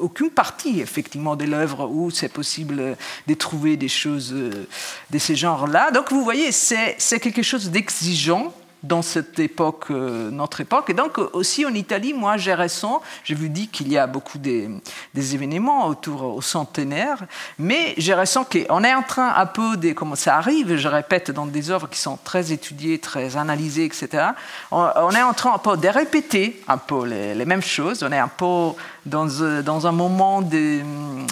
aucune 0.00 0.30
partie 0.30 0.80
effectivement 0.80 1.36
de 1.36 1.44
l'œuvre 1.44 1.88
où 1.88 2.10
c'est 2.10 2.28
possible 2.28 2.96
de 3.26 3.34
trouver 3.34 3.76
des 3.76 3.88
choses 3.88 4.32
euh, 4.32 4.66
de 5.10 5.18
ce 5.18 5.34
genre-là. 5.34 5.90
Donc 5.90 6.10
vous 6.12 6.24
voyez, 6.24 6.52
c'est 6.52 7.20
quelque 7.20 7.42
chose 7.42 7.70
d'exigeant 7.70 8.54
dans 8.86 9.02
cette 9.02 9.38
époque, 9.38 9.86
euh, 9.90 10.30
notre 10.30 10.60
époque. 10.60 10.90
Et 10.90 10.94
donc 10.94 11.18
aussi 11.18 11.64
en 11.66 11.74
Italie, 11.74 12.14
moi 12.14 12.36
j'ai 12.36 12.54
récent, 12.54 13.02
je 13.24 13.34
vous 13.34 13.48
dis 13.48 13.68
qu'il 13.68 13.88
y 13.88 13.98
a 13.98 14.06
beaucoup 14.06 14.38
des, 14.38 14.68
des, 15.14 15.34
événements 15.34 15.86
autour 15.86 16.36
au 16.36 16.42
centenaire, 16.42 17.24
mais 17.58 17.94
j'ai 17.98 18.14
récent 18.14 18.44
qu'on 18.44 18.84
est 18.84 18.94
en 18.94 19.02
train 19.02 19.34
un 19.36 19.46
peu 19.46 19.76
de, 19.76 19.92
comment 19.92 20.14
ça 20.14 20.36
arrive, 20.36 20.76
je 20.76 20.88
répète, 20.88 21.30
dans 21.30 21.46
des 21.46 21.70
œuvres 21.70 21.88
qui 21.88 21.98
sont 21.98 22.18
très 22.22 22.52
étudiées, 22.52 22.98
très 22.98 23.36
analysées, 23.36 23.84
etc. 23.84 24.28
On, 24.70 25.10
est 25.10 25.22
en 25.22 25.32
train 25.32 25.54
un 25.54 25.58
peu 25.58 25.76
de 25.76 25.88
répéter 25.88 26.62
un 26.68 26.78
peu 26.78 27.06
les, 27.06 27.34
les 27.34 27.44
mêmes 27.44 27.62
choses, 27.62 28.02
on 28.02 28.12
est 28.12 28.18
un 28.18 28.28
peu 28.28 28.72
dans, 29.06 29.28
euh, 29.40 29.62
dans 29.62 29.86
un 29.86 29.92
moment 29.92 30.42
des, 30.42 30.82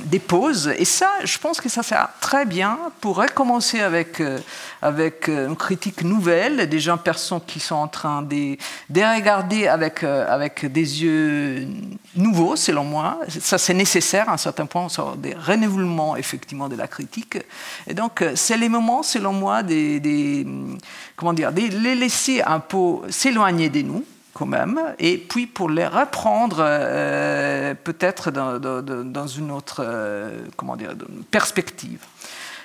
des, 0.07 0.21
pauses. 0.21 0.73
Et 0.79 0.85
ça, 0.85 1.11
je 1.25 1.37
pense 1.39 1.61
que 1.61 1.69
ça 1.69 1.83
sert 1.83 2.09
très 2.21 2.47
bien 2.47 2.79
pour 3.01 3.17
recommencer 3.17 3.81
avec, 3.81 4.21
euh, 4.21 4.39
avec 4.81 5.29
euh, 5.29 5.49
une 5.49 5.57
critique 5.57 6.03
nouvelle, 6.03 6.69
des 6.69 6.79
gens, 6.79 6.97
personnes 6.97 7.41
qui 7.47 7.61
sont 7.61 7.75
en 7.75 7.89
train 7.89 8.23
de, 8.23 8.57
de 8.89 9.15
regarder 9.17 9.67
avec, 9.67 10.05
avec 10.05 10.71
des 10.71 11.03
yeux 11.03 11.67
nouveaux, 12.15 12.57
selon 12.57 12.85
moi. 12.85 13.19
Ça, 13.29 13.59
c'est 13.59 13.75
nécessaire 13.75 14.29
à 14.29 14.35
un 14.35 14.39
certain 14.39 14.67
point, 14.67 14.89
sur 14.89 15.17
des 15.17 15.35
renouvellements, 15.35 16.17
effectivement, 16.17 16.69
de 16.69 16.77
la 16.77 16.87
critique. 16.87 17.39
Et 17.87 17.95
donc, 17.95 18.25
c'est 18.37 18.57
les 18.57 18.69
moments, 18.69 19.03
selon 19.03 19.33
moi, 19.33 19.63
des 19.63 20.47
comment 21.17 21.33
dire, 21.33 21.53
de 21.53 21.61
les 21.61 21.95
laisser 21.95 22.43
un 22.43 22.61
peu 22.61 23.01
s'éloigner 23.11 23.69
de 23.69 23.83
nous 23.83 24.05
quand 24.35 24.47
même, 24.47 24.81
et 24.99 25.17
puis 25.17 25.47
pour 25.47 25.71
les 25.71 25.87
reprendre 25.87 26.57
euh, 26.59 27.75
peut-être 27.75 28.31
dans, 28.31 29.27
une 29.27 29.51
autre 29.53 29.83
euh, 29.85 30.41
comment 30.57 30.77
dire, 30.77 30.91
perspective. 31.31 32.01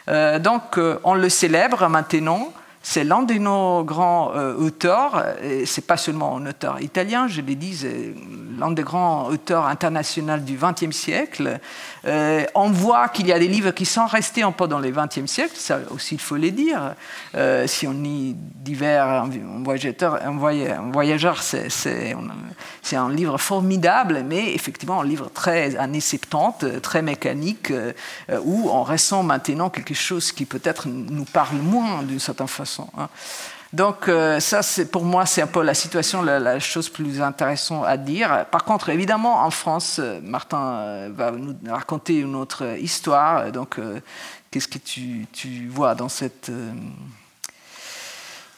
Euh, 0.10 0.40
donc 0.40 0.80
on 1.04 1.14
le 1.14 1.30
célèbre 1.30 1.88
maintenant 1.88 2.52
c'est 2.82 3.04
l'un 3.04 3.24
de 3.24 3.34
nos 3.34 3.84
grands 3.84 4.32
euh, 4.36 4.56
auteurs, 4.56 5.26
et 5.44 5.66
c'est 5.66 5.86
pas 5.86 5.98
seulement 5.98 6.38
un 6.38 6.46
auteur 6.46 6.82
italien, 6.82 7.28
je 7.28 7.42
l'ai 7.42 7.56
dit, 7.56 7.76
c'est 7.76 8.14
l'un 8.58 8.72
des 8.72 8.84
grands 8.84 9.28
auteurs 9.28 9.66
internationaux 9.66 10.38
du 10.38 10.58
XXe 10.58 10.96
siècle. 10.96 11.60
Euh, 12.06 12.46
on 12.56 12.70
voit 12.70 13.10
qu'il 13.10 13.28
y 13.28 13.34
a 13.34 13.40
des 13.40 13.50
livres 13.50 13.72
qui 13.72 13.86
sont 13.86 14.06
restés 14.06 14.44
un 14.44 14.54
peu 14.54 14.68
dans 14.68 14.80
le 14.80 14.92
XXe 14.92 15.26
siècle, 15.26 15.56
ça 15.56 15.80
aussi 15.92 16.16
il 16.16 16.22
faut 16.22 16.38
le 16.38 16.52
dire. 16.52 16.96
Euh, 17.36 17.68
si 17.68 17.86
on 17.86 17.92
lit 17.92 18.36
divers, 18.38 19.08
un 19.08 19.30
voyageur, 19.64 20.18
un 20.26 20.92
voyageur 20.92 21.42
c'est 21.42 22.16
un 22.96 23.10
livre 23.10 23.38
formidable, 23.38 24.24
mais 24.26 24.54
effectivement 24.54 25.02
un 25.02 25.06
livre 25.06 25.30
très 25.34 25.76
années 25.76 26.00
70, 26.00 26.82
très 26.82 27.02
mécanique, 27.02 27.74
où 28.44 28.70
on 28.70 28.84
ressent 28.84 29.24
maintenant 29.24 29.70
quelque 29.70 29.94
chose 29.94 30.32
qui 30.32 30.46
peut-être 30.46 30.88
nous 30.88 31.26
parle 31.26 31.58
moins 31.58 32.04
d'une 32.04 32.20
certaine 32.20 32.48
façon 32.48 32.69
Hein. 32.98 33.10
Donc 33.72 34.08
euh, 34.08 34.40
ça, 34.40 34.62
pour 34.92 35.06
moi, 35.06 35.28
c'est 35.28 35.44
un 35.44 35.48
peu 35.48 35.62
la 35.62 35.76
situation, 35.76 36.24
la, 36.24 36.60
chose 36.60 36.90
plus 36.90 37.22
intéressante 37.22 37.86
à 37.86 37.98
dire. 37.98 38.46
Par 38.52 38.64
contre, 38.64 38.90
évidemment, 38.90 39.44
en 39.44 39.52
France, 39.52 39.98
euh, 40.00 40.20
Martin 40.24 40.80
euh, 40.80 41.10
va 41.14 41.32
nous 41.32 41.56
raconter 41.68 42.18
une 42.18 42.36
autre 42.36 42.78
histoire. 42.80 43.52
Donc, 43.52 43.80
qu'est-ce 44.50 44.68
que 44.68 44.80
tu, 44.80 45.28
vois 45.70 45.94
dans 45.94 46.10
cette 46.10 46.52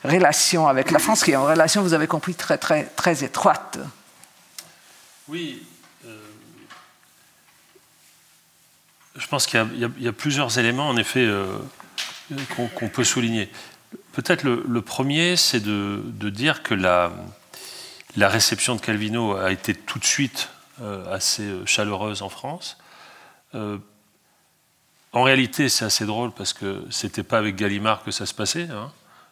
relation 0.06 0.68
avec 0.68 0.92
la 0.92 1.00
France, 1.00 1.24
qui 1.24 1.32
est 1.32 1.36
une 1.36 1.42
relation, 1.42 1.82
vous 1.82 1.94
avez 1.94 2.08
compris, 2.08 2.34
très, 2.34 2.58
très, 2.58 2.86
très 2.86 3.24
étroite? 3.24 3.80
Oui. 5.28 5.64
je 9.16 9.28
pense 9.28 9.46
qu'il 9.46 9.92
y, 10.00 10.08
a 10.08 10.14
plusieurs 10.14 10.58
éléments, 10.58 10.88
en 10.88 10.96
effet, 10.96 11.30
qu'on 12.56 12.88
peut 12.88 13.04
souligner. 13.04 13.52
Peut-être 14.12 14.44
le, 14.44 14.82
premier, 14.82 15.38
c'est 15.38 15.62
de, 15.62 16.30
dire 16.30 16.64
que 16.64 16.74
la, 16.74 17.12
réception 18.18 18.76
de 18.76 18.82
Calvino 18.82 19.36
a 19.38 19.52
été 19.52 19.74
tout 19.74 20.00
de 20.00 20.06
suite 20.06 20.50
euh, 20.82 21.14
assez 21.14 21.44
euh, 21.44 21.66
chaleureuse 21.66 22.22
en 22.22 22.30
France. 22.30 22.78
Euh, 23.56 23.78
en 25.14 25.24
réalité, 25.24 25.70
c'est 25.70 25.86
assez 25.86 26.06
drôle 26.06 26.32
parce 26.32 26.52
que 26.52 26.86
c'était 26.90 27.24
pas 27.24 27.38
avec 27.38 27.56
Gallimard 27.56 28.04
que 28.04 28.12
ça 28.12 28.26
se 28.26 28.34
passait. 28.34 28.68
Hein. 28.70 28.92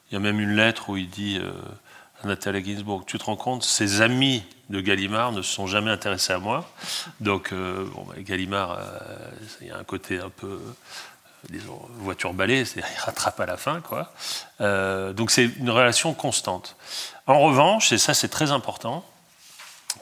Il 0.09 0.13
y 0.13 0.17
a 0.17 0.19
même 0.19 0.39
une 0.39 0.55
lettre 0.55 0.89
où 0.89 0.97
il 0.97 1.09
dit 1.09 1.39
à 2.21 2.27
Nathalie 2.27 2.63
Ginsburg 2.63 3.03
Tu 3.05 3.17
te 3.17 3.23
rends 3.23 3.35
compte, 3.35 3.63
ses 3.63 4.01
amis 4.01 4.43
de 4.69 4.81
Gallimard 4.81 5.31
ne 5.31 5.41
se 5.41 5.53
sont 5.53 5.67
jamais 5.67 5.91
intéressés 5.91 6.33
à 6.33 6.39
moi. 6.39 6.69
Donc, 7.21 7.53
bah, 7.53 8.15
Gallimard, 8.17 8.79
il 9.61 9.67
y 9.67 9.71
a 9.71 9.77
un 9.77 9.83
côté 9.83 10.19
un 10.19 10.29
peu 10.29 10.59
disons, 11.49 11.79
voiture 11.99 12.33
balai, 12.33 12.65
c'est-à-dire 12.65 12.91
il 12.95 12.99
rattrape 12.99 13.39
à 13.39 13.45
la 13.45 13.57
fin. 13.57 13.81
Quoi. 13.81 14.11
Euh, 14.61 15.13
donc 15.13 15.31
c'est 15.31 15.45
une 15.59 15.69
relation 15.69 16.13
constante. 16.13 16.75
En 17.27 17.39
revanche, 17.39 17.91
et 17.91 17.97
ça 17.97 18.13
c'est 18.13 18.27
très 18.27 18.51
important, 18.51 19.05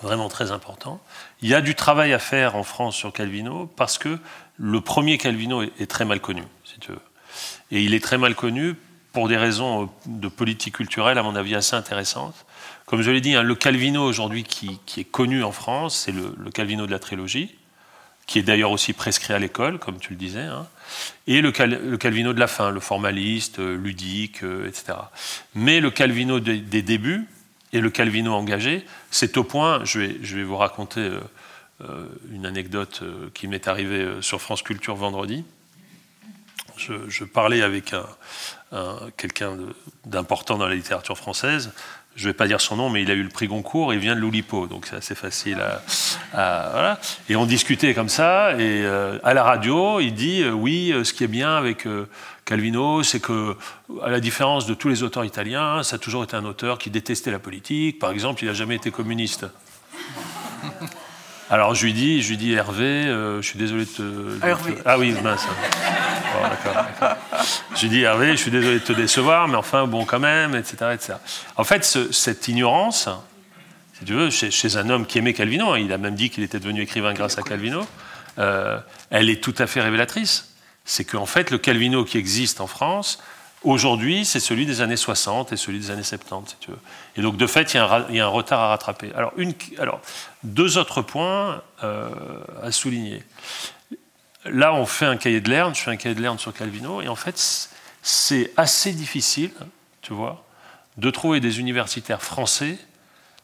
vraiment 0.02 0.30
très 0.30 0.52
important, 0.52 1.00
il 1.42 1.50
y 1.50 1.54
a 1.54 1.62
du 1.62 1.76
travail 1.76 2.14
à 2.14 2.20
faire 2.20 2.56
en 2.56 2.64
France 2.64 2.96
sur 2.96 3.14
Calvino 3.14 3.68
parce 3.76 3.98
que 3.98 4.20
le 4.58 4.82
premier 4.82 5.18
Calvino 5.18 5.62
est, 5.62 5.90
très 5.90 6.06
mal 6.06 6.20
connu, 6.20 6.44
si 6.66 6.80
tu 6.80 6.92
veux. 6.92 7.02
Et 7.72 7.84
il 7.84 7.94
est 7.94 8.04
très 8.04 8.18
mal 8.18 8.34
connu 8.34 8.76
pour 9.14 9.28
des 9.28 9.38
raisons 9.38 9.84
euh, 9.84 9.88
de 10.06 10.28
politique 10.28 10.76
culturelle, 10.76 11.18
à 11.18 11.24
mon 11.24 11.36
avis, 11.36 11.56
assez 11.56 11.76
intéressantes. 11.76 12.46
Comme 12.86 13.02
je 13.02 13.12
l'ai 13.12 13.22
dit, 13.22 13.36
hein, 13.36 13.44
le 13.44 13.56
Calvino 13.56 14.04
aujourd'hui 14.04 14.44
qui, 14.44 14.80
est 14.98 15.04
connu 15.04 15.44
en 15.44 15.52
France, 15.52 15.96
c'est 16.06 16.14
le 16.14 16.52
Calvino 16.52 16.88
de 16.88 16.92
la 16.92 17.00
trilogie, 17.00 17.57
qui 18.28 18.40
est 18.40 18.44
d'ailleurs 18.44 18.72
aussi 18.72 18.94
prescrit 18.94 19.34
à 19.34 19.40
l'école, 19.40 19.80
comme 19.80 20.00
tu 20.00 20.12
le 20.12 20.18
disais. 20.18 20.42
Hein 20.42 20.68
et 21.28 21.42
le, 21.42 21.52
Calvino 21.52 22.34
de 22.34 22.40
la 22.40 22.48
fin, 22.48 22.72
le 22.72 22.80
formaliste, 22.80 23.60
euh, 23.60 23.76
ludique, 23.76 24.44
euh, 24.44 24.68
etc. 24.68 24.98
Mais 25.56 25.80
le 25.80 25.92
Calvino 25.92 26.40
des, 26.40 26.82
débuts 26.82 27.26
et 27.74 27.82
le 27.82 27.90
Calvino 27.90 28.34
engagé, 28.34 28.86
c'est 29.12 29.38
au 29.38 29.44
point, 29.44 29.84
je 29.84 30.00
vais, 30.00 30.44
vous 30.44 30.58
raconter 30.58 31.10
euh, 31.82 32.06
une 32.32 32.46
anecdote 32.46 33.04
qui 33.34 33.48
m'est 33.48 33.68
arrivée 33.68 34.08
sur 34.22 34.42
France 34.42 34.62
Culture 34.62 34.96
vendredi. 34.96 35.44
Je, 36.78 37.24
parlais 37.24 37.64
avec 37.64 37.96
quelqu'un 39.18 39.58
d'important 40.06 40.58
dans 40.58 40.68
la 40.68 40.76
littérature 40.76 41.18
française, 41.18 41.72
je 42.18 42.24
ne 42.24 42.30
vais 42.30 42.34
pas 42.34 42.48
dire 42.48 42.60
son 42.60 42.76
nom, 42.76 42.90
mais 42.90 43.04
il 43.04 43.12
a 43.12 43.14
eu 43.14 43.22
le 43.22 43.30
prix 43.30 43.48
Goncourt 43.48 43.94
et 43.94 43.96
il 43.96 44.02
vient 44.02 44.16
de 44.16 44.20
l'Oulipo, 44.20 44.66
donc 44.66 44.88
c'est 44.88 44.96
assez 44.96 45.14
facile 45.14 45.62
à, 46.34 46.70
voilà. 46.72 47.00
Et 47.30 47.36
on 47.36 47.46
discutait 47.46 47.94
comme 47.94 48.10
ça, 48.10 48.54
et 48.54 48.82
euh, 48.84 49.20
à 49.24 49.36
la 49.36 49.44
radio, 49.44 50.00
il 50.00 50.16
dit 50.16 50.42
euh, 50.42 50.52
oui, 50.52 50.92
euh, 50.92 51.04
ce 51.04 51.14
qui 51.14 51.24
est 51.24 51.28
bien 51.28 51.56
avec 51.56 51.88
Calvino, 52.44 53.04
c'est 53.04 53.20
que, 53.20 53.56
à 54.02 54.10
la 54.10 54.20
différence 54.20 54.66
de 54.66 54.74
tous 54.74 54.90
les 54.90 55.04
auteurs 55.04 55.26
italiens, 55.26 55.84
ça 55.84 55.98
a 55.98 56.00
toujours 56.00 56.24
été 56.24 56.36
un 56.36 56.46
auteur 56.46 56.80
qui 56.80 56.90
détestait 56.90 57.30
la 57.30 57.40
politique. 57.40 58.00
Par 58.00 58.10
exemple, 58.10 58.44
il 58.44 58.48
n'a 58.48 58.54
jamais 58.54 58.76
été 58.76 58.90
communiste. 58.90 59.46
Alors 61.52 61.76
je 61.76 61.86
lui 61.86 61.94
dis, 61.94 62.24
je 62.24 62.30
lui 62.30 62.38
dis 62.38 62.54
Hervé, 62.54 63.04
je 63.04 63.42
suis 63.42 63.60
désolé 63.60 63.86
de 63.86 63.90
te. 63.90 64.46
Hervé. 64.46 64.74
Ah 64.86 64.98
oui, 64.98 65.14
mince. 65.24 65.48
J'ai 67.76 67.90
dit, 67.90 68.02
Hervé, 68.02 68.32
je 68.32 68.42
suis 68.42 68.52
désolé 68.52 68.80
de 68.80 68.84
te 68.84 68.94
décevoir, 68.94 69.48
mais 69.48 69.56
enfin, 69.56 69.88
bon, 69.88 70.06
quand 70.06 70.20
même, 70.20 70.56
etc. 70.56 70.92
etc. 70.94 71.14
En 71.56 71.64
fait, 71.64 71.84
cette 71.84 72.48
ignorance, 72.48 73.10
si 74.00 74.06
tu 74.06 74.14
veux, 74.14 74.30
chez, 74.30 74.78
un 74.78 74.90
homme 74.90 75.06
qui 75.06 75.18
aimait 75.18 75.34
Calvino, 75.34 75.72
hein, 75.72 75.80
il 75.80 75.92
a 75.94 75.98
même 75.98 76.16
dit 76.16 76.30
qu'il 76.30 76.44
était 76.44 76.60
devenu 76.60 76.82
écrivain 76.82 77.14
grâce 77.14 77.38
à 77.38 77.42
Calvino, 77.42 77.86
euh, 78.40 78.80
elle 79.10 79.30
est 79.30 79.44
tout 79.44 79.56
à 79.58 79.68
fait 79.68 79.82
révélatrice. 79.82 80.54
C'est 80.86 81.04
qu'en 81.04 81.26
fait, 81.26 81.52
le 81.52 81.58
Calvino 81.58 82.06
qui 82.06 82.18
existe 82.18 82.62
en 82.62 82.68
France, 82.68 83.20
aujourd'hui, 83.64 84.26
c'est 84.26 84.40
celui 84.40 84.66
des 84.66 84.82
années 84.82 84.98
60 84.98 85.52
et 85.52 85.58
celui 85.58 85.80
des 85.80 85.92
années 85.92 86.04
70, 86.04 86.52
si 86.52 86.56
tu 86.60 86.72
veux. 86.72 86.80
Et 87.16 87.22
donc, 87.22 87.38
de 87.38 87.48
fait, 87.48 87.74
il 87.74 87.78
y 87.78 88.20
a 88.20 88.26
un, 88.26 88.30
retard 88.30 88.62
à 88.62 88.68
rattraper. 88.70 89.12
Alors, 89.16 90.02
deux 90.44 90.78
autres 90.78 91.02
points 91.02 91.62
euh, 91.84 92.10
à 92.62 92.72
souligner. 92.72 93.24
Là, 94.46 94.74
on 94.74 94.86
fait 94.86 95.06
un 95.06 95.18
cahier 95.18 95.42
de 95.42 95.50
Lerne, 95.50 95.76
je 95.76 95.82
fais 95.82 95.92
un 95.92 95.98
cahier 95.98 96.16
de 96.16 96.22
Lerne 96.22 96.38
sur 96.38 96.54
Calvino, 96.54 97.02
et 97.02 97.08
en 97.08 97.16
fait, 97.16 97.70
c'est 98.02 98.52
assez 98.56 98.94
difficile, 98.94 99.52
tu 100.02 100.14
vois, 100.14 100.46
de 100.98 101.10
trouver 101.10 101.40
des 101.40 101.60
universitaires 101.60 102.22
français 102.22 102.78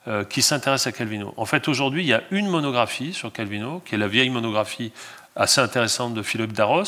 euh, 0.07 0.23
qui 0.23 0.41
s'intéressent 0.41 0.93
à 0.93 0.97
Calvino. 0.97 1.33
En 1.37 1.45
fait, 1.45 1.67
aujourd'hui, 1.67 2.03
il 2.03 2.07
y 2.07 2.13
a 2.13 2.23
une 2.31 2.47
monographie 2.47 3.13
sur 3.13 3.31
Calvino, 3.31 3.81
qui 3.85 3.95
est 3.95 3.97
la 3.97 4.07
vieille 4.07 4.29
monographie 4.29 4.91
assez 5.35 5.61
intéressante 5.61 6.13
de 6.13 6.21
Philippe 6.21 6.53
Darros, 6.53 6.83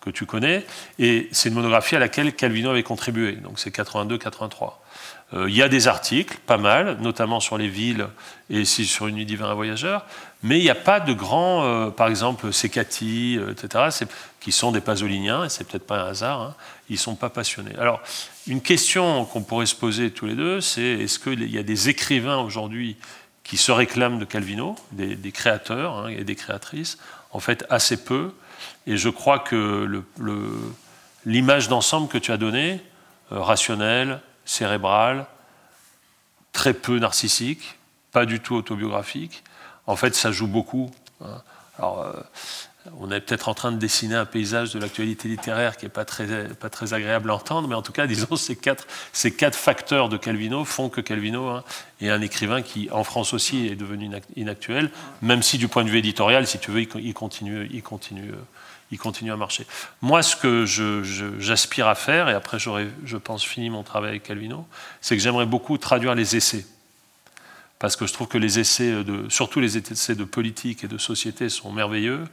que 0.00 0.10
tu 0.10 0.26
connais, 0.26 0.64
et 0.98 1.28
c'est 1.32 1.48
une 1.48 1.56
monographie 1.56 1.96
à 1.96 1.98
laquelle 1.98 2.34
Calvino 2.34 2.70
avait 2.70 2.84
contribué, 2.84 3.32
donc 3.32 3.58
c'est 3.58 3.74
82-83. 3.74 4.74
Euh, 5.34 5.46
il 5.48 5.56
y 5.56 5.62
a 5.62 5.68
des 5.68 5.88
articles, 5.88 6.38
pas 6.46 6.56
mal, 6.56 6.98
notamment 7.00 7.40
sur 7.40 7.58
les 7.58 7.68
villes 7.68 8.06
et 8.48 8.64
sur 8.64 9.08
une 9.08 9.16
nuit 9.16 9.26
divin 9.26 9.50
à 9.50 9.54
voyageurs, 9.54 10.06
mais 10.42 10.58
il 10.58 10.62
n'y 10.62 10.70
a 10.70 10.76
pas 10.76 11.00
de 11.00 11.12
grands, 11.12 11.64
euh, 11.64 11.90
par 11.90 12.08
exemple, 12.08 12.52
Secati, 12.52 13.36
euh, 13.38 13.52
etc., 13.52 13.84
qui 14.40 14.52
sont 14.52 14.70
des 14.70 14.80
pasoliniens, 14.80 15.44
et 15.44 15.48
c'est 15.48 15.64
peut-être 15.64 15.86
pas 15.86 16.00
un 16.02 16.06
hasard, 16.10 16.40
hein, 16.40 16.54
ils 16.88 16.94
ne 16.94 16.98
sont 16.98 17.16
pas 17.16 17.28
passionnés. 17.28 17.74
Alors, 17.76 18.00
une 18.46 18.62
question 18.62 19.24
qu'on 19.24 19.42
pourrait 19.42 19.66
se 19.66 19.74
poser 19.74 20.12
tous 20.12 20.26
les 20.26 20.36
deux, 20.36 20.60
c'est 20.60 20.82
est-ce 20.82 21.18
qu'il 21.18 21.50
y 21.50 21.58
a 21.58 21.64
des 21.64 21.88
écrivains 21.88 22.38
aujourd'hui 22.38 22.96
qui 23.42 23.56
se 23.56 23.72
réclament 23.72 24.18
de 24.18 24.24
Calvino, 24.24 24.76
des, 24.92 25.32
créateurs 25.32 25.96
hein, 25.96 26.08
et 26.08 26.22
des 26.22 26.36
créatrices? 26.36 26.98
En 27.32 27.40
fait, 27.40 27.64
assez 27.68 28.04
peu. 28.04 28.32
Et 28.86 28.96
je 28.96 29.08
crois 29.08 29.38
que 29.38 30.02
l'image 31.26 31.68
d'ensemble 31.68 32.08
que 32.08 32.18
tu 32.18 32.30
as 32.30 32.36
donnée, 32.36 32.80
rationnelle, 33.30 34.20
cérébrale, 34.44 35.26
très 36.52 36.74
peu 36.74 36.98
narcissique, 36.98 37.78
pas 38.12 38.24
du 38.24 38.40
tout 38.40 38.54
autobiographique. 38.54 39.42
En 39.88 39.96
fait, 39.96 40.14
ça 40.14 40.30
joue 40.30 40.46
beaucoup. 40.46 40.90
Hein. 41.22 41.42
Alors, 41.78 42.02
euh, 42.02 42.12
on 43.00 43.10
est 43.10 43.20
peut-être 43.20 43.48
en 43.48 43.54
train 43.54 43.72
de 43.72 43.78
dessiner 43.78 44.16
un 44.16 44.26
paysage 44.26 44.74
de 44.74 44.78
l'actualité 44.78 45.28
littéraire 45.28 45.78
qui 45.78 45.86
n'est 45.86 45.90
pas 45.90 46.04
très, 46.04 46.48
pas 46.48 46.68
très 46.68 46.92
agréable 46.92 47.30
à 47.30 47.34
entendre, 47.34 47.68
mais 47.68 47.74
en 47.74 47.80
tout 47.80 47.92
cas, 47.92 48.06
disons, 48.06 48.36
ces 48.36 48.54
quatre, 48.54 48.86
ces 49.14 49.34
quatre 49.34 49.56
facteurs 49.56 50.10
de 50.10 50.18
Calvino 50.18 50.66
font 50.66 50.90
que 50.90 51.00
Calvino 51.00 51.48
hein, 51.48 51.64
est 52.02 52.10
un 52.10 52.20
écrivain 52.20 52.60
qui, 52.60 52.90
en 52.92 53.02
France 53.02 53.32
aussi, 53.32 53.66
est 53.66 53.76
devenu 53.76 54.10
inactuel, 54.36 54.90
même 55.22 55.42
si 55.42 55.56
du 55.56 55.68
point 55.68 55.84
de 55.84 55.88
vue 55.88 55.98
éditorial, 55.98 56.46
si 56.46 56.58
tu 56.58 56.70
veux, 56.70 56.82
il 56.82 57.14
continue, 57.14 57.66
il 57.72 57.82
continue, 57.82 58.30
euh, 58.30 58.44
il 58.90 58.98
continue 58.98 59.32
à 59.32 59.36
marcher. 59.36 59.66
Moi, 60.02 60.22
ce 60.22 60.36
que 60.36 60.66
j'aspire 61.38 61.88
à 61.88 61.94
faire, 61.94 62.28
et 62.28 62.34
après 62.34 62.58
j'aurai, 62.58 62.88
je 63.06 63.16
pense, 63.16 63.42
fini 63.42 63.70
mon 63.70 63.84
travail 63.84 64.10
avec 64.10 64.24
Calvino, 64.24 64.66
c'est 65.00 65.16
que 65.16 65.22
j'aimerais 65.22 65.46
beaucoup 65.46 65.78
traduire 65.78 66.14
les 66.14 66.36
essais. 66.36 66.66
Parce 67.78 67.94
que 67.94 68.06
je 68.06 68.12
trouve 68.12 68.26
que 68.26 68.38
les 68.38 68.58
essais, 68.58 69.04
de, 69.04 69.28
surtout 69.28 69.60
les 69.60 69.78
essais 69.78 70.16
de 70.16 70.24
politique 70.24 70.84
et 70.84 70.88
de 70.88 70.98
société, 70.98 71.48
sont 71.48 71.72
merveilleux. 71.72 72.24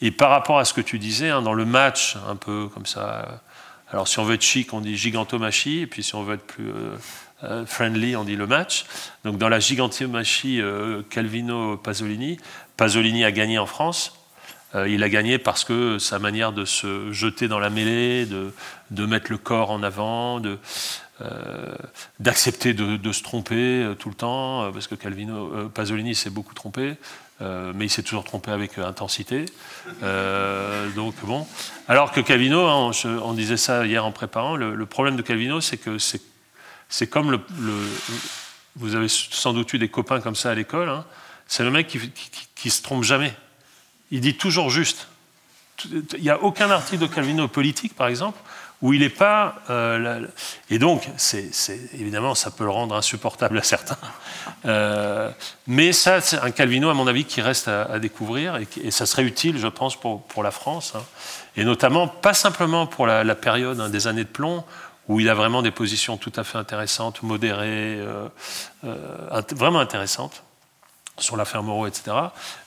Et 0.00 0.10
par 0.10 0.30
rapport 0.30 0.58
à 0.58 0.64
ce 0.64 0.72
que 0.72 0.80
tu 0.80 0.98
disais, 0.98 1.30
hein, 1.30 1.42
dans 1.42 1.54
le 1.54 1.64
match, 1.64 2.16
un 2.28 2.36
peu 2.36 2.68
comme 2.68 2.86
ça, 2.86 3.42
alors 3.90 4.06
si 4.06 4.18
on 4.18 4.24
veut 4.24 4.34
être 4.34 4.42
chic, 4.42 4.72
on 4.72 4.80
dit 4.80 4.96
gigantomachie, 4.96 5.80
et 5.80 5.86
puis 5.86 6.02
si 6.02 6.14
on 6.14 6.22
veut 6.22 6.34
être 6.34 6.46
plus 6.46 6.68
euh, 6.68 6.96
euh, 7.42 7.66
friendly, 7.66 8.16
on 8.16 8.24
dit 8.24 8.36
le 8.36 8.46
match. 8.46 8.86
Donc 9.24 9.38
dans 9.38 9.48
la 9.48 9.58
gigantomachie 9.58 10.60
euh, 10.60 11.02
Calvino-Pasolini, 11.10 12.38
Pasolini 12.76 13.24
a 13.24 13.32
gagné 13.32 13.58
en 13.58 13.66
France, 13.66 14.14
il 14.88 15.04
a 15.04 15.08
gagné 15.08 15.38
parce 15.38 15.62
que 15.62 16.00
sa 16.00 16.18
manière 16.18 16.50
de 16.50 16.64
se 16.64 17.12
jeter 17.12 17.46
dans 17.46 17.60
la 17.60 17.70
mêlée, 17.70 18.26
de, 18.26 19.06
mettre 19.06 19.30
le 19.30 19.38
corps 19.38 19.70
en 19.70 19.84
avant, 19.84 20.42
euh, 20.44 20.56
d'accepter 22.20 22.74
de, 22.74 23.12
se 23.12 23.22
tromper 23.22 23.82
euh, 23.82 23.94
tout 23.94 24.08
le 24.08 24.14
temps, 24.14 24.70
parce 24.72 24.86
que 24.86 24.94
Calvino, 24.94 25.68
Pasolini 25.70 26.14
s'est 26.14 26.30
beaucoup 26.30 26.54
trompé, 26.54 26.94
mais 27.40 27.86
il 27.86 27.90
s'est 27.90 28.02
toujours 28.02 28.24
trompé 28.24 28.50
avec 28.50 28.78
intensité. 28.78 29.46
donc 30.94 31.14
bon. 31.22 31.46
Alors 31.88 32.12
que 32.12 32.20
Calvino, 32.20 32.66
hein, 32.66 32.90
on, 33.22 33.32
disait 33.34 33.56
ça 33.56 33.84
hier 33.84 34.04
en 34.04 34.12
préparant, 34.12 34.56
le, 34.56 34.86
problème 34.86 35.16
de 35.16 35.22
Calvino, 35.22 35.60
c'est 35.60 35.76
que 35.76 35.98
c'est 35.98 37.06
comme 37.06 37.30
le, 37.30 37.40
Vous 38.76 38.94
avez 38.94 39.08
sans 39.08 39.52
doute 39.52 39.72
eu 39.72 39.78
des 39.78 39.88
copains 39.88 40.20
comme 40.20 40.36
ça 40.36 40.50
à 40.50 40.54
l'école. 40.54 40.88
Hein. 40.88 41.04
c'est 41.46 41.64
le 41.64 41.70
mec 41.70 41.86
qui, 41.88 41.98
qui, 41.98 42.30
qui 42.54 42.70
se 42.70 42.82
trompe 42.82 43.02
jamais 43.02 43.34
il 44.14 44.20
dit 44.20 44.36
toujours 44.36 44.70
juste. 44.70 45.08
Il 45.84 46.22
n'y 46.22 46.30
a 46.30 46.40
aucun 46.40 46.70
article 46.70 47.02
de 47.02 47.06
Calvino 47.08 47.48
politique, 47.48 47.96
par 47.96 48.06
exemple, 48.06 48.38
où 48.84 48.92
il 48.92 49.00
n'est 49.00 49.08
pas. 49.08 49.56
Euh, 49.70 50.26
et 50.68 50.78
donc, 50.78 51.08
c'est, 51.16 51.50
évidemment, 51.94 52.34
ça 52.34 52.50
peut 52.50 52.64
le 52.64 52.70
rendre 52.70 52.94
insupportable 52.94 53.58
à 53.58 53.62
certains. 53.62 53.96
Euh, 54.66 55.30
mais 55.66 55.92
ça, 55.92 56.20
c'est 56.20 56.38
un 56.38 56.50
Calvino, 56.50 56.90
à 56.90 56.94
mon 56.94 57.06
avis, 57.06 57.24
qui 57.24 57.40
reste 57.40 57.66
à, 57.68 57.98
découvrir 57.98 58.56
et, 58.56 58.90
ça 58.90 59.06
serait 59.06 59.24
utile, 59.24 59.58
je 59.58 59.68
pense, 59.68 59.98
pour, 59.98 60.22
pour 60.24 60.42
la 60.42 60.50
France. 60.50 60.92
Hein. 60.94 61.02
Et 61.56 61.64
notamment, 61.64 62.08
pas 62.08 62.34
simplement 62.34 62.86
pour 62.86 63.06
la, 63.06 63.34
période 63.34 63.80
hein, 63.80 63.88
des 63.88 64.06
années 64.06 64.24
de 64.24 64.28
plomb, 64.28 64.64
où 65.08 65.18
il 65.18 65.30
a 65.30 65.34
vraiment 65.34 65.62
des 65.62 65.70
positions 65.70 66.18
tout 66.18 66.32
à 66.36 66.44
fait 66.44 66.58
intéressantes, 66.58 67.22
modérées, 67.22 67.98
euh, 67.98 68.28
vraiment 69.50 69.80
intéressantes 69.80 70.42
sur 71.18 71.36
l'affaire 71.36 71.62
Moreau, 71.62 71.86
etc. 71.86 72.16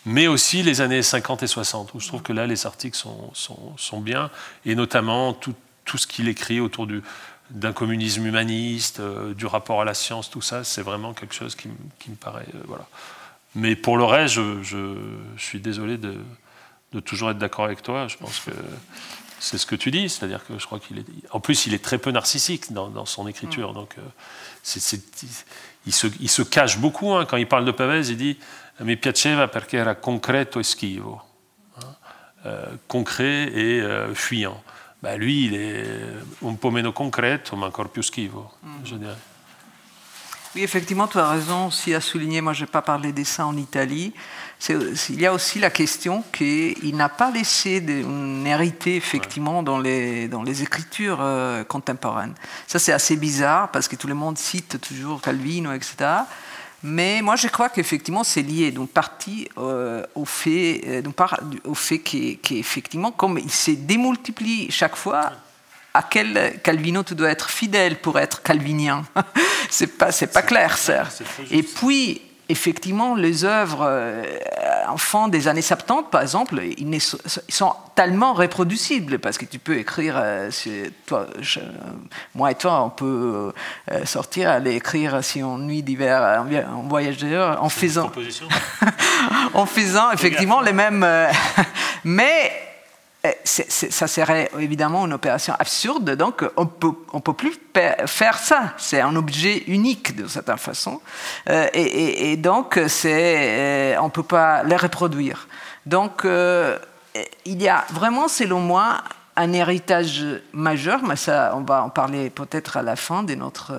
Mais 0.06 0.28
aussi 0.28 0.64
les 0.64 0.82
années 0.82 1.04
50 1.04 1.44
et 1.44 1.48
60, 1.48 1.94
où 1.94 2.00
je 2.00 2.08
trouve 2.08 2.22
que 2.22 2.34
là, 2.34 2.48
les 2.48 2.66
articles 2.66 2.98
sont, 2.98 3.32
sont, 3.34 4.00
bien, 4.00 4.30
et 4.66 4.76
notamment 4.76 5.34
tout, 5.34 5.54
tout 5.88 5.98
ce 5.98 6.06
qu'il 6.06 6.28
écrit 6.28 6.60
autour 6.60 6.86
du, 6.86 7.02
d'un 7.50 7.74
communisme 7.74 8.26
humaniste, 8.26 9.00
euh, 9.00 9.34
du 9.34 9.46
rapport 9.46 9.82
à 9.82 9.86
la 9.86 9.94
science, 9.94 10.30
tout 10.30 10.42
ça, 10.42 10.64
c'est 10.64 10.82
vraiment 10.82 11.14
quelque 11.14 11.34
chose 11.34 11.56
qui, 11.56 11.70
qui 11.98 12.12
me 12.12 12.16
paraît... 12.16 12.46
Euh, 12.54 12.60
voilà. 12.68 12.88
Mais 13.56 13.76
pour 13.76 13.98
le 13.98 14.04
reste, 14.04 14.36
je, 14.36 14.62
je, 14.62 14.96
suis 15.38 15.60
désolé 15.60 15.98
de, 15.98 16.16
de 16.94 17.00
toujours 17.00 17.32
être 17.32 17.40
d'accord 17.40 17.66
avec 17.66 17.82
toi. 17.82 18.08
Je 18.08 18.18
pense 18.18 18.40
que 18.42 18.52
c'est 19.40 19.58
ce 19.58 19.66
que 19.66 19.76
tu 19.76 19.90
dis, 19.90 20.10
c'est-à-dire 20.10 20.46
que 20.46 20.60
je 20.60 20.66
crois 20.66 20.80
qu'il 20.80 21.00
est... 21.00 21.06
En 21.32 21.40
plus, 21.40 21.66
il 21.66 21.74
est 21.74 21.84
très 21.84 21.98
peu 21.98 22.12
narcissique 22.12 22.72
dans, 22.72 22.90
dans 22.90 23.06
son 23.06 23.28
écriture, 23.28 23.72
mm. 23.72 23.76
donc 23.76 23.96
euh, 23.98 24.02
c'est, 24.62 25.02
il 25.86 25.94
se, 26.30 26.42
cache 26.44 26.78
beaucoup. 26.78 27.14
Hein. 27.14 27.26
Quand 27.26 27.38
il 27.38 27.48
parle 27.48 27.66
de 27.66 27.72
Pavese, 27.72 28.10
il 28.10 28.18
dit 28.18 28.38
Mi 28.82 28.96
piaceva 28.96 29.48
perché 29.48 29.78
era 29.78 29.96
concreto 29.96 30.60
e 30.60 30.64
schivo. 30.64 31.20
Hein. 31.78 32.78
Concret 32.88 33.52
et 33.56 33.82
fuyant. 34.14 34.62
Lui, 35.04 35.46
il 35.46 35.56
est 35.56 35.86
un 36.46 36.56
peu 36.56 36.70
meno 36.70 36.92
concreto, 36.92 37.56
mais 37.56 37.66
encore 37.66 37.90
plus 37.90 38.04
schivo, 38.04 38.52
je 38.84 38.96
dirais. 38.96 39.16
Oui, 40.56 40.64
effectivement, 40.64 41.08
tu 41.08 41.20
as 41.20 41.30
raison 41.30 41.68
aussi 41.68 41.94
à 41.94 42.02
souligner, 42.02 42.42
moi 42.42 42.54
je 42.54 42.62
n'ai 42.62 42.68
pas 42.68 42.82
parlé 42.82 43.12
des 43.12 43.26
ça 43.26 43.46
en 43.46 43.56
Italie, 43.58 44.14
il 44.70 45.22
y 45.22 45.26
a 45.26 45.34
aussi 45.34 45.60
la 45.60 45.70
question 45.70 46.24
qu'il 46.34 46.96
n'a 46.96 47.10
pas 47.10 47.30
laissé 47.30 47.78
une 47.78 48.48
hérité 48.48 48.96
effectivement 48.96 49.62
dans 49.62 49.78
les, 49.78 50.28
dans 50.28 50.42
les 50.42 50.64
écritures 50.64 51.20
euh, 51.22 51.64
contemporaines. 51.64 52.34
Ça 52.66 52.80
c'est 52.80 52.92
assez 52.92 53.18
bizarre 53.18 53.70
parce 53.70 53.88
que 53.88 53.96
tout 53.96 54.08
le 54.08 54.16
monde 54.16 54.38
cite 54.38 54.82
toujours 54.82 55.22
Calvino, 55.22 55.74
etc. 55.74 55.96
Mais 56.84 57.22
moi 57.22 57.36
je 57.36 57.48
crois 57.48 57.70
qu'effectivement 57.70 58.24
c'est 58.24 58.42
lié 58.42 58.72
d'une 58.72 58.88
partie 58.88 59.50
euh, 59.58 60.04
au 60.16 60.26
fait, 60.26 60.82
euh, 60.86 61.02
au 61.66 61.74
fait 61.74 62.00
qu'effectivement, 62.00 63.12
comme 63.12 63.38
il 63.38 63.50
s'est 63.52 63.76
démultiplié 63.76 64.70
chaque 64.70 64.96
fois, 64.96 65.32
à 65.94 66.04
quel 66.04 66.60
Calvino 66.62 67.04
tu 67.04 67.16
dois 67.16 67.32
être 67.32 67.50
fidèle 67.50 68.00
pour 68.00 68.20
être 68.20 68.44
calvinien 68.44 69.04
C'est 69.70 69.98
pas, 69.98 70.12
c'est 70.12 70.28
pas 70.28 70.44
clair, 70.44 70.78
ça. 70.78 71.06
Et 71.52 71.64
puis, 71.64 72.22
effectivement, 72.50 73.16
les 73.16 73.46
œuvres 73.46 73.86
euh, 73.88 74.24
enfants 74.88 75.28
des 75.28 75.48
années 75.48 75.62
70, 75.62 76.10
par 76.12 76.22
exemple, 76.22 76.62
ils, 76.78 77.02
sont 77.02 77.74
tellement 77.96 78.34
reproducibles 78.34 79.20
parce 79.20 79.38
que 79.38 79.46
tu 79.46 79.60
peux 79.60 79.78
écrire, 79.78 80.16
euh, 80.18 80.50
toi, 81.06 81.28
moi 82.36 82.52
et 82.52 82.56
toi, 82.56 82.84
on 82.84 82.90
peut 82.90 83.54
euh, 83.92 84.06
sortir, 84.06 84.50
aller 84.50 84.76
écrire 84.76 85.24
si 85.24 85.44
on 85.44 85.58
nuit 85.58 85.84
d'hiver 85.84 86.46
en 86.70 86.84
voyageur, 86.84 87.62
en 87.64 87.70
faisant, 87.70 88.12
en 89.54 89.66
faisant 89.66 90.12
effectivement 90.12 90.62
les 90.62 90.74
mêmes, 90.74 91.06
mais 92.04 92.67
eh, 93.30 93.38
ça 93.44 94.08
serait 94.08 94.50
évidemment 94.60 95.06
une 95.06 95.14
opération 95.14 95.54
absurde, 95.58 96.16
donc 96.16 96.44
on 96.56 96.64
ne 96.64 97.20
peut 97.20 97.34
plus 97.34 97.60
faire 98.06 98.38
ça. 98.38 98.74
C'est 98.78 99.02
un 99.02 99.16
objet 99.16 99.64
unique 99.68 100.16
de 100.16 100.28
certaine 100.28 100.58
façon, 100.58 101.02
euh, 101.50 101.68
et, 101.74 102.38
donc 102.38 102.78
euh, 102.78 103.96
on 104.00 104.06
ne 104.06 104.10
peut 104.10 104.24
pas 104.24 104.64
les 104.64 104.76
reproduire. 104.76 105.48
Donc 105.86 106.26
euh, 106.26 106.78
il 107.46 107.62
y 107.62 107.70
a 107.70 107.86
vraiment, 107.92 108.28
selon 108.28 108.60
moi, 108.60 109.04
un 109.36 109.54
héritage 109.54 110.26
majeur, 110.54 111.02
mais 111.04 111.16
ça, 111.16 111.54
on 111.56 111.62
va 111.62 111.84
en 111.84 111.90
parler 111.90 112.30
peut-être 112.30 112.78
à 112.78 112.82
la 112.82 112.96
fin 112.96 113.24
de 113.24 113.36
notre, 113.36 113.74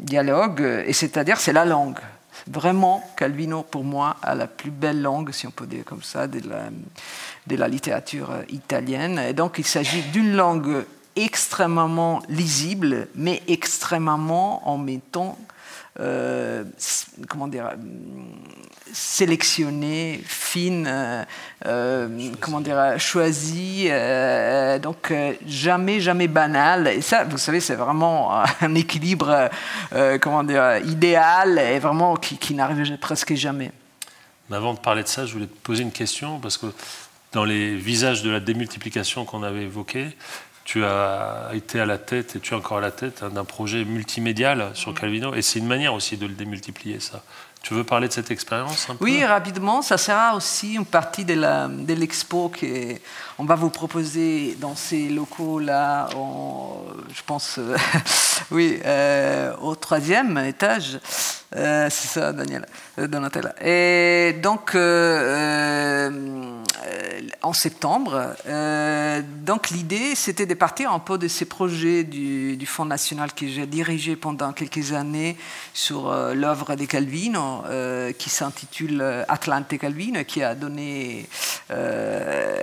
dialogue, 0.00 0.84
et 0.86 0.92
c'est-à-dire 0.92 1.38
c'est 1.38 1.52
la 1.52 1.64
langue. 1.64 1.98
Vraiment, 2.46 3.02
Calvino, 3.16 3.62
pour 3.62 3.84
moi, 3.84 4.16
a 4.22 4.34
la 4.34 4.46
plus 4.46 4.70
belle 4.70 5.02
langue, 5.02 5.32
si 5.32 5.46
on 5.46 5.50
peut 5.50 5.66
dire 5.66 5.84
comme 5.84 6.02
ça, 6.02 6.26
de 6.26 6.46
la, 6.48 6.64
de 7.46 7.56
la 7.56 7.68
littérature 7.68 8.30
italienne. 8.48 9.18
Et 9.18 9.32
donc, 9.32 9.56
il 9.58 9.66
s'agit 9.66 10.02
d'une 10.02 10.34
langue 10.34 10.84
extrêmement 11.16 12.22
lisible, 12.28 13.08
mais 13.14 13.42
extrêmement 13.48 14.68
en 14.68 14.78
mettant 14.78 15.38
euh, 15.98 16.64
comment 17.28 17.48
dire, 17.48 17.70
sélectionnée, 18.92 20.20
fine, 20.26 20.86
euh, 20.86 21.24
euh, 21.64 22.30
comment 22.40 22.60
dire, 22.60 22.98
choisie, 22.98 23.88
donc 24.82 25.12
jamais, 25.46 26.00
jamais 26.00 26.28
banal. 26.28 26.88
Et 26.88 27.00
ça, 27.00 27.24
vous 27.24 27.38
savez, 27.38 27.60
c'est 27.60 27.76
vraiment 27.76 28.42
un 28.60 28.74
équilibre, 28.74 29.48
comment 30.20 30.44
dire, 30.44 30.78
idéal 30.84 31.58
et 31.58 31.78
vraiment 31.78 32.16
qui, 32.16 32.36
qui 32.36 32.54
n'arrive 32.54 32.98
presque 32.98 33.34
jamais. 33.34 33.72
Mais 34.50 34.56
avant 34.56 34.74
de 34.74 34.78
parler 34.78 35.02
de 35.02 35.08
ça, 35.08 35.26
je 35.26 35.32
voulais 35.32 35.46
te 35.46 35.58
poser 35.62 35.82
une 35.82 35.92
question 35.92 36.38
parce 36.38 36.56
que 36.56 36.66
dans 37.32 37.44
les 37.44 37.74
visages 37.74 38.22
de 38.22 38.30
la 38.30 38.40
démultiplication 38.40 39.24
qu'on 39.24 39.42
avait 39.42 39.64
évoqués, 39.64 40.16
tu 40.66 40.84
as 40.84 41.50
été 41.54 41.78
à 41.78 41.86
la 41.86 41.96
tête 41.96 42.34
et 42.34 42.40
tu 42.40 42.52
es 42.52 42.56
encore 42.56 42.78
à 42.78 42.80
la 42.80 42.90
tête 42.90 43.22
hein, 43.22 43.30
d'un 43.30 43.44
projet 43.44 43.84
multimédial 43.84 44.70
sur 44.74 44.92
Calvino. 44.94 45.32
Et 45.34 45.40
c'est 45.40 45.60
une 45.60 45.66
manière 45.66 45.94
aussi 45.94 46.16
de 46.16 46.26
le 46.26 46.34
démultiplier, 46.34 46.98
ça. 46.98 47.22
Tu 47.62 47.72
veux 47.72 47.84
parler 47.84 48.08
de 48.08 48.12
cette 48.12 48.30
expérience 48.30 48.88
Oui, 49.00 49.24
rapidement. 49.24 49.80
Ça 49.80 49.96
sera 49.96 50.34
aussi 50.34 50.74
une 50.74 50.84
partie 50.84 51.24
de 51.24 51.94
l'expo 51.94 52.48
de 52.48 52.98
qu'on 53.36 53.44
va 53.44 53.54
vous 53.54 53.70
proposer 53.70 54.56
dans 54.60 54.74
ces 54.74 55.08
locaux-là, 55.08 56.08
je 57.12 57.22
pense, 57.24 57.58
oui, 58.50 58.80
euh, 58.84 59.54
au 59.60 59.74
troisième 59.76 60.36
étage. 60.38 60.98
Euh, 61.56 61.88
c'est 61.90 62.08
ça, 62.08 62.32
Daniel, 62.32 62.66
Donatella. 62.98 63.54
Et 63.64 64.34
donc, 64.42 64.76
en 67.42 67.52
septembre. 67.52 68.34
Euh, 68.46 69.22
donc 69.44 69.70
l'idée, 69.70 70.14
c'était 70.14 70.46
de 70.46 70.54
partir 70.54 70.92
un 70.92 70.98
peu 70.98 71.16
de 71.18 71.28
ces 71.28 71.44
projets 71.44 72.04
du, 72.04 72.58
Fonds 72.66 72.84
national 72.84 73.32
que 73.32 73.46
j'ai 73.46 73.64
dirigé 73.64 74.16
pendant 74.16 74.52
quelques 74.52 74.92
années 74.92 75.36
sur 75.72 76.10
euh, 76.10 76.34
l'œuvre 76.34 76.74
de 76.74 76.84
Calvino, 76.84 77.62
euh, 77.66 78.10
qui 78.12 78.28
s'intitule 78.28 79.00
Atlante 79.28 79.78
Calvino, 79.78 80.24
qui 80.24 80.42
a 80.42 80.56
donné, 80.56 81.28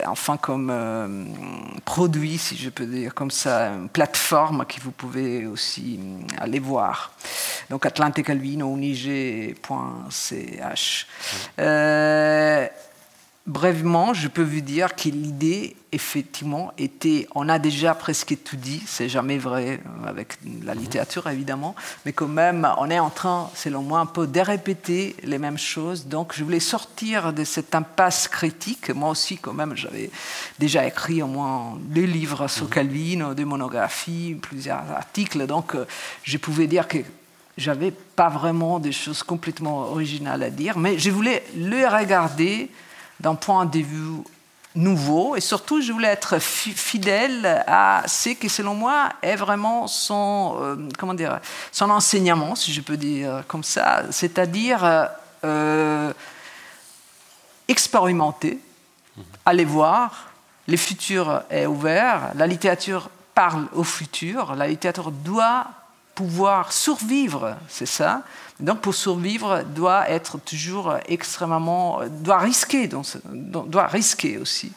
enfin 0.05 0.35
comme 0.35 0.73
produit, 1.85 2.37
si 2.37 2.57
je 2.57 2.69
peux 2.69 2.85
dire 2.85 3.13
comme 3.13 3.31
ça, 3.31 3.69
une 3.69 3.87
plateforme 3.87 4.65
que 4.65 4.81
vous 4.81 4.91
pouvez 4.91 5.45
aussi 5.47 6.01
aller 6.37 6.59
voir. 6.59 7.13
Donc 7.69 7.85
Atlante 7.85 8.21
Calvino, 8.21 8.67
unig.ch. 8.83 11.07
Brèvement, 13.45 14.13
je 14.13 14.29
peux 14.29 14.41
vous 14.41 14.61
dire 14.61 14.95
que 14.95 15.09
l'idée, 15.09 15.75
effectivement, 15.91 16.71
était, 16.77 17.27
on 17.35 17.49
a 17.49 17.59
déjà 17.59 17.93
presque 17.93 18.37
tout 18.41 18.55
dit, 18.55 18.81
c'est 18.87 19.09
jamais 19.09 19.37
vrai 19.37 19.81
euh, 19.85 20.07
avec 20.07 20.37
la 20.63 20.73
littérature 20.73 21.27
évidemment, 21.27 21.75
mais 22.05 22.13
quand 22.13 22.29
même, 22.29 22.65
on 22.77 22.89
est 22.89 22.99
en 22.99 23.09
train, 23.09 23.49
selon 23.53 23.81
moi, 23.81 23.99
un 23.99 24.05
peu 24.05 24.27
de 24.27 24.39
répéter 24.39 25.17
les 25.23 25.39
mêmes 25.39 25.57
choses. 25.57 26.05
Donc, 26.05 26.31
je 26.33 26.41
voulais 26.41 26.61
sortir 26.61 27.33
de 27.33 27.43
cette 27.43 27.75
impasse 27.75 28.29
critique. 28.29 28.91
Moi 28.91 29.09
aussi, 29.09 29.37
quand 29.37 29.53
même, 29.53 29.75
j'avais 29.75 30.09
déjà 30.57 30.87
écrit 30.87 31.21
au 31.21 31.27
moins 31.27 31.77
deux 31.81 32.05
livres 32.05 32.47
sur 32.47 32.63
mhm. 32.63 32.69
Calvin, 32.69 33.33
deux 33.33 33.43
monographies, 33.43 34.37
plusieurs 34.41 34.89
articles. 34.89 35.45
Donc, 35.47 35.75
euh, 35.75 35.85
je 36.23 36.37
pouvais 36.37 36.67
dire 36.67 36.87
que 36.87 36.99
j'avais 37.57 37.91
pas 37.91 38.29
vraiment 38.29 38.79
des 38.79 38.91
choses 38.91 39.23
complètement 39.23 39.91
originales 39.91 40.43
à 40.43 40.49
dire, 40.49 40.77
mais 40.77 40.97
je 40.97 41.11
voulais 41.11 41.43
le 41.55 41.87
regarder 41.87 42.69
d'un 43.19 43.35
point 43.35 43.65
de 43.65 43.79
vue 43.79 44.23
nouveau 44.75 45.35
et 45.35 45.41
surtout 45.41 45.81
je 45.81 45.91
voulais 45.91 46.07
être 46.07 46.39
fidèle 46.39 47.63
à 47.67 48.03
ce 48.07 48.29
qui 48.29 48.49
selon 48.49 48.73
moi 48.73 49.09
est 49.21 49.35
vraiment 49.35 49.87
son 49.87 50.57
euh, 50.59 50.75
comment 50.97 51.13
dire 51.13 51.39
son 51.71 51.91
enseignement 51.91 52.55
si 52.55 52.73
je 52.73 52.81
peux 52.81 52.97
dire 52.97 53.43
comme 53.47 53.63
ça 53.63 54.03
c'est-à-dire 54.09 55.09
euh, 55.45 56.11
expérimenter 57.67 58.59
aller 59.45 59.65
voir 59.65 60.31
le 60.67 60.77
futur 60.77 61.43
est 61.51 61.67
ouvert 61.67 62.31
la 62.33 62.47
littérature 62.47 63.09
parle 63.35 63.67
au 63.73 63.83
futur 63.83 64.55
la 64.55 64.67
littérature 64.67 65.11
doit 65.11 65.67
pouvoir 66.15 66.71
survivre 66.71 67.55
c'est 67.67 67.85
ça 67.85 68.23
donc 68.59 68.81
pour 68.81 68.93
survivre, 68.93 69.63
doit 69.63 70.09
être 70.09 70.37
toujours 70.39 70.95
extrêmement, 71.07 72.01
doit 72.07 72.37
risquer, 72.37 72.87
doit 72.87 73.87
risquer 73.87 74.37
aussi. 74.37 74.71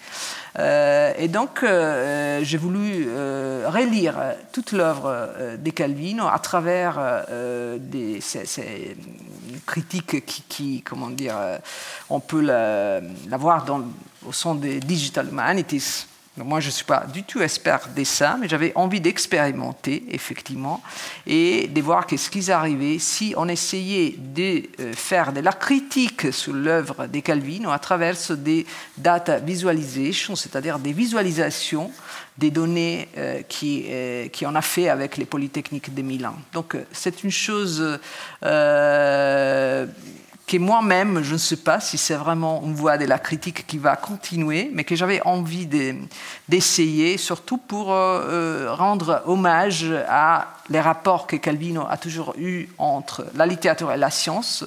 Euh, 0.59 1.13
et 1.19 1.29
donc 1.29 1.63
euh, 1.63 2.41
j'ai 2.43 2.57
voulu 2.57 3.07
euh, 3.07 3.69
relire 3.69 4.17
toute 4.53 4.73
l'œuvre 4.73 5.29
de 5.59 5.71
Calvino 5.71 6.27
à 6.27 6.39
travers 6.39 7.27
des, 7.79 8.21
ces, 8.21 8.97
critiques 9.67 10.25
qui, 10.49 10.83
comment 10.83 11.11
dire, 11.11 11.37
on 12.09 12.21
peut 12.21 12.41
la, 12.41 13.01
voir 13.37 13.67
au 14.27 14.33
son 14.33 14.55
des 14.55 14.81
Digital 14.81 15.29
Humanities 15.29 16.07
moi, 16.45 16.61
je 16.61 16.67
ne 16.67 16.73
suis 16.73 16.85
pas 16.85 17.07
du 17.13 17.23
tout 17.23 17.41
expert 17.41 17.89
de 17.97 18.05
ça, 18.05 18.37
mais 18.39 18.49
j'avais 18.49 18.73
envie 18.75 19.01
d'expérimenter, 19.01 20.05
effectivement, 20.11 20.83
et 21.27 21.67
de 21.67 21.81
voir 21.81 22.07
qu'est-ce 22.07 22.29
qui 22.29 22.51
arrivait 22.51 22.99
si 22.99 23.33
on 23.37 23.49
essayait 23.49 24.15
de 24.19 24.63
euh, 24.81 24.93
faire 24.93 25.33
de 25.33 25.41
la 25.41 25.53
critique 25.53 26.33
sur 26.33 26.53
l'œuvre 26.53 27.07
de 27.07 27.21
Calvino 27.21 27.71
à 27.71 27.79
travers 27.79 28.17
des 28.31 28.67
data 28.99 29.39
visualizations, 29.39 30.37
c'est-à-dire 30.37 30.79
des 30.79 30.93
visualisations 30.93 31.91
des 32.37 32.51
données 32.51 33.09
euh, 33.17 33.41
qui, 33.49 33.87
euh, 33.89 34.29
qui 34.29 34.45
a 34.45 34.63
fait 34.63 34.91
avec 34.91 35.17
les 35.17 35.25
Polytechniques 35.25 35.95
de 35.95 36.03
Milan. 36.03 36.35
Donc, 36.53 36.77
c'est 36.93 37.25
une 37.25 37.31
chose 37.31 37.99
que 40.47 40.59
moi-même, 40.59 41.25
je 41.25 41.33
ne 41.33 41.39
sais 41.39 41.57
pas 41.57 41.81
si 41.81 41.99
c'est 41.99 42.15
vraiment 42.15 42.63
une 42.65 42.75
voie 42.75 42.99
de 42.99 43.05
la 43.05 43.19
critique 43.19 43.67
qui 43.67 43.79
va 43.79 43.97
continuer, 43.97 44.71
mais 44.73 44.85
que 44.85 44.95
j'avais 44.95 45.21
envie 45.23 45.67
d'essayer, 46.47 47.19
surtout 47.19 47.59
pour 47.59 47.93
euh, 47.93 48.23
euh, 48.23 48.73
rendre 48.73 49.23
hommage 49.27 49.93
à 50.09 50.55
les 50.69 50.81
rapports 50.81 51.27
que 51.27 51.35
Calvino 51.37 51.85
a 51.89 51.97
toujours 51.97 52.35
eus 52.39 52.69
entre 52.79 53.27
la 53.35 53.45
littérature 53.45 53.91
et 53.91 53.97
la 53.97 54.11
science, 54.11 54.65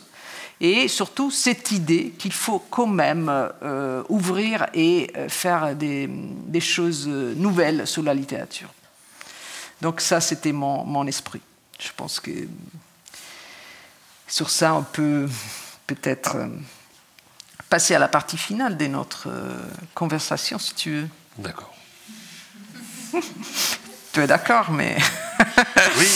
et 0.60 0.90
surtout 0.90 1.32
cette 1.32 1.72
idée 1.72 2.14
qu'il 2.20 2.34
faut 2.34 2.60
quand 2.70 2.88
même 2.88 3.32
euh, 3.64 4.04
ouvrir 4.10 4.68
et 4.74 5.14
faire 5.30 5.74
des, 5.78 6.10
choses 6.60 7.08
nouvelles 7.08 7.88
sur 7.88 8.04
la 8.04 8.14
littérature. 8.14 8.68
Donc 9.82 10.02
ça, 10.02 10.20
c'était 10.20 10.52
mon, 10.52 10.84
mon 10.84 11.08
esprit. 11.08 11.40
Je 11.80 11.92
pense 11.96 12.20
que 12.20 12.32
sur 14.28 14.50
ça, 14.50 14.76
on 14.76 14.84
peut 14.84 15.26
peut-être 15.96 16.36
euh, 16.36 16.48
passer 17.70 17.96
à 17.96 18.00
la 18.00 18.08
partie 18.08 18.38
finale 18.38 18.78
de 18.78 18.88
notre 18.88 19.30
euh, 19.30 19.58
conversation, 19.96 20.60
si 20.60 20.76
tu 20.76 20.92
veux. 20.92 21.08
D'accord. 21.40 21.74
tu 24.14 24.22
es 24.22 24.28
d'accord, 24.28 24.72
mais... 24.72 24.98
oui, 25.98 26.08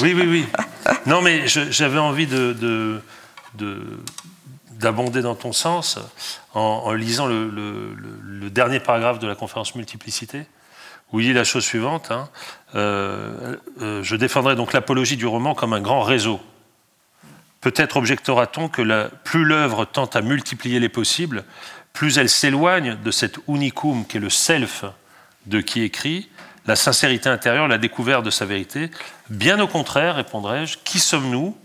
oui, 0.00 0.14
oui, 0.14 0.26
oui. 0.26 0.46
Non, 1.06 1.22
mais 1.22 1.46
j'avais 1.46 1.98
envie 1.98 2.26
de, 2.26 3.00
d'abonder 4.72 5.22
dans 5.22 5.34
ton 5.34 5.52
sens 5.52 5.98
en, 6.52 6.92
lisant 6.92 7.26
le, 7.26 8.50
dernier 8.50 8.78
paragraphe 8.78 9.18
de 9.18 9.26
la 9.26 9.34
conférence 9.34 9.74
Multiplicité, 9.74 10.46
où 11.12 11.20
il 11.20 11.26
dit 11.26 11.32
la 11.32 11.44
chose 11.44 11.64
suivante 11.64 12.10
hein. 12.10 12.28
euh, 12.74 13.56
Je 14.02 14.16
défendrai 14.16 14.54
donc 14.54 14.72
l'apologie 14.72 15.16
du 15.16 15.26
roman 15.26 15.54
comme 15.54 15.72
un 15.72 15.80
grand 15.80 16.02
réseau 16.02 16.40
Peut-être 17.64 17.96
objectera-t-on 17.96 18.68
que 18.68 19.08
plus 19.24 19.42
l'œuvre 19.46 19.86
tente 19.86 20.16
à 20.16 20.20
multiplier 20.20 20.80
les 20.80 20.90
possibles, 20.90 21.44
plus 21.94 22.18
elle 22.18 22.28
s'éloigne 22.28 22.98
de 23.02 23.10
cet 23.10 23.38
unicum 23.48 24.04
qu'est 24.04 24.18
le 24.18 24.28
self 24.28 24.84
de 25.46 25.62
qui 25.62 25.80
écrit, 25.80 26.28
la 26.66 26.76
sincérité 26.76 27.30
intérieure, 27.30 27.66
la 27.66 27.78
découverte 27.78 28.22
de 28.22 28.28
sa 28.28 28.44
vérité. 28.44 28.90
Bien 29.30 29.58
au 29.60 29.66
contraire, 29.66 30.16
répondrai-je, 30.16 30.76
qui 30.84 30.98
sommes-nous? 30.98 31.56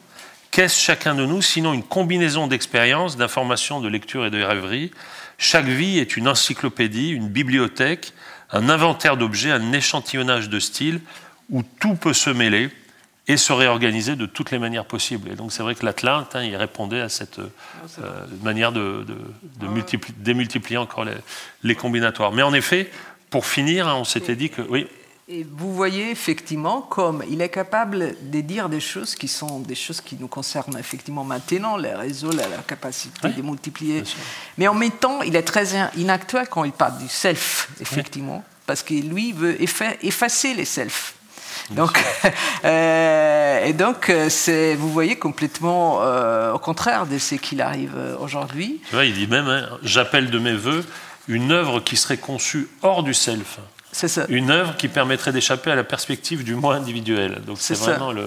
Qu'est-ce 0.52 0.80
chacun 0.80 1.16
de 1.16 1.26
nous 1.26 1.42
sinon 1.42 1.74
une 1.74 1.84
combinaison 1.84 2.48
d'expériences, 2.48 3.18
d'informations, 3.18 3.82
de 3.82 3.90
lectures 3.90 4.26
et 4.26 4.32
de 4.32 4.42
rêveries? 4.42 4.92
Chaque 5.38 5.66
vie 5.66 6.00
est 6.00 6.16
une 6.16 6.30
encyclopédie, 6.30 7.10
une 7.10 7.28
bibliothèque, 7.28 8.14
un 8.52 8.70
inventaire 8.70 9.18
d'objets, 9.18 9.52
un 9.52 9.74
échantillonnage 9.74 10.48
de 10.48 10.62
styles 10.62 11.02
où 11.50 11.62
tout 11.62 11.96
peut 11.96 12.14
se 12.14 12.30
mêler 12.30 12.70
et 13.30 13.38
se 13.38 13.54
réorganiser 13.54 14.16
de 14.16 14.26
toutes 14.26 14.50
les 14.50 14.58
manières 14.58 14.86
possibles. 14.86 15.30
Et 15.32 15.36
donc 15.36 15.54
c'est 15.54 15.62
vrai 15.62 15.76
que 15.76 15.86
l'Atlante, 15.86 16.36
hein, 16.36 16.44
il 16.44 16.56
répondait 16.56 17.00
à 17.00 17.10
cette 17.10 17.40
ah, 17.40 18.02
euh, 18.04 18.26
manière 18.42 18.72
de, 18.72 19.06
de, 19.08 19.16
démultiplier 20.18 20.78
encore 20.78 21.06
les, 21.06 21.14
les, 21.62 21.76
combinatoires. 21.76 22.32
Mais 22.32 22.42
en 22.42 22.54
effet, 22.54 22.90
pour 23.30 23.46
finir, 23.46 23.86
on 23.86 24.04
s'était 24.04 24.36
dit 24.36 24.50
que 24.50 24.64
oui. 24.64 24.88
Et 25.32 25.46
vous 25.48 25.76
voyez 25.76 26.10
effectivement 26.10 26.82
comme 26.82 27.24
il 27.30 27.40
est 27.44 27.50
capable 27.50 28.16
de 28.20 28.42
dire 28.42 28.68
des 28.68 28.80
choses 28.80 29.14
qui 29.14 29.28
sont 29.28 29.60
des 29.60 29.76
choses 29.76 30.02
qui 30.02 30.18
nous 30.20 30.28
concernent 30.28 30.80
effectivement 30.80 31.24
maintenant, 31.24 31.78
les 31.78 31.94
réseaux, 31.94 32.32
la, 32.32 32.48
capacité 32.66 33.30
de 33.30 33.42
multiplier. 33.44 34.02
Mais 34.58 34.68
en 34.68 34.74
même 34.74 34.90
temps, 34.90 35.22
il 35.22 35.36
est 35.36 35.44
très 35.44 35.68
inactuel 35.96 36.48
quand 36.50 36.64
il 36.64 36.72
parle 36.72 36.98
du 36.98 37.08
self, 37.08 37.70
effectivement, 37.80 38.44
parce 38.66 38.82
que 38.82 38.96
lui 38.96 39.34
veut 39.34 39.56
effacer 39.62 40.56
les 40.56 40.66
selfs. 40.66 41.19
Donc, 41.72 42.04
euh, 42.66 43.66
et 43.66 43.74
donc, 43.74 44.10
euh, 44.10 44.30
c'est, 44.30 44.76
vous 44.76 44.92
voyez 44.92 45.18
complètement 45.18 46.00
euh, 46.02 46.54
au 46.54 46.60
contraire 46.60 47.06
de 47.06 47.18
ce 47.18 47.36
qu'il 47.36 47.62
arrive 47.62 47.96
aujourd'hui. 48.20 48.82
Il 48.94 49.14
dit 49.14 49.28
même, 49.28 49.48
hein, 49.48 49.68
j'appelle 49.84 50.30
de 50.30 50.40
mes 50.40 50.56
voeux 50.56 50.86
une 51.28 51.52
œuvre 51.52 51.80
qui 51.80 51.96
serait 51.96 52.18
conçue 52.18 52.70
hors 52.82 53.04
du 53.04 53.14
self. 53.14 53.60
C'est 53.92 54.08
ça. 54.08 54.26
Une 54.30 54.52
œuvre 54.52 54.76
qui 54.78 54.88
permettrait 54.88 55.32
d'échapper 55.32 55.72
à 55.72 55.76
la 55.76 55.84
perspective 55.84 56.44
du 56.44 56.54
moi 56.54 56.76
individuel. 56.76 57.42
Donc 57.46 57.58
c'est, 57.60 57.76
vraiment 57.76 58.12
le, 58.12 58.24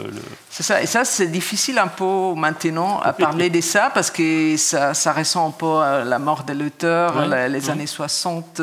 C'est 0.50 0.64
ça. 0.64 0.82
Et 0.82 0.86
ça, 0.86 1.04
c'est 1.04 1.28
difficile 1.28 1.78
un 1.78 1.86
peu 1.86 2.34
maintenant 2.34 3.00
à 3.00 3.12
parler 3.12 3.48
de 3.48 3.60
ça 3.60 3.90
parce 3.94 4.10
que 4.10 4.56
ça, 4.56 4.92
ça 4.92 5.12
ressent 5.12 5.48
un 5.48 5.52
peu 5.52 5.76
à 5.78 6.04
la 6.04 6.18
mort 6.18 6.42
de 6.42 6.52
l'auteur, 6.52 7.26
les 7.48 7.70
années 7.70 7.86
60, 7.86 8.60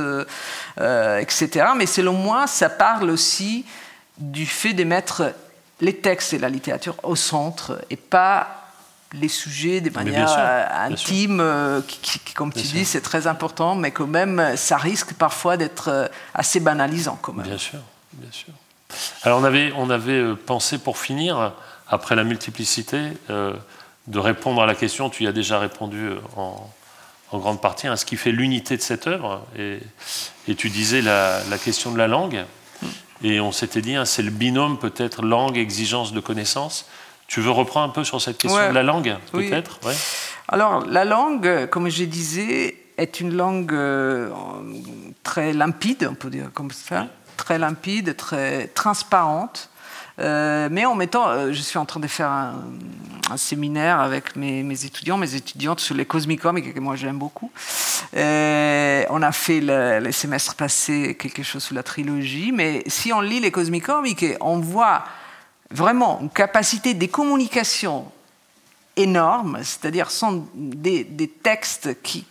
etc. 0.78 1.68
Mais 1.78 1.86
selon 1.86 2.14
moi, 2.14 2.48
ça 2.48 2.70
parle 2.70 3.10
aussi 3.10 3.66
du 4.20 4.46
fait 4.46 4.74
de 4.74 4.84
mettre 4.84 5.34
les 5.82 5.96
textes 5.96 6.34
et 6.34 6.38
la 6.38 6.50
littérature 6.50 6.96
au 7.04 7.16
centre 7.16 7.82
et 7.90 7.96
pas 7.96 8.60
les 9.14 9.28
sujets 9.28 9.82
de 9.82 9.90
manière 9.90 10.36
euh, 10.38 10.66
intime, 10.88 11.40
euh, 11.40 11.82
qui, 11.82 12.20
comme 12.36 12.54
tu 12.54 12.62
dis, 12.62 12.86
c'est 12.86 13.02
très 13.02 13.26
important, 13.26 13.76
mais 13.76 13.92
quand 13.92 14.08
même, 14.08 14.56
ça 14.56 14.78
risque 14.78 15.14
parfois 15.14 15.58
d'être 15.58 15.88
euh, 15.88 16.08
assez 16.34 16.60
banalisant. 16.60 17.18
Quand 17.22 17.34
même. 17.34 17.48
Bien 17.48 17.58
sûr, 17.58 17.80
bien 18.14 18.32
sûr. 18.32 18.54
Alors 19.24 19.40
on 19.40 19.44
avait, 19.44 19.72
on 19.76 19.90
avait 19.90 20.36
pensé 20.36 20.78
pour 20.78 20.98
finir, 20.98 21.54
après 21.88 22.16
la 22.16 22.24
multiplicité, 22.24 23.00
de 23.28 24.20
répondre 24.20 24.64
à 24.64 24.66
la 24.66 24.74
question, 24.74 25.12
tu 25.12 25.26
y 25.26 25.28
as 25.28 25.32
déjà 25.32 25.60
répondu 25.60 26.10
en, 26.36 26.68
grande 27.32 27.62
partie, 27.62 27.88
à 27.88 27.96
ce 27.98 28.06
qui 28.06 28.18
fait 28.18 28.32
l'unité 28.32 28.78
de 28.78 28.82
cette 28.82 29.06
œuvre, 29.06 29.46
et, 29.56 29.80
et 30.48 30.56
tu 30.56 30.72
disais 30.72 31.04
la, 31.04 31.44
la 31.52 31.58
question 31.60 31.92
de 31.92 32.00
la 32.00 32.08
langue. 32.08 32.44
Et 33.24 33.40
on 33.40 33.52
s'était 33.52 33.82
dit, 33.82 33.96
hein, 33.96 34.06
c'est 34.06 34.22
le 34.22 34.32
binôme 34.32 34.78
peut-être 34.78 35.22
langue, 35.22 35.58
exigence 35.58 36.14
de 36.14 36.20
connaissance. 36.20 36.86
Tu 37.28 37.42
veux 37.42 37.52
reprendre 37.52 37.90
un 37.90 37.94
peu 37.94 38.04
sur 38.04 38.22
cette 38.22 38.38
question 38.38 38.70
de 38.70 38.74
la 38.74 38.84
langue, 38.84 39.16
peut-être? 39.32 39.80
Alors, 40.48 40.86
la 40.86 41.06
langue, 41.06 41.68
comme 41.68 41.90
je 41.90 42.04
disais, 42.06 42.76
est 42.98 43.20
une 43.20 43.36
langue 43.36 43.74
euh, 43.74 44.30
très 45.24 45.54
limpide, 45.54 46.08
on 46.10 46.16
peut 46.16 46.30
dire 46.30 46.50
comme 46.54 46.72
ça, 46.72 47.08
très 47.38 47.60
limpide, 47.60 48.16
très 48.16 48.68
transparente. 48.68 49.70
Euh, 50.20 50.68
mais 50.72 50.86
en 50.86 50.96
mettant, 50.96 51.30
euh, 51.30 51.54
je 51.54 51.62
suis 51.62 51.78
en 51.78 51.86
train 51.86 52.00
de 52.00 52.08
faire 52.08 52.30
un, 52.30 52.56
séminaire 53.38 54.00
avec 54.00 54.36
mes, 54.36 54.86
étudiants, 54.86 55.16
mes 55.16 55.36
étudiantes 55.36 55.80
sur 55.80 55.94
les 55.94 56.06
cosmicums, 56.06 56.60
que 56.64 56.80
moi 56.80 56.96
j'aime 56.96 57.20
beaucoup. 57.20 57.52
Euh, 58.16 59.04
on 59.12 59.22
a 59.22 59.32
fait 59.32 59.60
le, 59.62 60.12
semestre 60.12 60.56
passé 60.56 61.16
quelque 61.16 61.44
chose 61.44 61.64
sur 61.64 61.76
la 61.76 61.84
trilogie, 61.84 62.52
mais 62.52 62.84
si 62.88 63.14
on 63.14 63.22
lit 63.22 63.40
les 63.40 63.52
cosmicums, 63.52 64.04
on 64.42 64.58
voit 64.58 65.04
vraiment 65.70 66.20
une 66.22 66.32
capacité 66.32 66.96
de 66.96 67.06
communication 67.06 68.12
énorme, 68.96 69.60
c'est-à-dire 69.62 70.10
sont 70.10 70.48
des, 70.56 71.06
textes 71.44 72.02
qui, 72.02 72.26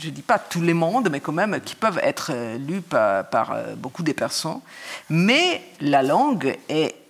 je 0.00 0.06
ne 0.06 0.12
dis 0.12 0.22
pas 0.22 0.38
tous 0.38 0.62
les 0.62 0.72
mondes, 0.72 1.08
mais 1.10 1.18
quand 1.18 1.32
même 1.32 1.60
qui 1.64 1.74
peuvent 1.74 1.98
être 2.00 2.30
lus 2.58 2.80
par, 2.80 3.28
par 3.28 3.56
beaucoup 3.76 4.04
de 4.04 4.12
personnes. 4.12 4.60
Mais 5.10 5.62
la 5.80 6.04
langue 6.04 6.56
est 6.68 7.01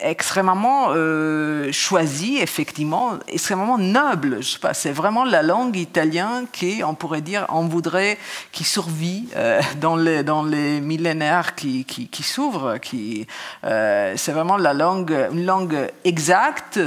extrêmement 0.00 0.88
euh, 0.90 1.72
choisi, 1.72 2.38
effectivement, 2.38 3.18
extrêmement 3.28 3.78
noble. 3.78 4.38
Je 4.40 4.52
sais 4.52 4.58
pas, 4.58 4.74
c'est 4.74 4.92
vraiment 4.92 5.24
la 5.24 5.42
langue 5.42 5.76
italienne 5.76 6.46
qui, 6.52 6.82
on 6.84 6.94
pourrait 6.94 7.20
dire, 7.20 7.46
on 7.48 7.66
voudrait, 7.66 8.18
qui 8.52 8.64
survit 8.64 9.28
euh, 9.36 9.60
dans, 9.80 9.96
les, 9.96 10.22
dans 10.22 10.42
les 10.42 10.80
millénaires 10.80 11.54
qui, 11.54 11.84
qui, 11.84 12.22
s'ouvrent. 12.22 12.78
Qui, 12.78 13.26
euh, 13.64 14.14
c'est 14.16 14.32
vraiment 14.32 14.56
la 14.56 14.74
langue, 14.74 15.14
une 15.32 15.44
langue 15.44 15.90
exacte, 16.04 16.80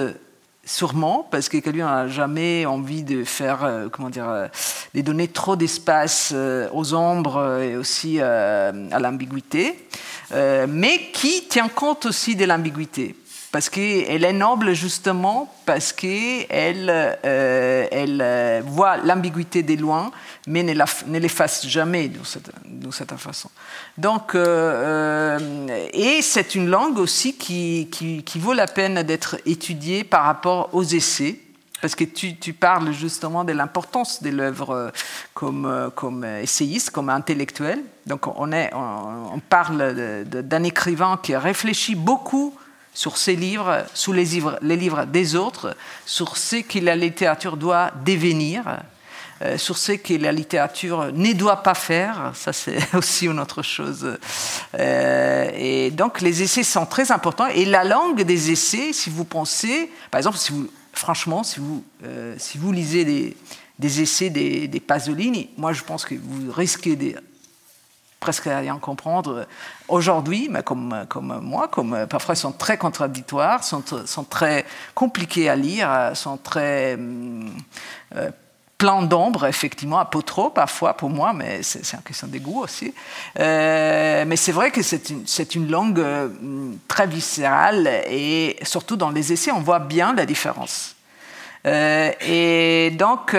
sûrement, 0.66 1.28
parce 1.30 1.49
que 1.49 1.57
quelqu'un 1.57 1.86
n'a 1.86 2.07
jamais 2.07 2.66
envie 2.66 3.03
de 3.03 3.24
faire, 3.24 3.64
euh, 3.64 3.89
comment 3.89 4.09
dire, 4.09 4.49
de 4.93 5.01
donner 5.01 5.28
trop 5.28 5.55
d'espace 5.55 6.34
aux 6.72 6.93
ombres 6.93 7.59
et 7.61 7.76
aussi 7.76 8.20
à 8.22 8.72
l'ambiguïté. 8.72 9.88
Euh, 10.34 10.66
mais 10.68 11.11
qui 11.11 11.47
tient 11.47 11.70
compte 11.70 12.07
aussi 12.07 12.36
de 12.36 12.45
l'ambiguïté. 12.45 13.16
Parce 13.54 13.70
qu'elle 13.70 14.26
est 14.26 14.34
noble 14.34 14.74
justement 14.74 15.54
parce 15.66 15.93
qu'elle 15.93 16.89
euh, 16.89 17.88
elle, 17.89 18.22
euh, 18.22 18.62
voit 18.66 18.97
l'ambiguïté 18.97 19.64
des 19.64 19.78
loin, 19.78 20.12
mais 20.47 20.64
ne 20.64 21.20
l'efface 21.20 21.66
jamais 21.66 22.10
de 22.10 22.20
cette, 22.26 22.51
cette, 22.91 23.14
façon. 23.14 23.49
Donc, 23.97 24.36
et 24.36 26.22
c'est 26.22 26.56
une 26.56 26.68
langue 26.68 26.97
aussi 26.97 27.38
qui, 27.38 27.88
qui, 27.89 28.39
vaut 28.39 28.54
la 28.54 28.68
peine 28.68 29.04
d'être 29.04 29.38
étudiée 29.45 30.04
par 30.04 30.26
rapport 30.26 30.70
aux 30.74 30.84
essais 30.84 31.39
parce 31.84 31.95
que 31.95 32.06
tu, 32.06 32.38
tu 32.38 32.54
parles 32.54 32.93
justement 32.93 33.43
de 33.43 33.51
l'importance 33.51 34.24
de 34.24 34.30
l'œuvre 34.30 34.70
euh, 34.70 34.89
comme, 35.34 35.66
euh, 35.66 35.89
comme 35.89 36.24
essayiste, 36.24 36.91
comme 36.91 37.10
intellectuel. 37.10 37.84
Donc 38.06 38.26
on, 38.39 38.54
est, 38.54 38.72
on, 38.74 39.41
parle 39.49 40.24
d'un 40.24 40.64
écrivain 40.64 41.20
qui 41.22 41.36
réfléchit 41.36 41.95
beaucoup 41.95 42.56
sur 42.94 43.18
ses 43.18 43.36
livres, 43.36 43.86
sur 43.94 44.14
les 44.14 44.26
livres, 44.26 45.06
des 45.06 45.36
autres, 45.36 45.76
sur 46.06 46.38
ce 46.38 46.58
que 46.58 46.80
la 46.80 46.96
littérature 46.96 47.58
doit 47.58 47.91
devenir, 48.06 48.80
euh, 49.41 49.58
sur 49.58 49.78
ce 49.78 49.94
que 49.94 50.14
la 50.14 50.32
littérature 50.32 51.12
ne 51.12 51.34
doit 51.34 51.64
pas 51.64 51.74
faire. 51.74 52.32
Ça, 52.36 52.54
c'est 52.54 52.78
aussi 52.96 53.26
une 53.26 53.39
autre 53.39 53.64
chose. 53.64 54.18
et 54.78 55.91
donc, 55.91 56.22
les 56.22 56.44
essais 56.44 56.64
sont 56.64 56.86
très 56.86 57.12
importants. 57.12 57.48
Et 57.48 57.66
la 57.66 57.84
langue 57.84 58.22
des 58.22 58.52
essais, 58.52 58.94
si 58.94 59.10
vous 59.10 59.26
pensez, 59.26 59.91
par 60.12 60.20
exemple, 60.20 60.38
si 60.38 60.52
vous 60.52 60.70
franchement, 60.94 61.44
si 61.44 61.60
vous, 61.60 61.84
euh, 62.04 62.36
si 62.38 62.58
vous 62.58 62.72
lisez 62.72 63.04
des, 63.04 63.36
des 63.80 64.02
essais 64.02 64.30
des, 64.30 64.68
des, 64.68 64.80
Pasolini, 64.80 65.50
moi 65.58 65.74
je 65.74 65.84
pense 65.84 66.06
que 66.06 66.16
vous 66.16 66.52
risquez 66.52 66.96
de 66.96 67.16
presque 68.24 68.45
rien 68.45 68.78
comprendre 68.78 69.45
aujourd'hui, 69.89 70.47
mais 70.49 70.63
comme, 70.63 71.05
comme 71.09 71.41
moi, 71.41 71.67
comme 71.67 72.07
parfois 72.07 72.36
sont 72.36 72.53
très 72.53 72.78
contradictoires, 72.78 73.65
sont, 73.65 73.84
sont 74.05 74.24
très 74.24 74.63
compliqués 74.95 75.49
à 75.49 75.57
lire, 75.57 76.11
sont 76.13 76.38
très 76.38 76.97
euh, 78.15 78.30
plein 78.78 79.01
d'ombre, 79.01 79.45
effectivement, 79.45 79.99
un 79.99 80.05
peu 80.05 80.24
trop 80.24 80.49
parfois 80.49 80.93
pour 80.93 81.09
moi, 81.09 81.34
mais 81.34 81.63
c'est 81.63 81.80
une 81.93 82.01
question 82.01 82.28
de 82.28 82.38
goût 82.38 82.61
aussi. 82.63 82.93
Euh, 83.38 84.24
mais 84.26 84.38
c'est 84.38 84.53
vrai 84.53 84.71
que 84.71 84.82
c'est 84.82 85.09
une, 85.09 85.26
une, 85.55 85.69
langue 85.69 85.99
euh, 85.99 86.30
très 86.88 87.07
viscérale 87.07 87.89
et 88.09 88.55
surtout 88.63 88.95
dans 88.95 89.09
les 89.09 89.34
essais, 89.34 89.51
on 89.51 89.59
voit 89.59 89.80
bien 89.80 90.13
la 90.13 90.26
différence. 90.26 90.95
Euh, 91.66 92.11
et 92.22 92.91
donc, 92.91 93.38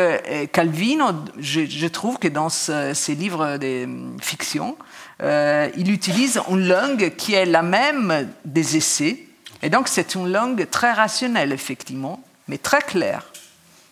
Calvino, 0.52 1.06
je, 1.38 1.86
trouve 1.88 2.18
que 2.18 2.28
dans 2.28 2.48
ses 2.48 3.14
livres 3.14 3.58
de 3.58 3.86
fiction, 4.20 4.76
il 5.20 5.90
utilise 5.90 6.40
une 6.48 6.66
langue 6.66 7.14
qui 7.16 7.34
est 7.34 7.46
la 7.46 7.62
même 7.62 8.30
des 8.44 8.76
essais. 8.76 9.18
Et 9.62 9.70
donc, 9.70 9.88
c'est 9.88 10.14
une 10.14 10.30
langue 10.30 10.68
très 10.70 10.92
rationnelle, 10.92 11.52
effectivement, 11.52 12.22
mais 12.48 12.58
très 12.58 12.82
claire. 12.82 13.24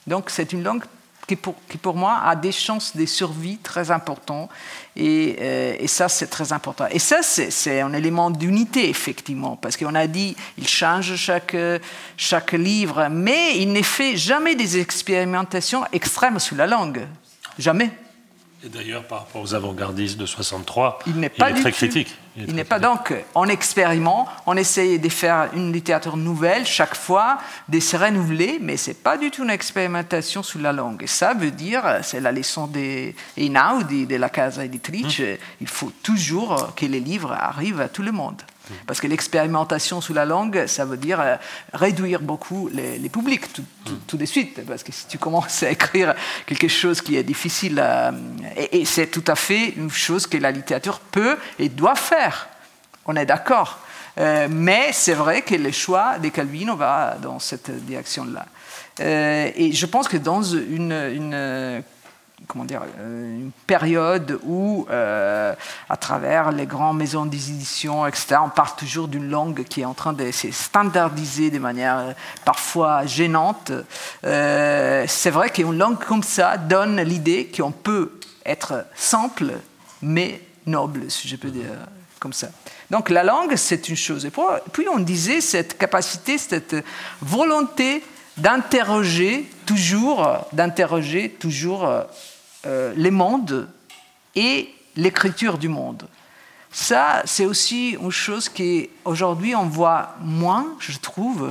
Donc, 0.06 0.30
c'est 0.30 0.52
une 0.52 0.62
langue 0.62 0.84
qui 1.36 1.78
pour, 1.78 1.94
moi 1.94 2.20
a 2.24 2.36
des 2.36 2.52
chances 2.52 2.96
de 2.96 3.06
survie 3.06 3.58
très 3.58 3.90
importants. 3.90 4.48
Et, 4.96 5.36
euh, 5.40 5.76
et 5.78 5.86
ça, 5.86 6.08
c'est 6.08 6.26
très 6.26 6.52
important. 6.52 6.86
Et 6.90 6.98
ça, 6.98 7.22
c'est 7.22 7.80
un 7.80 7.92
élément 7.92 8.30
d'unité, 8.30 8.88
effectivement, 8.88 9.56
parce 9.56 9.76
qu'on 9.76 9.94
a 9.94 10.06
dit, 10.06 10.36
il 10.58 10.68
change 10.68 11.16
chaque, 11.16 11.56
chaque 12.16 12.52
livre, 12.52 13.08
mais 13.10 13.58
il 13.58 13.72
ne 13.72 13.82
fait 13.82 14.16
jamais 14.16 14.54
des 14.54 14.78
expérimentations 14.78 15.84
extrêmes 15.92 16.38
sur 16.38 16.56
la 16.56 16.66
langue. 16.66 17.06
Jamais. 17.58 17.90
Et 18.64 18.68
d'ailleurs, 18.68 19.02
par 19.04 19.20
rapport 19.20 19.42
aux 19.42 19.54
avant-gardistes 19.54 20.16
de 20.16 20.24
63, 20.24 21.00
il 21.08 21.16
n'est 21.16 21.28
pas 21.28 21.52
très 21.52 21.72
critique. 21.72 22.16
Il 22.36 22.54
n'est 22.54 22.64
pas 22.64 22.78
donc, 22.78 23.12
on 23.34 23.46
expérimente, 23.48 24.28
on 24.46 24.56
essaye 24.56 25.00
de 25.00 25.08
faire 25.08 25.50
une 25.52 25.72
littérature 25.72 26.16
nouvelle 26.16 26.64
chaque 26.64 26.94
fois, 26.94 27.38
de 27.68 27.80
se 27.80 27.96
renouveler, 27.96 28.58
mais 28.60 28.76
ce 28.76 28.90
n'est 28.90 28.94
pas 28.94 29.18
du 29.18 29.32
tout 29.32 29.42
une 29.42 29.50
expérimentation 29.50 30.44
sur 30.44 30.60
la 30.60 30.72
langue. 30.72 31.02
Et 31.02 31.08
ça 31.08 31.34
veut 31.34 31.50
dire, 31.50 31.82
c'est 32.02 32.20
la 32.20 32.30
leçon 32.30 32.68
de 32.68 33.12
Einaudi, 33.36 34.06
de 34.06 34.16
la 34.16 34.28
Casa 34.28 34.64
Editrice, 34.64 35.18
hum. 35.18 35.36
il 35.60 35.68
faut 35.68 35.92
toujours 36.02 36.72
que 36.76 36.86
les 36.86 37.00
livres 37.00 37.32
arrivent 37.32 37.80
à 37.80 37.88
tout 37.88 38.02
le 38.02 38.12
monde. 38.12 38.42
Parce 38.86 39.00
que 39.00 39.06
l'expérimentation 39.06 40.00
sous 40.00 40.14
la 40.14 40.24
langue, 40.24 40.66
ça 40.66 40.84
veut 40.84 40.96
dire 40.96 41.20
euh, 41.20 41.36
réduire 41.72 42.20
beaucoup 42.20 42.68
les, 42.72 43.08
publics 43.08 43.52
tout, 43.52 43.64
tout, 44.06 44.16
de 44.16 44.24
suite. 44.24 44.64
Parce 44.66 44.82
que 44.82 44.92
si 44.92 45.06
tu 45.06 45.18
commences 45.18 45.62
à 45.62 45.70
écrire 45.70 46.14
quelque 46.46 46.68
chose 46.68 47.00
qui 47.00 47.16
est 47.16 47.22
difficile, 47.22 47.82
et, 48.56 48.84
c'est 48.84 49.08
tout 49.08 49.24
à 49.26 49.34
fait 49.34 49.70
une 49.76 49.90
chose 49.90 50.26
que 50.26 50.36
la 50.36 50.50
littérature 50.50 51.00
peut 51.00 51.36
et 51.58 51.68
doit 51.68 51.96
faire. 51.96 52.48
On 53.06 53.16
est 53.16 53.26
d'accord. 53.26 53.78
Euh, 54.18 54.46
mais 54.50 54.90
c'est 54.92 55.14
vrai 55.14 55.42
que 55.42 55.54
le 55.54 55.72
choix 55.72 56.18
de 56.18 56.28
Calvino 56.28 56.76
va 56.76 57.16
dans 57.20 57.38
cette 57.38 57.70
direction-là. 57.84 58.46
Euh, 59.00 59.50
et 59.54 59.72
je 59.72 59.86
pense 59.86 60.06
que 60.06 60.18
dans 60.18 60.42
une, 60.42 60.92
une 60.92 61.82
comment 62.46 62.64
dire, 62.64 62.82
euh, 62.98 63.40
une 63.40 63.50
période 63.66 64.38
où, 64.44 64.86
euh, 64.90 65.54
à 65.88 65.96
travers 65.96 66.52
les 66.52 66.66
grandes 66.66 66.98
maisons 66.98 67.26
d'édition, 67.26 68.06
etc., 68.06 68.36
on 68.44 68.48
parle 68.48 68.76
toujours 68.76 69.08
d'une 69.08 69.28
langue 69.28 69.64
qui 69.64 69.82
est 69.82 69.84
en 69.84 69.94
train 69.94 70.12
de 70.12 70.30
se 70.30 70.50
standardiser 70.50 71.50
de 71.50 71.58
manière 71.58 71.98
euh, 71.98 72.12
parfois 72.44 73.06
gênante. 73.06 73.72
c'est 74.22 75.30
vrai 75.30 75.50
qu'une 75.50 75.78
langue 75.78 75.98
comme 75.98 76.22
ça 76.22 76.56
donne 76.56 77.00
l'idée 77.00 77.50
qu'on 77.54 77.72
peut 77.72 78.18
être 78.44 78.84
simple, 78.94 79.52
mais 80.02 80.40
noble, 80.66 81.10
si 81.10 81.28
je 81.28 81.36
peux 81.36 81.50
dire 81.50 81.70
comme 82.18 82.32
ça. 82.32 82.48
Donc 82.90 83.10
la 83.10 83.24
langue, 83.24 83.56
c'est 83.56 83.88
une 83.88 83.96
chose. 83.96 84.24
Et 84.24 84.30
puis 84.72 84.86
on 84.88 84.98
disait 84.98 85.40
cette 85.40 85.78
capacité, 85.78 86.38
cette 86.38 86.76
volonté 87.20 88.04
d'interroger 88.36 89.48
toujours, 89.66 90.26
d'interroger 90.52 91.30
toujours 91.30 91.88
euh, 92.66 92.92
les 92.96 93.10
mondes 93.10 93.68
et 94.34 94.68
l'écriture 94.96 95.58
du 95.58 95.68
monde. 95.68 96.06
Ça, 96.70 97.22
c'est 97.24 97.44
aussi 97.44 97.90
une 98.00 98.10
chose 98.10 98.48
qu'aujourd'hui 98.48 99.54
on 99.54 99.66
voit 99.66 100.16
moins, 100.20 100.74
je 100.78 100.98
trouve. 100.98 101.50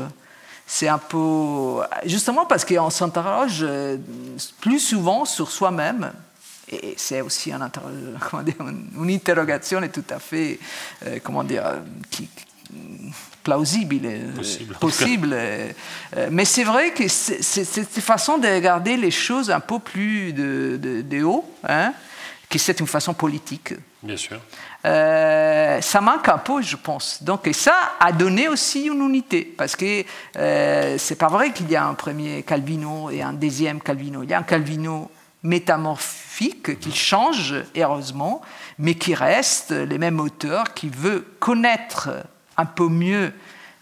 C'est 0.65 0.87
un 0.87 0.97
peu. 0.97 1.81
Justement 2.05 2.45
parce 2.45 2.65
qu'on 2.65 2.89
s'interroge 2.89 3.59
euh, 3.61 3.97
plus 4.61 4.79
souvent 4.79 5.25
sur 5.25 5.51
soi-même. 5.51 6.11
Et 6.69 6.93
c'est 6.95 7.19
aussi 7.19 7.51
un, 7.51 7.59
une 8.97 9.09
interrogation 9.09 9.81
tout 9.89 10.05
à 10.09 10.19
fait, 10.19 10.57
euh, 11.05 11.19
comment 11.21 11.43
dire, 11.43 11.81
qui, 12.09 12.29
plausible, 13.43 13.99
possible. 14.35 14.75
possible. 14.75 15.33
Euh, 15.33 15.71
mais 16.31 16.45
c'est 16.45 16.63
vrai 16.63 16.91
que 16.91 17.07
c'est 17.07 17.41
cette 17.41 17.99
façon 17.99 18.37
de 18.37 18.47
regarder 18.47 18.97
les 18.97 19.11
choses 19.11 19.49
un 19.49 19.59
peu 19.59 19.79
plus 19.79 20.33
de, 20.33 20.77
de, 20.77 21.23
haut, 21.23 21.49
hein, 21.67 21.93
que 22.49 22.59
c'est 22.59 22.79
une 22.79 22.87
façon 22.87 23.13
politique. 23.13 23.73
Bien 24.03 24.17
sûr. 24.17 24.39
Euh, 24.85 25.79
ça 25.81 26.01
manque 26.01 26.27
un 26.27 26.37
peu, 26.37 26.61
je 26.61 26.75
pense. 26.75 27.21
Donc, 27.23 27.47
et 27.47 27.53
ça 27.53 27.75
a 27.99 28.11
donné 28.11 28.47
aussi 28.47 28.85
une 28.85 29.01
unité, 29.01 29.43
parce 29.43 29.75
que 29.75 30.03
euh, 30.37 30.95
c'est 30.97 31.15
pas 31.15 31.27
vrai 31.27 31.51
qu'il 31.51 31.69
y 31.69 31.75
a 31.75 31.85
un 31.85 31.93
premier 31.93 32.43
Calvino 32.43 33.09
et 33.09 33.21
un 33.21 33.33
deuxième 33.33 33.81
Calvino. 33.81 34.23
Il 34.23 34.29
y 34.29 34.33
a 34.33 34.39
un 34.39 34.43
Calvino 34.43 35.09
métamorphique 35.43 36.79
qui 36.79 36.91
change, 36.91 37.55
heureusement, 37.75 38.41
mais 38.77 38.95
qui 38.95 39.15
reste 39.15 39.71
les 39.71 39.97
mêmes 39.97 40.19
auteurs, 40.19 40.73
qui 40.73 40.89
veut 40.89 41.25
connaître 41.39 42.09
un 42.57 42.65
peu 42.65 42.87
mieux 42.87 43.33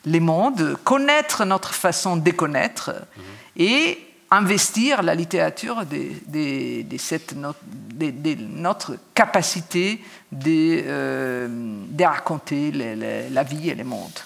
les 0.06 0.20
mondes, 0.20 0.78
connaître 0.84 1.46
notre 1.46 1.74
façon 1.74 2.16
de 2.18 2.32
connaître 2.32 2.92
mhm. 2.92 3.24
et 3.58 4.10
investir 4.32 5.02
la 5.02 5.16
littérature 5.16 5.86
de, 5.86 6.98
cette, 6.98 7.36
notre 7.36 8.98
capacité 9.14 10.04
de, 10.32 10.84
euh, 10.86 11.86
raconter 12.00 12.72
la 12.72 13.44
vie 13.44 13.70
et 13.70 13.76
les 13.76 13.84
mondes. 13.84 14.20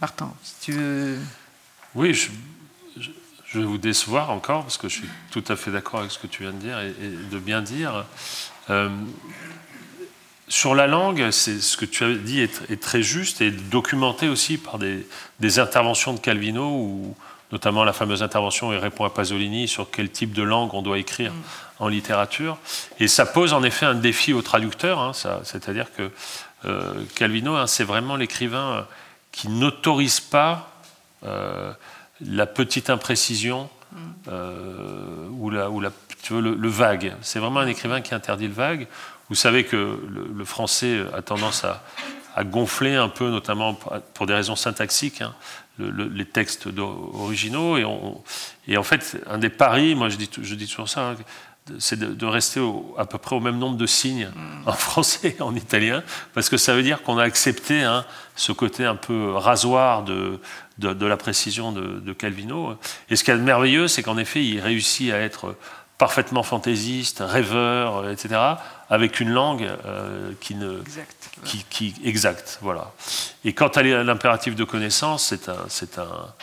Martin, 0.00 0.32
si 0.42 0.54
tu 0.60 0.72
veux... 0.72 1.18
Oui, 1.94 2.14
je, 2.14 3.58
vais 3.58 3.64
vous 3.64 3.78
décevoir 3.78 4.30
encore 4.30 4.62
parce 4.62 4.78
que 4.78 4.88
je 4.88 5.00
suis 5.00 5.08
tout 5.30 5.44
à 5.48 5.56
fait 5.56 5.70
d'accord 5.70 6.00
avec 6.00 6.12
ce 6.12 6.18
que 6.18 6.26
tu 6.26 6.42
viens 6.42 6.52
de 6.52 6.58
dire 6.58 6.80
et, 6.80 6.92
de 7.30 7.38
bien 7.38 7.62
dire. 7.62 8.06
Euh, 8.70 8.88
sur 10.50 10.74
la 10.74 10.88
langue, 10.88 11.30
c'est 11.30 11.60
ce 11.60 11.76
que 11.76 11.84
tu 11.84 12.04
as 12.04 12.12
dit 12.12 12.40
est, 12.40 12.80
très 12.80 13.02
juste 13.02 13.40
et 13.40 13.52
documenté 13.52 14.28
aussi 14.28 14.58
par 14.58 14.78
des, 14.78 15.58
interventions 15.60 16.12
de 16.12 16.18
Calvino, 16.18 16.68
ou 16.68 17.16
notamment 17.52 17.84
la 17.84 17.92
fameuse 17.92 18.22
intervention 18.22 18.72
il 18.72 18.78
répond 18.78 19.04
à 19.04 19.10
Pasolini 19.10 19.68
sur 19.68 19.90
quel 19.90 20.10
type 20.10 20.32
de 20.32 20.42
langue 20.42 20.74
on 20.74 20.82
doit 20.82 20.98
écrire 20.98 21.32
mm. 21.32 21.42
en 21.78 21.88
littérature. 21.88 22.58
Et 22.98 23.06
ça 23.06 23.26
pose 23.26 23.52
en 23.52 23.62
effet 23.62 23.86
un 23.86 23.94
défi 23.94 24.32
aux 24.32 24.42
traducteurs, 24.42 24.98
hein, 24.98 25.12
c'est-à-dire 25.44 25.86
que 25.96 26.10
euh, 26.64 27.04
Calvino, 27.14 27.54
hein, 27.54 27.68
c'est 27.68 27.84
vraiment 27.84 28.16
l'écrivain 28.16 28.72
euh, 28.72 28.82
qui 29.30 29.48
n'autorise 29.48 30.18
pas 30.18 30.68
euh, 31.24 31.72
la 32.20 32.46
petite 32.46 32.90
imprécision 32.90 33.70
mm. 33.92 34.00
ou, 35.30 35.48
la, 35.50 35.70
ou 35.70 35.80
la, 35.80 35.92
tu 36.24 36.32
veux, 36.32 36.40
le 36.40 36.68
vague. 36.68 37.14
C'est 37.22 37.38
vraiment 37.38 37.60
un 37.60 37.68
écrivain 37.68 38.00
qui 38.00 38.16
interdit 38.16 38.48
le 38.48 38.54
vague 38.54 38.88
vous 39.30 39.36
savez 39.36 39.64
que 39.64 39.98
le, 40.34 40.44
français 40.44 41.00
a 41.14 41.22
tendance 41.22 41.64
à, 41.64 41.82
gonfler 42.44 42.94
un 42.94 43.08
peu, 43.08 43.28
notamment 43.30 43.74
pour 44.14 44.26
des 44.26 44.34
raisons 44.34 44.56
syntaxiques, 44.56 45.20
hein, 45.20 45.34
les 45.78 46.24
textes 46.24 46.68
originaux. 46.78 47.76
Et, 47.76 47.84
et, 48.66 48.76
en 48.76 48.82
fait, 48.82 49.22
un 49.26 49.38
des 49.38 49.50
paris, 49.50 49.94
moi 49.94 50.08
je 50.08 50.16
dis, 50.16 50.30
je 50.40 50.54
dis 50.54 50.66
toujours 50.66 50.88
ça, 50.88 51.10
hein, 51.10 51.16
c'est 51.78 51.98
de, 51.98 52.26
rester 52.26 52.60
à 52.98 53.06
peu 53.06 53.18
près 53.18 53.36
au 53.36 53.40
même 53.40 53.58
nombre 53.58 53.76
de 53.76 53.86
signes 53.86 54.30
en 54.66 54.72
français 54.72 55.36
et 55.38 55.42
en 55.42 55.54
italien, 55.54 56.02
parce 56.34 56.48
que 56.48 56.56
ça 56.56 56.74
veut 56.74 56.82
dire 56.82 57.02
qu'on 57.02 57.18
a 57.18 57.22
accepté 57.22 57.82
hein, 57.82 58.04
ce 58.36 58.52
côté 58.52 58.84
un 58.84 58.96
peu 58.96 59.32
rasoir 59.32 60.02
de, 60.02 60.40
de, 60.78 61.06
la 61.06 61.16
précision 61.16 61.72
de, 61.72 62.12
Calvino. 62.12 62.76
Et 63.08 63.16
ce 63.16 63.24
qui 63.24 63.30
est 63.30 63.36
merveilleux, 63.36 63.88
c'est 63.88 64.02
qu'en 64.02 64.18
effet, 64.18 64.44
il 64.44 64.60
réussit 64.60 65.12
à 65.12 65.18
être 65.18 65.56
parfaitement 66.00 66.42
fantaisiste, 66.42 67.22
rêveur, 67.24 68.08
etc., 68.08 68.40
avec 68.88 69.20
une 69.20 69.28
langue 69.28 69.70
euh, 69.84 70.32
qui 70.40 70.54
ne. 70.54 70.80
Exact. 70.80 71.30
Qui, 71.44 71.64
qui, 71.68 71.94
exact, 72.02 72.58
voilà. 72.62 72.90
Et 73.44 73.52
quant 73.52 73.68
à 73.68 73.82
l'impératif 73.82 74.56
de 74.56 74.64
connaissance, 74.64 75.26
c'est 75.26 75.48
un. 75.48 75.58
C'est 75.68 75.98
un 75.98 76.34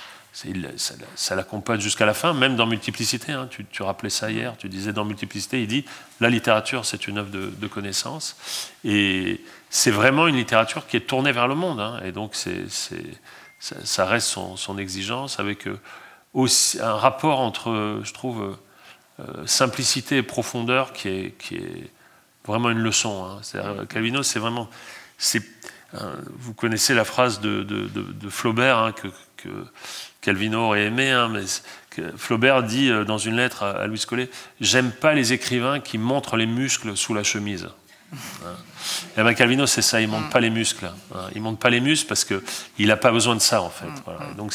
ça, 1.15 1.33
l'accompagne 1.33 1.79
jusqu'à 1.79 2.05
la 2.05 2.13
fin, 2.13 2.31
même 2.31 2.55
dans 2.55 2.67
Multiplicité. 2.67 3.31
Hein, 3.31 3.47
tu, 3.49 3.65
tu, 3.65 3.81
rappelais 3.81 4.11
ça 4.11 4.29
hier, 4.29 4.53
tu 4.59 4.69
disais 4.69 4.93
dans 4.93 5.03
Multiplicité, 5.03 5.63
il 5.63 5.67
dit 5.67 5.83
la 6.19 6.29
littérature, 6.29 6.85
c'est 6.85 7.07
une 7.07 7.17
œuvre 7.17 7.31
de, 7.31 7.51
de 7.57 7.67
connaissance. 7.67 8.37
Et 8.83 9.41
c'est 9.71 9.89
vraiment 9.89 10.27
une 10.27 10.35
littérature 10.35 10.85
qui 10.85 10.95
est 10.95 11.07
tournée 11.07 11.31
vers 11.31 11.47
le 11.47 11.55
monde. 11.55 11.79
Hein, 11.79 11.99
et 12.05 12.11
donc, 12.11 12.35
c'est, 12.35 12.69
ça, 12.69 13.75
ça, 13.83 14.05
reste 14.05 14.27
son, 14.27 14.57
son, 14.57 14.77
exigence 14.77 15.39
avec 15.39 15.65
euh, 15.67 15.79
aussi 16.35 16.79
un 16.79 16.93
rapport 16.93 17.39
entre, 17.39 18.01
je 18.03 18.13
trouve, 18.13 18.43
euh, 18.43 18.55
simplicité 19.45 20.17
et 20.17 20.23
profondeur 20.23 20.93
qui 20.93 21.09
est, 21.09 21.37
qui 21.39 21.55
est 21.55 21.89
vraiment 22.45 22.69
une 22.69 22.79
leçon. 22.79 23.25
Hein. 23.25 23.85
Calvino, 23.89 24.23
c'est 24.23 24.39
vraiment. 24.39 24.69
vous 25.93 26.53
connaissez 26.53 26.93
la 26.93 27.05
phrase 27.05 27.39
de, 27.39 27.63
de, 27.63 28.29
Flaubert 28.29 28.77
hein, 28.77 28.91
que, 28.91 29.07
que, 29.37 29.49
Calvino 30.21 30.59
aurait 30.59 30.85
aimé, 30.85 31.11
hein, 31.11 31.29
mais 31.29 31.45
Flaubert 32.15 32.63
dit 32.63 32.89
euh, 32.89 33.03
dans 33.03 33.17
une 33.17 33.35
lettre 33.35 33.63
à, 33.63 33.87
Louis 33.87 34.03
Collet 34.07 34.29
J'aime 34.61 34.91
pas 34.91 35.13
les 35.13 35.33
écrivains 35.33 35.79
qui 35.79 35.97
montrent 35.97 36.37
les 36.37 36.45
muscles 36.45 36.95
sous 36.95 37.13
la 37.13 37.23
chemise. 37.23 37.67
Et 39.17 39.23
ben 39.23 39.33
Calvino, 39.33 39.65
c'est 39.65 39.81
ça, 39.81 39.99
il 39.99 40.07
montre 40.07 40.29
pas 40.29 40.39
les 40.39 40.49
muscles. 40.49 40.89
Il 41.35 41.41
montre 41.41 41.59
pas 41.59 41.69
les 41.69 41.81
muscles 41.81 42.07
parce 42.07 42.23
qu'il 42.23 42.87
n'a 42.87 42.95
pas 42.95 43.11
besoin 43.11 43.35
de 43.35 43.41
ça, 43.41 43.61
en 43.61 43.69
fait. 43.69 43.87
Donc 44.37 44.53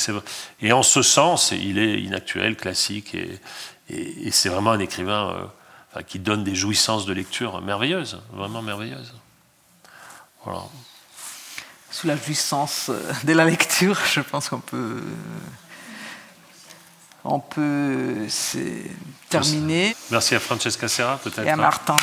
et 0.63 0.73
en 0.73 0.83
ce 0.83 1.03
sens, 1.03 1.53
il 1.53 1.79
est 1.79 2.01
inactuel, 2.01 2.57
classique 2.57 3.15
et, 3.15 3.39
et, 3.89 4.31
c'est 4.31 4.49
vraiment 4.49 4.73
un 4.73 4.79
écrivain 4.79 5.51
euh, 5.97 6.03
qui 6.03 6.19
donne 6.19 6.45
des 6.45 6.55
jouissances 6.55 7.07
de 7.07 7.13
lecture 7.13 7.61
merveilleuses, 7.61 8.21
vraiment 8.33 8.63
merveilleuses. 8.63 9.15
Voilà. 10.45 10.63
Sous 11.91 12.07
la 12.07 12.17
jouissance 12.17 12.89
euh, 12.89 13.13
de 13.25 13.33
la 13.33 13.45
lecture, 13.45 13.99
je 14.13 14.21
pense 14.21 14.49
qu'on 14.49 14.61
peut, 14.61 15.03
on 17.25 17.41
peut 17.41 18.27
terminer. 19.29 19.95
Merci 20.11 20.35
à 20.35 20.41
Francesca 20.41 20.89
Serra, 20.89 21.19
peut-être. 21.19 21.47
Et 21.47 21.51
à 21.51 21.57
Martin. 21.57 21.97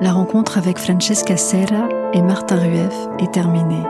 La 0.00 0.12
rencontre 0.12 0.58
avec 0.58 0.78
Francesca 0.78 1.36
Serra 1.36 1.88
et 2.12 2.22
Martin 2.22 2.54
Rueff 2.54 2.94
est 3.18 3.32
terminée. 3.32 3.82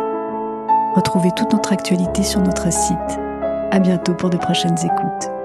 Retrouvez 0.95 1.31
toute 1.37 1.53
notre 1.53 1.71
actualité 1.71 2.23
sur 2.23 2.41
notre 2.41 2.73
site. 2.73 3.21
À 3.71 3.79
bientôt 3.79 4.15
pour 4.15 4.31
de 4.31 4.39
prochaines 4.39 4.79
écoutes. 4.79 5.38